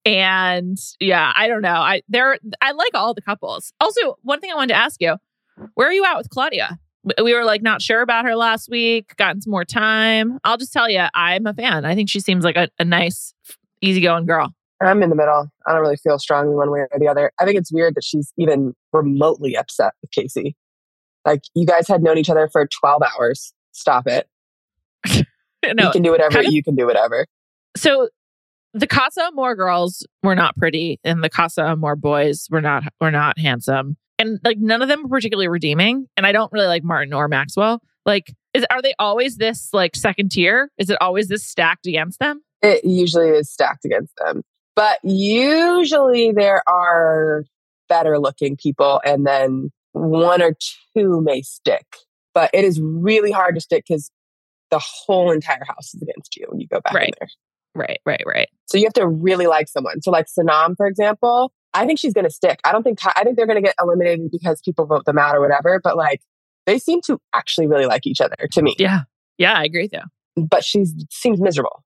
And 0.05 0.77
yeah, 0.99 1.33
I 1.35 1.47
don't 1.47 1.61
know. 1.63 1.73
I 1.73 2.01
there 2.07 2.37
I 2.61 2.71
like 2.73 2.91
all 2.93 3.13
the 3.13 3.21
couples. 3.21 3.73
Also, 3.79 4.17
one 4.21 4.39
thing 4.39 4.51
I 4.51 4.55
wanted 4.55 4.73
to 4.73 4.79
ask 4.79 5.01
you, 5.01 5.15
where 5.73 5.87
are 5.87 5.93
you 5.93 6.05
at 6.05 6.17
with 6.17 6.29
Claudia? 6.29 6.77
We- 7.03 7.23
We 7.23 7.33
were 7.33 7.43
like 7.43 7.61
not 7.63 7.81
sure 7.81 8.01
about 8.01 8.25
her 8.25 8.35
last 8.35 8.69
week, 8.69 9.15
gotten 9.17 9.41
some 9.41 9.51
more 9.51 9.65
time. 9.65 10.37
I'll 10.43 10.57
just 10.57 10.73
tell 10.73 10.89
you, 10.89 11.05
I'm 11.15 11.47
a 11.47 11.53
fan. 11.53 11.85
I 11.85 11.95
think 11.95 12.09
she 12.09 12.19
seems 12.19 12.43
like 12.43 12.55
a, 12.55 12.69
a 12.77 12.85
nice, 12.85 13.33
easygoing 13.81 14.25
girl. 14.27 14.53
I'm 14.81 15.01
in 15.01 15.09
the 15.09 15.15
middle. 15.15 15.47
I 15.65 15.71
don't 15.71 15.81
really 15.81 15.95
feel 15.97 16.19
strongly 16.19 16.53
one 16.53 16.69
way 16.69 16.81
or 16.81 16.89
the 16.99 17.07
other. 17.07 17.31
I 17.39 17.45
think 17.45 17.57
it's 17.57 17.71
weird 17.71 17.95
that 17.95 18.03
she's 18.03 18.31
even 18.37 18.73
remotely 18.93 19.55
upset 19.55 19.93
with 20.01 20.11
Casey. 20.11 20.55
Like 21.25 21.41
you 21.53 21.65
guys 21.65 21.87
had 21.87 22.03
known 22.03 22.17
each 22.17 22.29
other 22.29 22.47
for 22.51 22.67
12 22.67 23.01
hours. 23.01 23.53
Stop 23.71 24.07
it. 24.07 24.27
no, 25.15 25.85
you 25.85 25.91
can 25.91 26.01
do 26.01 26.11
whatever. 26.11 26.31
kind 26.31 26.47
of- 26.47 26.53
you 26.53 26.63
can 26.63 26.75
do 26.75 26.85
whatever. 26.85 27.25
so 27.75 28.09
the 28.73 28.87
Casa 28.87 29.23
Amor 29.27 29.55
girls 29.55 30.05
were 30.21 30.35
not 30.35 30.55
pretty, 30.57 30.99
and 31.03 31.23
the 31.23 31.29
Casa 31.29 31.63
Amor 31.63 31.95
boys 31.95 32.47
were 32.51 32.61
not 32.61 32.83
were 32.99 33.11
not 33.11 33.39
handsome, 33.39 33.95
and 34.19 34.39
like 34.43 34.57
none 34.57 34.81
of 34.81 34.87
them 34.89 35.03
were 35.03 35.09
particularly 35.09 35.47
redeeming. 35.47 36.07
And 36.17 36.25
I 36.25 36.31
don't 36.33 36.51
really 36.51 36.67
like 36.67 36.83
Martin 36.83 37.13
or 37.13 37.27
Maxwell. 37.27 37.81
Like, 38.05 38.33
is 38.53 38.65
are 38.69 38.81
they 38.81 38.93
always 38.99 39.37
this 39.37 39.69
like 39.71 39.95
second 39.95 40.29
tier? 40.31 40.69
Is 40.77 40.89
it 40.89 40.97
always 41.01 41.29
this 41.29 41.45
stacked 41.45 41.87
against 41.87 42.19
them? 42.19 42.41
It 42.61 42.83
usually 42.83 43.29
is 43.29 43.49
stacked 43.51 43.85
against 43.85 44.13
them. 44.17 44.41
But 44.75 44.99
usually 45.03 46.33
there 46.33 46.61
are 46.67 47.45
better 47.87 48.19
looking 48.19 48.57
people 48.57 49.01
and 49.05 49.25
then 49.25 49.71
one 49.95 50.41
or 50.41 50.55
two 50.95 51.21
may 51.21 51.41
stick. 51.41 51.85
But 52.33 52.49
it 52.53 52.65
is 52.65 52.79
really 52.81 53.31
hard 53.31 53.55
to 53.55 53.61
stick 53.61 53.85
because 53.87 54.11
the 54.71 54.79
whole 54.79 55.31
entire 55.31 55.63
house 55.65 55.93
is 55.93 56.01
against 56.01 56.35
you 56.35 56.45
when 56.49 56.59
you 56.59 56.67
go 56.67 56.81
back 56.81 56.93
in 56.93 56.97
Right. 56.99 57.13
there. 57.19 57.29
Right, 57.75 57.99
right, 58.05 58.23
right. 58.25 58.49
So 58.67 58.77
you 58.77 58.85
have 58.85 58.93
to 58.93 59.07
really 59.07 59.47
like 59.47 59.67
someone. 59.67 60.01
So 60.01 60.09
like 60.11 60.27
Sanam, 60.27 60.75
for 60.77 60.85
example, 60.87 61.51
I 61.73 61.85
think 61.85 61.99
she's 61.99 62.13
going 62.13 62.23
to 62.25 62.31
stick. 62.31 62.59
I 62.63 62.71
don't 62.71 62.83
think 62.83 62.99
I 63.05 63.23
think 63.23 63.35
they're 63.35 63.45
going 63.47 63.61
to 63.61 63.61
get 63.61 63.75
eliminated 63.81 64.31
because 64.31 64.61
people 64.61 64.85
vote 64.85 65.03
them 65.05 65.17
out 65.17 65.35
or 65.35 65.41
whatever. 65.41 65.79
But 65.83 65.97
like 65.97 66.21
they 66.65 66.79
seem 66.79 67.01
to 67.07 67.19
actually 67.33 67.67
really 67.67 67.85
like 67.85 68.07
each 68.07 68.21
other 68.21 68.35
to 68.51 68.61
me. 68.61 68.75
Yeah, 68.79 69.01
yeah, 69.37 69.53
I 69.53 69.63
agree 69.65 69.89
though. 69.91 70.41
But 70.41 70.63
she 70.63 70.85
seems 71.09 71.41
miserable. 71.41 71.83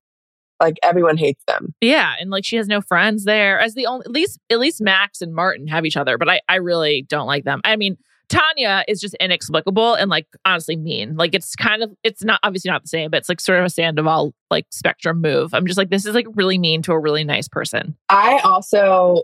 Like 0.60 0.76
everyone 0.82 1.16
hates 1.16 1.42
them. 1.46 1.74
Yeah, 1.80 2.14
and 2.20 2.30
like 2.30 2.44
she 2.44 2.56
has 2.56 2.68
no 2.68 2.80
friends 2.80 3.24
there. 3.24 3.58
As 3.58 3.74
the 3.74 3.86
only, 3.86 4.04
at 4.04 4.12
least 4.12 4.38
at 4.50 4.58
least 4.58 4.80
Max 4.80 5.22
and 5.22 5.34
Martin 5.34 5.66
have 5.68 5.86
each 5.86 5.96
other, 5.96 6.18
but 6.18 6.28
I 6.28 6.40
I 6.48 6.56
really 6.56 7.02
don't 7.02 7.26
like 7.26 7.44
them. 7.44 7.60
I 7.64 7.76
mean, 7.76 7.96
Tanya 8.30 8.84
is 8.86 9.00
just 9.00 9.14
inexplicable 9.14 9.94
and 9.94 10.08
like 10.08 10.26
honestly 10.44 10.76
mean. 10.76 11.16
Like 11.16 11.34
it's 11.34 11.56
kind 11.56 11.82
of 11.82 11.90
it's 12.04 12.22
not 12.22 12.40
obviously 12.42 12.70
not 12.70 12.82
the 12.82 12.88
same, 12.88 13.10
but 13.10 13.18
it's 13.18 13.28
like 13.28 13.40
sort 13.40 13.58
of 13.58 13.64
a 13.64 13.70
Sandoval 13.70 14.32
like 14.50 14.66
spectrum 14.70 15.20
move. 15.20 15.52
I'm 15.52 15.66
just 15.66 15.76
like 15.76 15.90
this 15.90 16.06
is 16.06 16.14
like 16.14 16.26
really 16.34 16.58
mean 16.58 16.80
to 16.82 16.92
a 16.92 16.98
really 16.98 17.24
nice 17.24 17.48
person. 17.48 17.96
I 18.08 18.38
also 18.44 19.22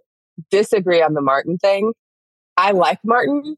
disagree 0.51 1.03
on 1.03 1.15
the 1.15 1.21
Martin 1.21 1.57
thing. 1.59 1.93
I 2.57 2.73
like 2.73 2.99
Martin 3.05 3.57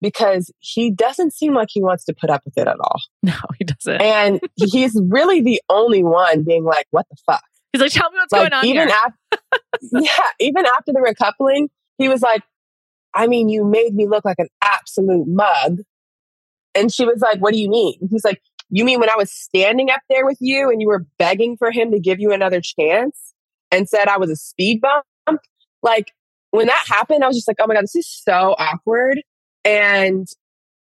because 0.00 0.50
he 0.58 0.90
doesn't 0.90 1.32
seem 1.32 1.54
like 1.54 1.68
he 1.70 1.82
wants 1.82 2.04
to 2.04 2.14
put 2.14 2.30
up 2.30 2.42
with 2.44 2.56
it 2.56 2.66
at 2.66 2.78
all. 2.80 3.00
No, 3.22 3.34
he 3.58 3.64
doesn't. 3.64 4.00
And 4.00 4.40
he's 4.56 4.98
really 5.08 5.42
the 5.42 5.60
only 5.68 6.02
one 6.02 6.44
being 6.44 6.64
like, 6.64 6.86
what 6.90 7.06
the 7.10 7.16
fuck? 7.26 7.42
He's 7.72 7.82
like, 7.82 7.92
tell 7.92 8.10
me 8.10 8.16
what's 8.18 8.32
like 8.32 8.50
going 8.50 8.52
on 8.52 8.64
even 8.64 8.88
after 8.88 9.14
yeah 9.92 10.10
even 10.40 10.64
after 10.64 10.92
the 10.92 11.00
recoupling 11.00 11.68
he 11.98 12.08
was 12.08 12.22
like 12.22 12.42
i 13.14 13.26
mean 13.26 13.48
you 13.48 13.64
made 13.64 13.94
me 13.94 14.08
look 14.08 14.24
like 14.24 14.38
an 14.38 14.48
absolute 14.64 15.26
mug 15.28 15.80
and 16.74 16.92
she 16.92 17.04
was 17.04 17.20
like 17.20 17.38
what 17.40 17.52
do 17.52 17.60
you 17.60 17.68
mean 17.68 17.94
he's 18.10 18.24
like 18.24 18.40
you 18.70 18.84
mean 18.84 18.98
when 18.98 19.10
i 19.10 19.16
was 19.16 19.30
standing 19.30 19.90
up 19.90 20.00
there 20.08 20.24
with 20.24 20.38
you 20.40 20.70
and 20.70 20.80
you 20.80 20.88
were 20.88 21.06
begging 21.18 21.56
for 21.56 21.70
him 21.70 21.92
to 21.92 22.00
give 22.00 22.18
you 22.18 22.32
another 22.32 22.60
chance 22.60 23.34
and 23.70 23.88
said 23.88 24.08
i 24.08 24.16
was 24.16 24.30
a 24.30 24.36
speed 24.36 24.80
bump 24.80 25.40
like 25.82 26.12
when 26.50 26.66
that 26.66 26.84
happened, 26.88 27.24
I 27.24 27.26
was 27.26 27.36
just 27.36 27.48
like, 27.48 27.58
oh 27.60 27.66
my 27.66 27.74
God, 27.74 27.84
this 27.84 27.96
is 27.96 28.08
so 28.08 28.54
awkward. 28.58 29.22
And 29.68 30.26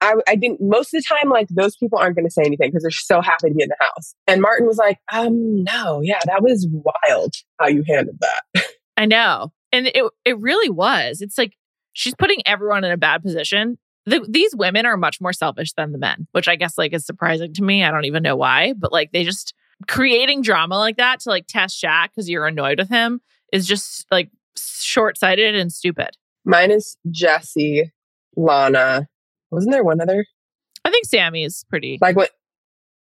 I, 0.00 0.14
I 0.28 0.34
didn't, 0.34 0.60
most 0.60 0.92
of 0.92 1.02
the 1.02 1.06
time, 1.08 1.30
like 1.30 1.46
those 1.48 1.76
people 1.76 1.98
aren't 1.98 2.16
going 2.16 2.26
to 2.26 2.30
say 2.30 2.42
anything 2.42 2.70
because 2.70 2.82
they're 2.82 2.90
so 2.90 3.20
happy 3.20 3.48
to 3.48 3.54
be 3.54 3.62
in 3.62 3.68
the 3.68 3.76
house. 3.78 4.14
And 4.26 4.42
Martin 4.42 4.66
was 4.66 4.76
like, 4.76 4.98
um, 5.12 5.62
no, 5.64 6.00
yeah, 6.02 6.18
that 6.26 6.42
was 6.42 6.66
wild 6.70 7.34
how 7.58 7.68
you 7.68 7.84
handled 7.86 8.18
that. 8.20 8.64
I 8.96 9.06
know. 9.06 9.52
And 9.72 9.86
it 9.88 10.04
it 10.24 10.38
really 10.38 10.70
was. 10.70 11.20
It's 11.20 11.38
like 11.38 11.56
she's 11.94 12.14
putting 12.14 12.42
everyone 12.46 12.84
in 12.84 12.92
a 12.92 12.96
bad 12.96 13.22
position. 13.22 13.78
The, 14.06 14.24
these 14.28 14.54
women 14.54 14.84
are 14.86 14.96
much 14.96 15.20
more 15.20 15.32
selfish 15.32 15.72
than 15.72 15.92
the 15.92 15.98
men, 15.98 16.26
which 16.32 16.48
I 16.48 16.56
guess 16.56 16.76
like 16.76 16.92
is 16.92 17.06
surprising 17.06 17.54
to 17.54 17.62
me. 17.62 17.82
I 17.82 17.90
don't 17.90 18.04
even 18.04 18.22
know 18.22 18.36
why, 18.36 18.74
but 18.74 18.92
like 18.92 19.12
they 19.12 19.24
just 19.24 19.54
creating 19.88 20.42
drama 20.42 20.76
like 20.76 20.98
that 20.98 21.20
to 21.20 21.30
like 21.30 21.46
test 21.46 21.82
Shaq 21.82 22.08
because 22.08 22.28
you're 22.28 22.46
annoyed 22.46 22.78
with 22.78 22.88
him 22.88 23.20
is 23.52 23.66
just 23.66 24.06
like 24.10 24.30
short 24.56 25.18
sighted 25.18 25.54
and 25.54 25.72
stupid. 25.72 26.10
Minus 26.44 26.96
Jessie, 27.10 27.90
Lana. 28.36 29.08
Wasn't 29.50 29.72
there 29.72 29.84
one 29.84 30.00
other? 30.00 30.24
I 30.84 30.90
think 30.90 31.06
Samie 31.06 31.46
is 31.46 31.64
pretty. 31.68 31.98
Like 32.00 32.16
what? 32.16 32.30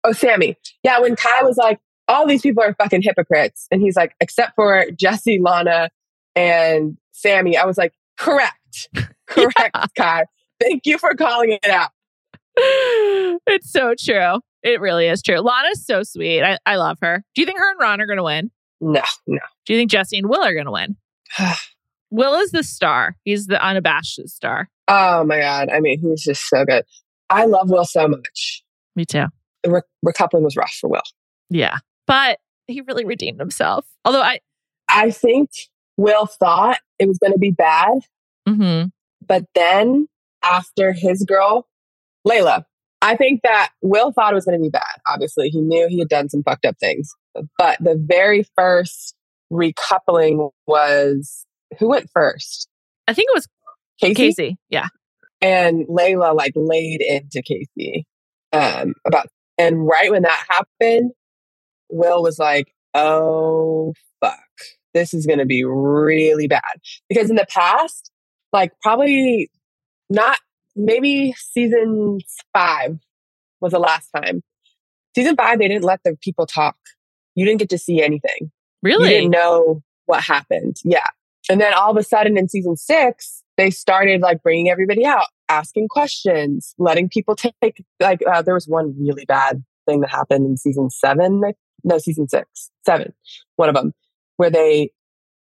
Oh, 0.05 0.11
Samie. 0.11 0.57
Yeah, 0.83 1.01
when 1.01 1.17
Kai 1.17 1.43
was 1.43 1.57
like, 1.57 1.81
all 2.09 2.27
these 2.27 2.43
people 2.43 2.63
are 2.63 2.75
fucking 2.75 3.03
hypocrites. 3.03 3.67
And 3.71 3.83
he's 3.83 3.97
like, 3.97 4.15
except 4.21 4.55
for 4.55 4.87
Jessie, 4.97 5.41
Lana, 5.41 5.91
and 6.35 6.97
Samie. 7.13 7.57
I 7.57 7.67
was 7.67 7.77
like, 7.77 7.93
correct. 8.17 8.89
Correct, 9.27 9.71
Yeah. 9.75 9.87
Kai. 9.99 10.25
Thank 10.61 10.87
you 10.87 10.99
for 10.99 11.13
calling 11.15 11.51
it 11.61 11.69
out. 11.69 11.91
it's 12.57 13.73
so 13.73 13.95
true. 13.99 14.39
It 14.63 14.81
really 14.81 15.09
is 15.09 15.21
true. 15.21 15.41
Lana's 15.41 15.85
so 15.85 16.05
sweet. 16.05 16.43
I, 16.43 16.59
I 16.65 16.77
love 16.77 16.99
her. 17.03 17.25
Do 17.35 17.43
you 17.43 17.47
think 17.47 17.59
her 17.59 17.71
and 17.73 17.81
Ron 17.81 18.01
are 18.01 18.07
going 18.07 18.19
to 18.19 18.23
win? 18.23 18.53
No, 18.81 19.03
no. 19.27 19.41
Do 19.67 19.73
you 19.73 19.81
think 19.81 19.91
Jessie 19.91 20.19
and 20.19 20.29
Will 20.29 20.45
are 20.45 20.55
going 20.55 20.67
to 20.67 20.71
win? 20.71 20.97
Will 22.11 22.35
is 22.35 22.51
the 22.53 22.63
star. 22.63 23.17
He's 23.25 23.47
the 23.47 23.63
unabashed 23.65 24.21
star. 24.29 24.69
Oh 24.89 25.25
my 25.25 25.41
God. 25.41 25.69
I 25.71 25.81
mean, 25.81 26.01
he's 26.01 26.23
just 26.23 26.49
so 26.49 26.65
good. 26.65 26.85
I 27.31 27.47
love 27.47 27.71
Will 27.71 27.85
so 27.85 28.07
much. 28.09 28.63
Me 28.95 29.05
too. 29.05 29.25
The 29.63 29.71
re- 29.71 29.81
recoupling 30.13 30.43
was 30.43 30.57
rough 30.57 30.73
for 30.81 30.89
Will. 30.89 31.03
Yeah. 31.51 31.79
But 32.07 32.39
he 32.69 32.81
really 32.83 33.05
redeemed 33.05 33.41
himself. 33.41 33.87
Although 34.05 34.23
I, 34.23 34.39
I 34.89 35.11
think 35.11 35.51
Will 35.97 36.27
thought 36.27 36.79
it 36.99 37.09
was 37.09 37.19
going 37.19 37.33
to 37.33 37.39
be 37.39 37.51
bad. 37.51 37.99
mhm. 38.49 38.91
But 39.27 39.45
then 39.55 40.07
after 40.45 40.93
his 40.93 41.25
girl, 41.25 41.67
Layla, 42.27 42.65
I 43.03 43.17
think 43.17 43.41
that 43.43 43.71
Will 43.83 44.13
thought 44.13 44.33
it 44.33 44.37
was 44.37 44.45
going 44.45 44.59
to 44.59 44.63
be 44.63 44.71
bad. 44.71 44.83
Obviously, 45.09 45.49
he 45.49 45.61
knew 45.61 45.89
he 45.89 45.99
had 45.99 46.09
done 46.09 46.29
some 46.29 46.43
fucked 46.45 46.65
up 46.65 46.77
things. 46.79 47.11
But 47.59 47.79
the 47.81 47.97
very 48.01 48.45
first 48.57 49.15
recoupling 49.53 50.51
was 50.67 51.46
who 51.79 51.89
went 51.89 52.11
first? 52.13 52.69
I 53.09 53.13
think 53.13 53.29
it 53.33 53.37
was 53.37 53.49
Casey. 54.01 54.15
Casey. 54.15 54.57
Yeah. 54.69 54.87
And 55.41 55.87
Layla 55.87 56.35
like 56.35 56.53
laid 56.57 57.03
into 57.03 57.43
Casey 57.43 58.07
um, 58.53 58.95
about, 59.07 59.27
and 59.59 59.87
right 59.87 60.11
when 60.11 60.23
that 60.23 60.45
happened, 60.49 61.13
Will 61.91 62.23
was 62.23 62.39
like, 62.39 62.73
"Oh 62.95 63.93
fuck, 64.21 64.39
this 64.95 65.13
is 65.15 65.27
going 65.27 65.39
to 65.39 65.45
be 65.47 65.63
really 65.65 66.49
bad." 66.49 66.63
Because 67.09 67.31
in 67.31 67.37
the 67.37 67.47
past, 67.49 68.11
like 68.53 68.73
probably 68.83 69.51
not, 70.09 70.39
maybe 70.75 71.35
season 71.37 72.19
five 72.53 72.99
was 73.61 73.73
the 73.73 73.79
last 73.79 74.09
time. 74.17 74.43
Season 75.15 75.37
five, 75.37 75.59
they 75.59 75.69
didn't 75.69 75.85
let 75.85 76.01
the 76.05 76.17
people 76.23 76.47
talk. 76.47 76.77
You 77.35 77.45
didn't 77.45 77.59
get 77.61 77.71
to 77.71 77.79
see 77.79 78.03
anything. 78.03 78.51
Really? 78.83 78.95
You 78.95 78.99
Really? 79.11 79.21
didn't 79.21 79.31
know 79.33 79.83
what 80.07 80.23
happened. 80.23 80.77
Yeah. 80.85 81.07
And 81.49 81.61
then 81.61 81.73
all 81.75 81.91
of 81.91 81.97
a 81.97 82.03
sudden 82.03 82.37
in 82.37 82.49
season 82.49 82.77
six, 82.77 83.43
they 83.57 83.71
started 83.71 84.21
like 84.21 84.43
bringing 84.43 84.69
everybody 84.69 85.07
out, 85.07 85.27
asking 85.49 85.89
questions, 85.89 86.75
letting 86.79 87.09
people 87.09 87.37
take, 87.37 87.85
like, 88.01 88.21
uh, 88.27 88.43
there 88.43 88.55
was 88.55 88.67
one 88.67 88.95
really 88.99 89.25
bad 89.25 89.63
thing 89.87 90.01
that 90.01 90.11
happened 90.11 90.45
in 90.45 90.57
season 90.57 90.91
seven. 90.91 91.43
No, 91.85 91.99
season 91.99 92.29
six, 92.29 92.71
seven, 92.85 93.13
one 93.57 93.69
of 93.69 93.75
them, 93.75 93.93
where 94.39 94.51
they, 94.51 94.91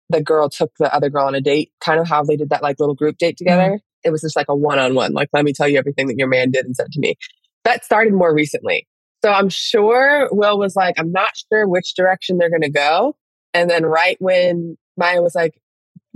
the 0.08 0.22
girl 0.22 0.48
took 0.48 0.70
the 0.78 0.94
other 0.94 1.10
girl 1.10 1.26
on 1.26 1.34
a 1.34 1.40
date, 1.40 1.72
kind 1.80 1.98
of 1.98 2.08
how 2.08 2.22
they 2.22 2.36
did 2.36 2.50
that 2.50 2.62
like 2.62 2.78
little 2.78 2.94
group 2.94 3.18
date 3.18 3.36
together. 3.36 3.80
It 4.04 4.10
was 4.10 4.20
just 4.20 4.36
like 4.36 4.48
a 4.48 4.54
one 4.54 4.78
on 4.78 4.94
one, 4.94 5.12
like, 5.12 5.28
let 5.32 5.44
me 5.44 5.52
tell 5.52 5.66
you 5.66 5.78
everything 5.78 6.06
that 6.06 6.16
your 6.16 6.28
man 6.28 6.52
did 6.52 6.64
and 6.64 6.76
said 6.76 6.92
to 6.92 7.00
me. 7.00 7.16
That 7.64 7.84
started 7.84 8.12
more 8.14 8.32
recently. 8.32 8.86
So 9.24 9.32
I'm 9.32 9.48
sure 9.48 10.28
Will 10.30 10.56
was 10.58 10.76
like, 10.76 10.94
I'm 10.98 11.10
not 11.10 11.30
sure 11.50 11.66
which 11.66 11.94
direction 11.96 12.38
they're 12.38 12.50
going 12.50 12.62
to 12.62 12.70
go. 12.70 13.16
And 13.52 13.68
then 13.68 13.84
right 13.84 14.16
when 14.20 14.76
Maya 14.96 15.20
was 15.20 15.34
like, 15.34 15.60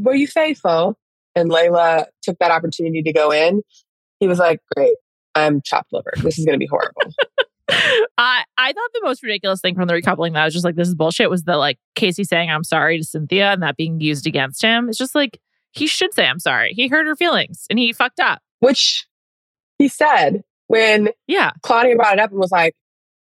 Were 0.03 0.15
you 0.15 0.27
faithful? 0.27 0.99
And 1.37 1.51
Layla 1.51 2.07
took 2.23 2.39
that 2.39 2.51
opportunity 2.51 3.03
to 3.03 3.13
go 3.13 3.31
in, 3.31 3.63
he 4.19 4.27
was 4.27 4.39
like, 4.39 4.61
Great, 4.77 4.97
I'm 5.35 5.61
chopped 5.63 5.93
liver. 5.93 6.13
This 6.23 6.39
is 6.39 6.45
going 6.45 6.55
to 6.55 6.59
be 6.59 6.67
horrible. 6.67 7.03
I 8.19 8.43
I 8.59 8.73
thought 8.73 8.91
the 8.95 9.01
most 9.05 9.23
ridiculous 9.23 9.61
thing 9.61 9.75
from 9.75 9.87
the 9.87 9.95
recoupling 9.95 10.33
that 10.35 10.43
I 10.43 10.45
was 10.45 10.53
just 10.55 10.65
like, 10.65 10.75
this 10.75 10.89
is 10.89 10.95
bullshit 10.95 11.31
was 11.31 11.45
the 11.45 11.57
like 11.57 11.79
Casey 11.95 12.25
saying 12.25 12.51
I'm 12.51 12.65
sorry 12.65 12.99
to 12.99 13.05
Cynthia 13.05 13.53
and 13.53 13.63
that 13.63 13.77
being 13.77 14.01
used 14.01 14.27
against 14.27 14.63
him. 14.63 14.89
It's 14.89 14.99
just 14.99 15.15
like 15.15 15.41
he 15.73 15.87
should 15.87 16.13
say 16.15 16.27
I'm 16.27 16.41
sorry. 16.41 16.73
He 16.75 16.89
hurt 16.89 17.07
her 17.07 17.15
feelings 17.17 17.67
and 17.71 17.79
he 17.79 17.93
fucked 17.93 18.19
up. 18.21 18.41
Which 18.59 19.07
he 19.79 19.89
said 19.89 20.43
when 20.67 21.11
Yeah. 21.27 21.53
Claudia 21.63 21.97
brought 21.97 22.15
it 22.15 22.19
up 22.21 22.31
and 22.31 22.41
was 22.41 22.51
like, 22.53 22.75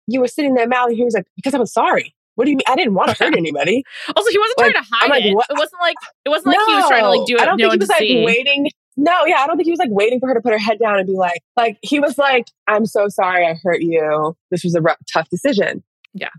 You 0.05 0.21
were 0.21 0.27
sitting 0.27 0.53
there, 0.53 0.67
Mally. 0.67 0.95
He 0.95 1.03
was 1.03 1.15
like, 1.15 1.25
Because 1.35 1.53
I 1.55 1.57
was 1.59 1.73
sorry. 1.73 2.13
What 2.37 2.45
do 2.45 2.51
you 2.51 2.57
mean? 2.57 2.65
I 2.67 2.75
didn't 2.75 2.93
want 2.93 3.09
to 3.09 3.15
hurt 3.23 3.35
anybody. 3.35 3.83
Also, 4.15 4.29
he 4.29 4.37
wasn't 4.37 4.57
Like, 4.59 4.71
trying 4.73 4.83
to 4.83 4.89
hide 4.91 5.09
like, 5.09 5.25
it. 5.25 5.33
what? 5.35 5.47
It 5.49 5.57
wasn't 5.57 5.81
like 5.81 5.95
it 6.25 6.29
wasn't 6.29 6.47
like 6.55 6.65
he 6.67 6.75
was 6.75 6.87
trying 6.87 7.03
to 7.03 7.09
like 7.09 7.25
do 7.27 7.35
it. 7.35 7.41
I 7.41 7.45
don't 7.45 7.57
no 7.59 7.69
think 7.69 7.73
he 7.73 7.79
was 7.79 7.89
like 7.89 7.99
see. 7.99 8.23
waiting. 8.25 8.69
No, 8.95 9.25
yeah, 9.25 9.37
I 9.39 9.47
don't 9.47 9.57
think 9.57 9.65
he 9.65 9.71
was 9.71 9.79
like 9.79 9.89
waiting 9.91 10.19
for 10.19 10.27
her 10.29 10.33
to 10.35 10.41
put 10.41 10.53
her 10.53 10.57
head 10.59 10.77
down 10.79 10.97
and 10.97 11.05
be 11.07 11.13
like, 11.13 11.41
like 11.55 11.77
he 11.81 11.99
was 11.99 12.17
like, 12.17 12.45
"I'm 12.67 12.85
so 12.85 13.07
sorry, 13.09 13.45
I 13.45 13.55
hurt 13.63 13.81
you. 13.81 14.35
This 14.51 14.63
was 14.63 14.75
a 14.75 14.81
rough, 14.81 14.97
tough 15.11 15.29
decision." 15.29 15.83
Yeah. 16.13 16.29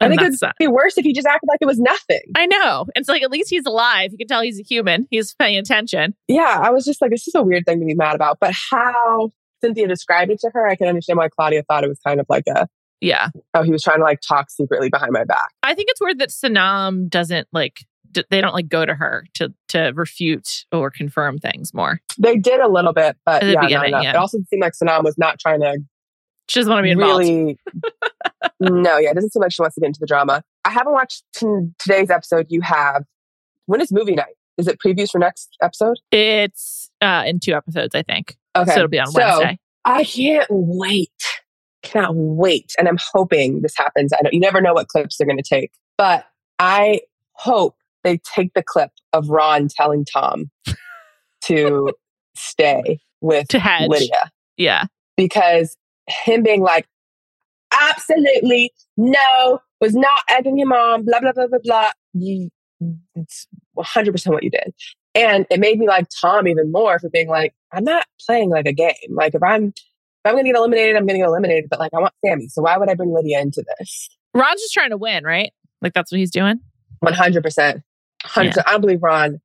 I 0.00 0.08
think 0.08 0.20
it'd 0.20 0.38
be 0.58 0.66
worse 0.66 0.98
if 0.98 1.04
he 1.04 1.14
just 1.14 1.26
acted 1.26 1.46
like 1.48 1.58
it 1.62 1.66
was 1.66 1.78
nothing. 1.78 2.20
I 2.34 2.44
know. 2.46 2.84
It's 2.94 3.08
like 3.08 3.22
at 3.22 3.30
least 3.30 3.48
he's 3.48 3.64
alive. 3.64 4.12
You 4.12 4.18
can 4.18 4.26
tell 4.28 4.42
he's 4.42 4.60
a 4.60 4.62
human. 4.62 5.06
He's 5.10 5.34
paying 5.34 5.56
attention. 5.56 6.14
Yeah, 6.28 6.60
I 6.62 6.70
was 6.70 6.84
just 6.84 7.00
like, 7.00 7.10
this 7.10 7.26
is 7.26 7.34
a 7.34 7.42
weird 7.42 7.64
thing 7.64 7.80
to 7.80 7.86
be 7.86 7.94
mad 7.94 8.14
about. 8.14 8.36
But 8.38 8.54
how 8.70 9.30
Cynthia 9.62 9.88
described 9.88 10.30
it 10.30 10.38
to 10.40 10.50
her, 10.52 10.68
I 10.68 10.76
can 10.76 10.86
understand 10.88 11.16
why 11.16 11.28
Claudia 11.30 11.62
thought 11.62 11.82
it 11.82 11.88
was 11.88 11.98
kind 12.06 12.20
of 12.20 12.26
like 12.28 12.44
a, 12.46 12.68
Yeah. 13.00 13.28
oh, 13.54 13.62
he 13.62 13.70
was 13.70 13.82
trying 13.82 13.98
to 13.98 14.04
like 14.04 14.20
talk 14.20 14.50
secretly 14.50 14.88
behind 14.88 15.12
my 15.12 15.24
back. 15.24 15.48
I 15.62 15.74
think 15.74 15.88
it's 15.90 16.00
weird 16.00 16.18
that 16.18 16.30
Sanam 16.30 17.08
doesn't 17.08 17.46
like 17.52 17.80
d- 18.12 18.24
they 18.30 18.40
don't 18.40 18.54
like 18.54 18.68
go 18.68 18.86
to 18.86 18.94
her 18.94 19.26
to 19.34 19.52
to 19.68 19.92
refute 19.94 20.64
or 20.72 20.90
confirm 20.90 21.38
things 21.38 21.74
more. 21.74 22.00
They 22.18 22.36
did 22.36 22.60
a 22.60 22.68
little 22.68 22.92
bit, 22.94 23.16
but 23.26 23.42
yeah, 23.44 23.52
not 23.60 23.70
enough. 23.88 24.02
yeah. 24.02 24.10
It 24.10 24.16
also 24.16 24.38
seemed 24.48 24.62
like 24.62 24.72
Sanam 24.72 25.04
was 25.04 25.18
not 25.18 25.38
trying 25.38 25.60
to 25.60 25.78
She 26.48 26.60
doesn't 26.60 26.70
want 26.72 26.80
to 26.80 26.84
be 26.84 26.90
involved. 26.92 27.20
really. 27.20 27.58
no, 28.60 28.96
yeah, 28.98 29.10
it 29.10 29.14
doesn't 29.14 29.30
seem 29.32 29.42
like 29.42 29.52
she 29.52 29.60
wants 29.62 29.74
to 29.74 29.80
get 29.80 29.88
into 29.88 30.00
the 30.00 30.06
drama. 30.06 30.42
I 30.64 30.70
haven't 30.70 30.92
watched 30.92 31.22
t- 31.34 31.46
today's 31.78 32.10
episode. 32.10 32.46
You 32.48 32.60
have. 32.62 33.04
When 33.66 33.80
is 33.80 33.92
movie 33.92 34.14
night? 34.14 34.34
Is 34.58 34.68
it 34.68 34.78
previews 34.84 35.10
for 35.10 35.18
next 35.18 35.54
episode? 35.62 35.98
It's 36.12 36.90
uh 37.02 37.24
in 37.26 37.40
two 37.40 37.52
episodes, 37.52 37.94
I 37.94 38.02
think. 38.02 38.36
Okay, 38.56 38.70
So 38.70 38.76
it'll 38.78 38.88
be 38.88 38.98
on 39.00 39.08
So, 39.08 39.18
Wednesday. 39.20 39.58
I 39.84 40.04
can't 40.04 40.46
wait. 40.50 41.10
Cannot 41.86 42.14
wait. 42.14 42.72
And 42.78 42.88
I'm 42.88 42.98
hoping 43.12 43.62
this 43.62 43.76
happens. 43.76 44.12
I 44.12 44.18
don't 44.22 44.34
you 44.34 44.40
never 44.40 44.60
know 44.60 44.74
what 44.74 44.88
clips 44.88 45.16
they're 45.16 45.26
gonna 45.26 45.42
take. 45.42 45.72
But 45.96 46.26
I 46.58 47.00
hope 47.32 47.76
they 48.04 48.18
take 48.18 48.54
the 48.54 48.62
clip 48.62 48.90
of 49.12 49.28
Ron 49.28 49.68
telling 49.68 50.04
Tom 50.04 50.50
to 51.44 51.92
stay 52.34 53.00
with 53.20 53.48
To 53.48 53.58
hedge. 53.58 53.88
Lydia. 53.88 54.30
Yeah. 54.56 54.84
Because 55.16 55.76
him 56.06 56.42
being 56.42 56.62
like, 56.62 56.86
absolutely 57.72 58.72
no, 58.96 59.60
was 59.80 59.94
not 59.94 60.20
egging 60.30 60.58
him 60.58 60.72
on, 60.72 61.04
blah, 61.04 61.20
blah, 61.20 61.32
blah, 61.32 61.46
blah, 61.48 61.58
blah. 61.62 61.90
You, 62.14 62.50
it's 63.14 63.46
100% 63.76 64.32
what 64.32 64.42
you 64.42 64.50
did. 64.50 64.74
And 65.14 65.46
it 65.50 65.60
made 65.60 65.78
me 65.78 65.88
like 65.88 66.06
Tom 66.20 66.46
even 66.46 66.70
more 66.70 66.98
for 66.98 67.08
being 67.08 67.28
like, 67.28 67.54
I'm 67.72 67.84
not 67.84 68.06
playing 68.26 68.50
like 68.50 68.66
a 68.66 68.72
game. 68.72 68.92
Like 69.10 69.34
if 69.34 69.42
I'm 69.42 69.72
if 70.26 70.30
I'm 70.30 70.36
gonna 70.36 70.48
get 70.48 70.56
eliminated, 70.56 70.96
I'm 70.96 71.06
gonna 71.06 71.18
get 71.18 71.26
eliminated. 71.26 71.70
But 71.70 71.78
like 71.80 71.92
I 71.94 71.98
want 72.00 72.14
Samie, 72.24 72.50
so 72.50 72.62
why 72.62 72.76
would 72.76 72.88
I 72.90 72.94
bring 72.94 73.12
Lydia 73.12 73.40
into 73.40 73.64
this? 73.78 74.08
Ron's 74.34 74.60
just 74.60 74.74
trying 74.74 74.90
to 74.90 74.96
win, 74.96 75.24
right? 75.24 75.52
Like 75.82 75.94
that's 75.94 76.10
what 76.12 76.18
he's 76.18 76.30
doing. 76.30 76.60
One 77.00 77.12
hundred 77.14 77.42
percent, 77.42 77.82
hundred. 78.24 78.58
I 78.66 78.72
don't 78.72 78.80
believe 78.80 79.02
Ron 79.02 79.40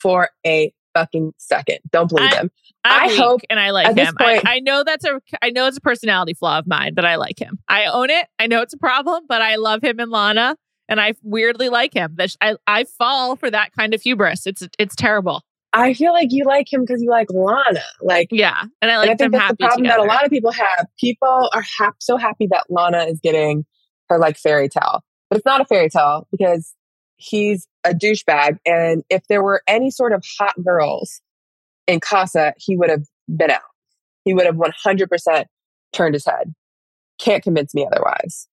for 0.00 0.28
a 0.46 0.72
fucking 0.94 1.32
second. 1.38 1.78
Don't 1.90 2.08
believe 2.08 2.32
I- 2.32 2.36
him. 2.36 2.50
I'm 2.84 3.10
I 3.10 3.14
hope 3.14 3.42
and 3.48 3.60
I 3.60 3.70
like 3.70 3.96
him. 3.96 4.14
I, 4.18 4.24
point- 4.24 4.48
I 4.48 4.58
know 4.58 4.82
that's 4.82 5.04
a 5.04 5.20
I 5.40 5.50
know 5.50 5.68
it's 5.68 5.76
a 5.76 5.80
personality 5.80 6.34
flaw 6.34 6.58
of 6.58 6.66
mine, 6.66 6.94
but 6.94 7.04
I 7.04 7.14
like 7.14 7.38
him. 7.40 7.60
I 7.68 7.84
own 7.84 8.10
it. 8.10 8.26
I 8.40 8.48
know 8.48 8.60
it's 8.60 8.74
a 8.74 8.78
problem, 8.78 9.22
but 9.28 9.40
I 9.40 9.54
love 9.54 9.84
him 9.84 10.00
and 10.00 10.10
Lana, 10.10 10.56
and 10.88 11.00
I 11.00 11.14
weirdly 11.22 11.68
like 11.68 11.94
him. 11.94 12.16
That 12.16 12.34
I 12.40 12.56
I 12.66 12.82
fall 12.84 13.36
for 13.36 13.48
that 13.48 13.72
kind 13.72 13.94
of 13.94 14.02
hubris. 14.02 14.48
It's 14.48 14.66
it's 14.80 14.96
terrible. 14.96 15.44
I 15.72 15.94
feel 15.94 16.12
like 16.12 16.28
you 16.30 16.44
like 16.44 16.70
him 16.70 16.82
because 16.82 17.02
you 17.02 17.10
like 17.10 17.28
Lana. 17.30 17.80
Like 18.00 18.28
Yeah, 18.30 18.64
and 18.80 18.90
I 18.90 19.02
and 19.02 19.10
I 19.10 19.14
think 19.14 19.32
that's 19.32 19.50
the 19.50 19.56
problem 19.56 19.84
together. 19.84 20.02
that 20.02 20.04
a 20.04 20.08
lot 20.08 20.24
of 20.24 20.30
people 20.30 20.52
have. 20.52 20.86
People 21.00 21.50
are 21.52 21.64
hap- 21.78 21.96
so 22.00 22.16
happy 22.16 22.46
that 22.48 22.64
Lana 22.68 23.04
is 23.04 23.20
getting 23.22 23.64
her 24.08 24.18
like 24.18 24.36
fairy 24.36 24.68
tale, 24.68 25.02
but 25.30 25.38
it's 25.38 25.46
not 25.46 25.60
a 25.60 25.64
fairy 25.64 25.88
tale 25.88 26.26
because 26.30 26.74
he's 27.16 27.66
a 27.84 27.94
douchebag. 27.94 28.58
And 28.66 29.02
if 29.08 29.22
there 29.28 29.42
were 29.42 29.62
any 29.66 29.90
sort 29.90 30.12
of 30.12 30.24
hot 30.38 30.54
girls 30.62 31.20
in 31.86 32.00
Casa, 32.00 32.52
he 32.58 32.76
would 32.76 32.90
have 32.90 33.04
been 33.34 33.50
out. 33.50 33.60
He 34.24 34.34
would 34.34 34.46
have 34.46 34.56
100% 34.56 35.44
turned 35.92 36.14
his 36.14 36.26
head. 36.26 36.54
Can't 37.18 37.42
convince 37.42 37.74
me 37.74 37.86
otherwise. 37.90 38.46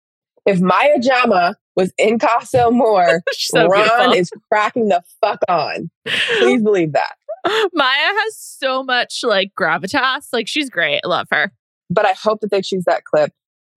If 0.46 0.60
Maya 0.60 0.98
Jama 1.00 1.56
was 1.74 1.92
in 1.98 2.18
Casa 2.18 2.70
more, 2.70 3.22
She's 3.34 3.50
so 3.50 3.66
Ron 3.66 3.82
beautiful. 3.82 4.12
is 4.12 4.30
cracking 4.50 4.88
the 4.88 5.02
fuck 5.20 5.40
on. 5.48 5.90
Please 6.38 6.62
believe 6.62 6.92
that. 6.92 7.16
Maya 7.74 7.96
has 7.98 8.36
so 8.38 8.82
much 8.82 9.20
like 9.22 9.52
gravitas. 9.58 10.28
Like 10.32 10.48
she's 10.48 10.70
great. 10.70 11.00
I 11.04 11.08
love 11.08 11.28
her. 11.30 11.52
But 11.90 12.06
I 12.06 12.12
hope 12.12 12.40
that 12.40 12.50
they 12.50 12.62
choose 12.62 12.84
that 12.86 13.04
clip 13.04 13.32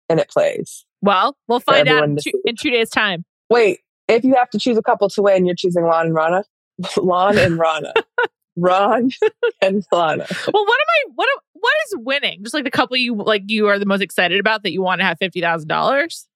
and 0.08 0.20
it 0.20 0.28
plays. 0.28 0.84
Well, 1.02 1.36
we'll 1.48 1.60
find 1.60 1.88
out 1.88 2.04
in 2.04 2.16
two, 2.16 2.32
in 2.44 2.56
two 2.56 2.70
days' 2.70 2.90
time. 2.90 3.24
Wait, 3.50 3.80
if 4.08 4.24
you 4.24 4.34
have 4.34 4.50
to 4.50 4.58
choose 4.58 4.76
a 4.76 4.82
couple 4.82 5.08
to 5.10 5.22
win, 5.22 5.46
you're 5.46 5.54
choosing 5.56 5.84
Lon 5.84 6.06
and 6.06 6.14
Rana? 6.14 6.44
Lon 6.96 7.38
and 7.38 7.58
Rana. 7.58 7.92
Ron 8.56 9.10
and 9.62 9.84
Lana. 9.92 10.26
Well, 10.52 10.64
what 10.64 10.80
am 10.80 11.10
I? 11.10 11.12
What 11.14 11.28
what 11.52 11.72
is 11.88 11.94
winning? 11.98 12.42
Just 12.42 12.54
like 12.54 12.64
the 12.64 12.70
couple 12.70 12.96
you 12.96 13.14
like 13.14 13.42
you 13.46 13.66
are 13.68 13.78
the 13.78 13.86
most 13.86 14.00
excited 14.02 14.40
about 14.40 14.62
that 14.62 14.72
you 14.72 14.82
want 14.82 15.00
to 15.00 15.04
have 15.04 15.18
fifty 15.18 15.40
thousand 15.40 15.68
dollars. 15.68 16.26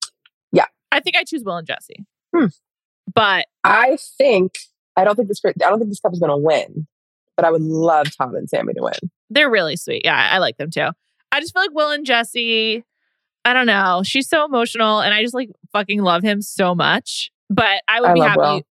I 0.92 1.00
think 1.00 1.16
I 1.16 1.24
choose 1.24 1.42
Will 1.44 1.56
and 1.56 1.66
Jessie. 1.66 2.04
Hmm. 2.34 2.46
But 3.12 3.46
I 3.64 3.96
think 4.18 4.52
I 4.96 5.04
don't 5.04 5.16
think 5.16 5.28
this 5.28 5.40
I 5.44 5.52
don't 5.58 5.78
think 5.78 5.90
this 5.90 6.00
couple's 6.00 6.20
gonna 6.20 6.36
win, 6.38 6.86
but 7.36 7.44
I 7.44 7.50
would 7.50 7.62
love 7.62 8.06
Tom 8.16 8.34
and 8.34 8.48
Samie 8.48 8.74
to 8.74 8.82
win. 8.82 9.10
they're 9.30 9.50
really 9.50 9.76
sweet. 9.76 10.02
Yeah, 10.04 10.28
I 10.30 10.38
like 10.38 10.56
them 10.56 10.70
too. 10.70 10.90
I 11.32 11.40
just 11.40 11.52
feel 11.52 11.62
like 11.62 11.74
Will 11.74 11.90
and 11.90 12.04
Jessie. 12.06 12.84
I 13.44 13.52
don't 13.54 13.66
know. 13.66 14.02
She's 14.04 14.28
so 14.28 14.44
emotional, 14.44 15.00
and 15.00 15.14
I 15.14 15.22
just 15.22 15.34
like 15.34 15.50
fucking 15.72 16.02
love 16.02 16.22
him 16.22 16.42
so 16.42 16.74
much. 16.74 17.30
But 17.48 17.82
I 17.88 18.00
would 18.00 18.10
I 18.10 18.14
be 18.14 18.20
happy. 18.20 18.38
Will. 18.40 18.62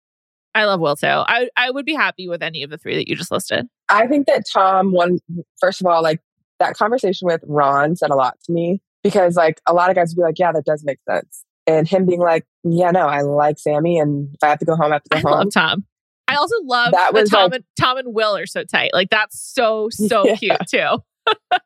I 0.55 0.65
love 0.65 0.80
Will 0.80 0.95
too. 0.95 1.07
I 1.07 1.49
I 1.57 1.72
would 1.72 1.86
be 1.86 1.95
happy 1.95 2.28
with 2.28 2.41
any 2.43 2.63
of 2.63 2.70
the 2.70 2.78
three 2.78 2.95
that 2.95 3.07
you 3.07 3.15
just 3.15 3.32
listed. 3.32 3.67
I 3.89 4.07
think 4.07 4.28
that 4.28 4.45
Tom 4.51 4.91
one 4.91 5.20
first 5.59 5.82
of 5.82 5.88
all, 5.88 6.01
like 6.03 6.22
that 6.59 6.76
conversation 6.76 7.26
with 7.26 7.41
Ron 7.47 7.95
said 7.95 8.09
a 8.11 8.15
lot 8.15 8.38
to 8.45 8.51
me 8.51 8.82
because 9.03 9.36
like 9.36 9.59
a 9.65 9.74
lot 9.74 9.89
of 9.89 9.95
guys 9.95 10.09
would 10.11 10.22
be 10.22 10.26
like, 10.26 10.39
Yeah, 10.39 10.51
that 10.51 10.65
does 10.65 10.84
make 10.84 10.99
sense. 11.09 11.43
And 11.70 11.88
him 11.88 12.05
being 12.05 12.20
like, 12.20 12.45
Yeah, 12.63 12.91
no, 12.91 13.01
I 13.07 13.22
like 13.22 13.57
Samie 13.57 14.01
and 14.01 14.34
if 14.34 14.43
I 14.43 14.47
have 14.49 14.59
to 14.59 14.65
go 14.65 14.76
home, 14.76 14.91
I 14.91 14.95
have 14.95 15.03
to 15.03 15.09
go 15.09 15.17
I 15.17 15.22
home. 15.22 15.32
love 15.39 15.53
Tom. 15.53 15.86
I 16.28 16.36
also 16.36 16.55
love 16.63 16.91
That 16.91 17.13
that 17.13 17.20
was, 17.22 17.30
Tom 17.30 17.43
like- 17.51 17.53
and 17.55 17.63
Tom 17.80 17.97
and 17.97 18.13
Will 18.13 18.36
are 18.38 18.45
so 18.45 18.63
tight. 18.63 18.91
Like 18.93 19.09
that's 19.09 19.39
so 19.39 19.89
so 19.91 20.26
Yeah. 20.26 20.36
cute 20.36 20.67
too. 20.67 20.97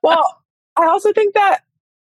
well, 0.02 0.42
I 0.78 0.86
also 0.88 1.12
think 1.14 1.34
that 1.36 1.60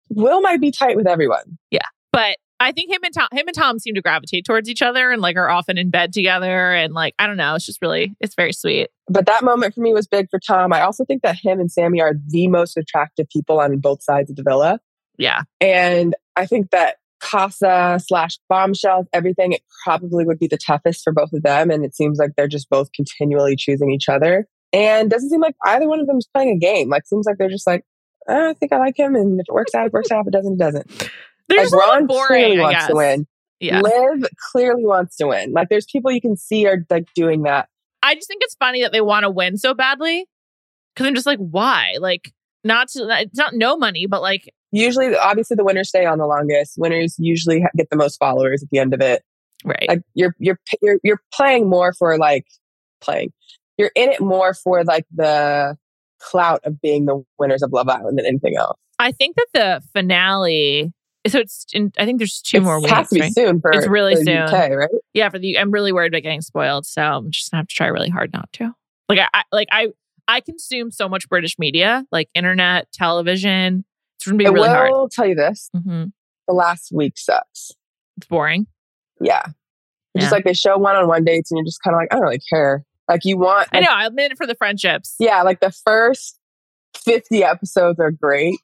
Will 0.10 0.42
might 0.42 0.62
be 0.62 0.72
tight 0.72 0.96
with 0.96 1.08
everyone. 1.08 1.58
Yeah, 1.72 1.80
but 2.14 2.38
I 2.60 2.72
think 2.72 2.92
him 2.92 3.02
and 3.04 3.14
Tom, 3.14 3.28
him 3.32 3.46
and 3.48 3.56
Tom 3.56 3.78
seem 3.78 3.94
to 3.96 4.02
gravitate 4.02 4.44
towards 4.46 4.68
each 4.70 4.82
other 4.82 5.12
and 5.12 5.22
like 5.22 5.36
are 5.36 5.50
often 5.50 5.78
in 5.78 5.90
bed 5.92 6.12
together 6.14 6.74
and 6.74 6.94
like 6.94 7.14
I 7.20 7.28
don't 7.28 7.38
know. 7.38 7.54
It's 7.56 7.66
just 7.66 7.82
really 7.82 8.16
it's 8.20 8.34
very 8.36 8.54
sweet. 8.54 8.90
But 9.08 9.26
that 9.28 9.44
moment 9.44 9.76
for 9.76 9.82
me 9.82 9.94
was 9.94 10.08
big 10.08 10.30
for 10.32 10.40
Tom. 10.40 10.74
I 10.74 10.82
also 10.82 11.06
think 11.06 11.22
that 11.24 11.36
him 11.36 11.60
and 11.60 11.70
Samie 11.70 12.02
are 12.02 12.14
the 12.28 12.48
most 12.48 12.78
attractive 12.78 13.28
people 13.30 13.60
on 13.60 13.78
both 13.78 14.02
sides 14.02 14.30
of 14.30 14.36
the 14.38 14.44
villa. 14.44 14.80
Yeah, 15.20 15.44
And 15.62 16.16
I 16.36 16.46
think 16.46 16.70
that 16.72 16.98
Casa 17.20 18.00
slash 18.06 18.38
bombshells, 18.50 19.08
everything, 19.14 19.54
it 19.54 19.62
probably 19.84 20.26
would 20.26 20.40
be 20.40 20.48
the 20.48 20.58
toughest 20.58 21.04
for 21.04 21.14
both 21.14 21.34
of 21.34 21.44
them. 21.44 21.72
And 21.72 21.84
it 21.84 21.96
seems 21.96 22.20
like 22.20 22.32
they're 22.36 22.48
just 22.48 22.70
both 22.70 22.92
continually 22.94 23.56
choosing 23.56 23.92
each 23.92 24.10
other. 24.10 24.48
And 24.74 25.10
doesn't 25.10 25.30
seem 25.30 25.42
like 25.42 25.56
either 25.66 25.88
one 25.88 26.00
of 26.00 26.08
them 26.08 26.18
is 26.18 26.28
playing 26.34 26.50
a 26.50 26.58
game. 26.58 26.90
Like 26.90 27.08
seems 27.08 27.26
like 27.26 27.38
they're 27.38 27.50
just 27.50 27.66
like, 27.66 27.86
"Uh, 28.30 28.50
I 28.50 28.54
think 28.54 28.74
I 28.74 28.78
like 28.78 29.00
him, 29.00 29.16
and 29.16 29.40
if 29.40 29.46
it 29.48 29.54
works 29.54 29.74
out, 29.74 29.88
it 29.88 29.94
works 29.94 30.12
out. 30.12 30.22
If 30.22 30.28
it 30.28 30.34
doesn't, 30.34 30.54
it 30.54 30.60
doesn't. 30.60 31.10
they're 31.48 31.58
like 31.60 31.66
just 31.66 31.74
a 31.74 31.78
little 31.78 31.94
Ron 31.94 32.08
boring. 32.08 32.28
clearly 32.28 32.60
wants 32.60 32.88
to 32.88 32.96
win. 32.96 33.28
Yeah, 33.62 33.80
Liv 33.80 34.26
clearly 34.52 34.86
wants 34.86 35.16
to 35.18 35.28
win. 35.28 35.54
Like 35.54 35.70
there's 35.70 35.86
people 35.86 36.12
you 36.12 36.22
can 36.22 36.36
see 36.36 36.68
are 36.68 36.86
like 36.90 37.06
doing 37.16 37.44
that. 37.44 37.70
I 38.04 38.16
just 38.16 38.28
think 38.28 38.42
it's 38.44 38.56
funny 38.56 38.82
that 38.82 38.92
they 38.92 39.02
want 39.02 39.24
to 39.24 39.30
win 39.30 39.58
so 39.58 39.74
badly 39.74 40.28
because 40.94 41.08
I'm 41.08 41.16
just 41.16 41.28
like, 41.28 41.40
why? 41.40 41.96
Like, 42.00 42.32
not 42.68 42.90
to 42.90 43.08
it's 43.22 43.38
not 43.38 43.54
no 43.56 43.78
money, 43.78 44.06
but 44.06 44.22
like, 44.22 44.54
Usually, 44.72 45.16
obviously, 45.16 45.56
the 45.56 45.64
winners 45.64 45.88
stay 45.90 46.06
on 46.06 46.18
the 46.18 46.26
longest. 46.28 46.74
Winners 46.78 47.16
usually 47.18 47.64
get 47.78 47.90
the 47.90 47.96
most 47.96 48.18
followers 48.18 48.62
at 48.62 48.70
the 48.70 48.80
end 48.80 48.94
of 48.94 49.02
it. 49.02 49.24
right? 49.66 49.86
like 49.88 50.02
you're 50.14 50.36
you're 50.40 50.60
you're 50.82 51.00
you're 51.04 51.22
playing 51.34 51.70
more 51.70 51.94
for 51.94 52.18
like 52.18 52.46
playing 53.02 53.32
you're 53.78 53.92
in 53.96 54.10
it 54.10 54.20
more 54.20 54.54
for 54.54 54.84
like 54.84 55.06
the 55.16 55.76
clout 56.20 56.60
of 56.66 56.82
being 56.82 57.06
the 57.06 57.24
winners 57.40 57.62
of 57.64 57.72
love 57.72 57.88
island 57.88 58.18
than 58.18 58.26
anything 58.26 58.56
else 58.58 58.78
I 59.00 59.12
think 59.12 59.36
that 59.36 59.48
the 59.54 59.82
finale. 59.94 60.92
So 61.28 61.40
it's 61.40 61.66
in, 61.74 61.92
I 62.00 62.06
think 62.06 62.18
there's 62.20 62.42
two 62.42 62.58
it 62.58 62.64
more 62.64 62.80
has 62.88 62.98
weeks. 62.98 63.10
to 63.10 63.16
be 63.16 63.22
right? 63.22 63.34
soon 63.34 63.62
for 63.62 63.72
It's 63.72 63.88
really 63.88 64.16
the 64.16 64.24
soon. 64.24 64.38
UK, 64.38 64.72
right 64.72 64.90
Yeah, 65.14 65.30
for 65.30 65.38
the 65.40 65.58
I'm 65.60 65.70
really 65.72 65.92
worried 65.92 66.12
about 66.14 66.24
getting 66.24 66.42
spoiled, 66.42 66.86
so 66.86 67.02
I'm 67.02 67.30
just 67.32 67.52
gonna 67.52 67.60
have 67.62 67.68
to 67.68 67.76
try 67.76 67.88
really 67.88 68.10
hard 68.10 68.34
not 68.34 68.52
to. 68.54 68.74
Like 69.10 69.20
I, 69.20 69.28
I 69.34 69.44
like 69.52 69.68
I 69.72 69.88
I 70.28 70.42
consume 70.42 70.92
so 70.92 71.08
much 71.08 71.28
British 71.30 71.58
media, 71.58 72.06
like 72.12 72.30
internet, 72.34 72.92
television. 72.94 73.86
It's 74.18 74.26
gonna 74.26 74.38
be 74.38 74.46
i 74.48 74.50
really 74.50 74.68
hard. 74.70 74.92
will 74.92 75.10
tell 75.10 75.26
you 75.28 75.36
this 75.36 75.70
hmm 75.74 76.06
the 76.48 76.54
last 76.54 76.92
week 76.94 77.14
sucks 77.18 77.72
It's 78.18 78.26
boring. 78.28 78.68
yeah 79.22 79.44
It's 80.16 80.24
just 80.24 80.32
like 80.32 80.44
they 80.46 80.54
show 80.54 80.78
one-on-one 80.78 81.24
dates 81.26 81.52
and 81.52 81.58
you're 81.58 81.66
just 81.66 81.84
kind 81.84 81.94
of 81.94 82.00
like 82.00 82.08
i 82.12 82.16
don't 82.16 82.24
really 82.24 82.40
care 82.50 82.84
like 83.10 83.22
you 83.26 83.38
want 83.38 83.68
I 83.74 83.82
know. 83.82 83.88
I'm 83.92 84.18
in 84.18 84.32
it 84.32 84.38
for 84.38 84.48
the 84.48 84.56
friendships. 84.56 85.16
yeah 85.20 85.44
like 85.44 85.60
the 85.60 85.72
first 85.72 86.40
50 86.96 87.44
episodes 87.44 88.00
are 88.00 88.12
great 88.12 88.60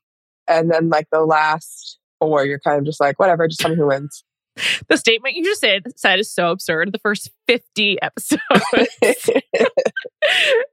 and 0.47 0.71
then 0.71 0.89
like 0.89 1.07
the 1.11 1.21
last 1.21 1.99
four 2.19 2.45
you're 2.45 2.59
kind 2.59 2.79
of 2.79 2.85
just 2.85 2.99
like 2.99 3.19
whatever 3.19 3.47
just 3.47 3.59
tell 3.59 3.69
me 3.69 3.75
who 3.77 3.87
wins 3.87 4.23
The 4.87 4.97
statement 4.97 5.35
you 5.35 5.43
just 5.43 5.59
said 5.61 5.83
said 5.95 6.19
is 6.19 6.31
so 6.31 6.51
absurd. 6.51 6.91
The 6.91 6.99
first 6.99 7.31
50 7.47 8.01
episodes. 8.01 8.41
I 8.51 9.69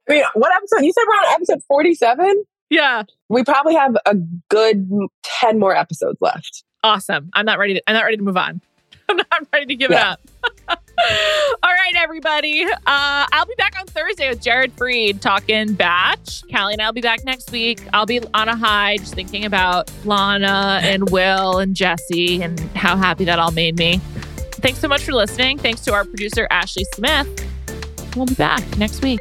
mean, 0.08 0.22
what 0.34 0.52
episode? 0.54 0.84
You 0.84 0.92
said 0.92 1.02
we're 1.08 1.14
on 1.14 1.34
episode 1.34 1.62
47? 1.66 2.44
yeah. 2.70 3.02
We 3.28 3.42
probably 3.44 3.74
have 3.74 3.96
a 4.06 4.14
good 4.48 4.88
10 5.22 5.58
more 5.58 5.74
episodes 5.74 6.18
left. 6.20 6.62
Awesome. 6.82 7.30
I'm 7.34 7.46
not 7.46 7.58
ready 7.58 7.74
to 7.74 7.82
I'm 7.86 7.94
not 7.94 8.04
ready 8.04 8.16
to 8.16 8.22
move 8.22 8.36
on. 8.36 8.60
I'm 9.08 9.16
not 9.16 9.46
ready 9.52 9.66
to 9.66 9.74
give 9.74 9.90
Yeah. 9.90 10.14
it 10.14 10.18
up. 10.68 10.79
All 11.62 11.70
right, 11.70 11.94
everybody. 11.96 12.64
Uh, 12.64 12.76
I'll 12.86 13.46
be 13.46 13.54
back 13.56 13.78
on 13.78 13.86
Thursday 13.86 14.28
with 14.28 14.40
Jared 14.40 14.72
Freed 14.72 15.20
talking 15.20 15.74
batch. 15.74 16.42
Callie 16.52 16.74
and 16.74 16.82
I'll 16.82 16.92
be 16.92 17.00
back 17.00 17.24
next 17.24 17.50
week. 17.52 17.80
I'll 17.92 18.06
be 18.06 18.20
on 18.34 18.48
a 18.48 18.56
high 18.56 18.98
just 18.98 19.14
thinking 19.14 19.44
about 19.44 19.90
Lana 20.04 20.80
and 20.82 21.10
Will 21.10 21.58
and 21.58 21.74
Jessie 21.74 22.42
and 22.42 22.58
how 22.76 22.96
happy 22.96 23.24
that 23.24 23.38
all 23.38 23.52
made 23.52 23.76
me. 23.78 24.00
Thanks 24.52 24.78
so 24.78 24.88
much 24.88 25.02
for 25.02 25.12
listening. 25.12 25.58
Thanks 25.58 25.80
to 25.82 25.92
our 25.92 26.04
producer, 26.04 26.46
Ashley 26.50 26.84
Smith. 26.94 27.28
We'll 28.16 28.26
be 28.26 28.34
back 28.34 28.76
next 28.76 29.02
week. 29.02 29.20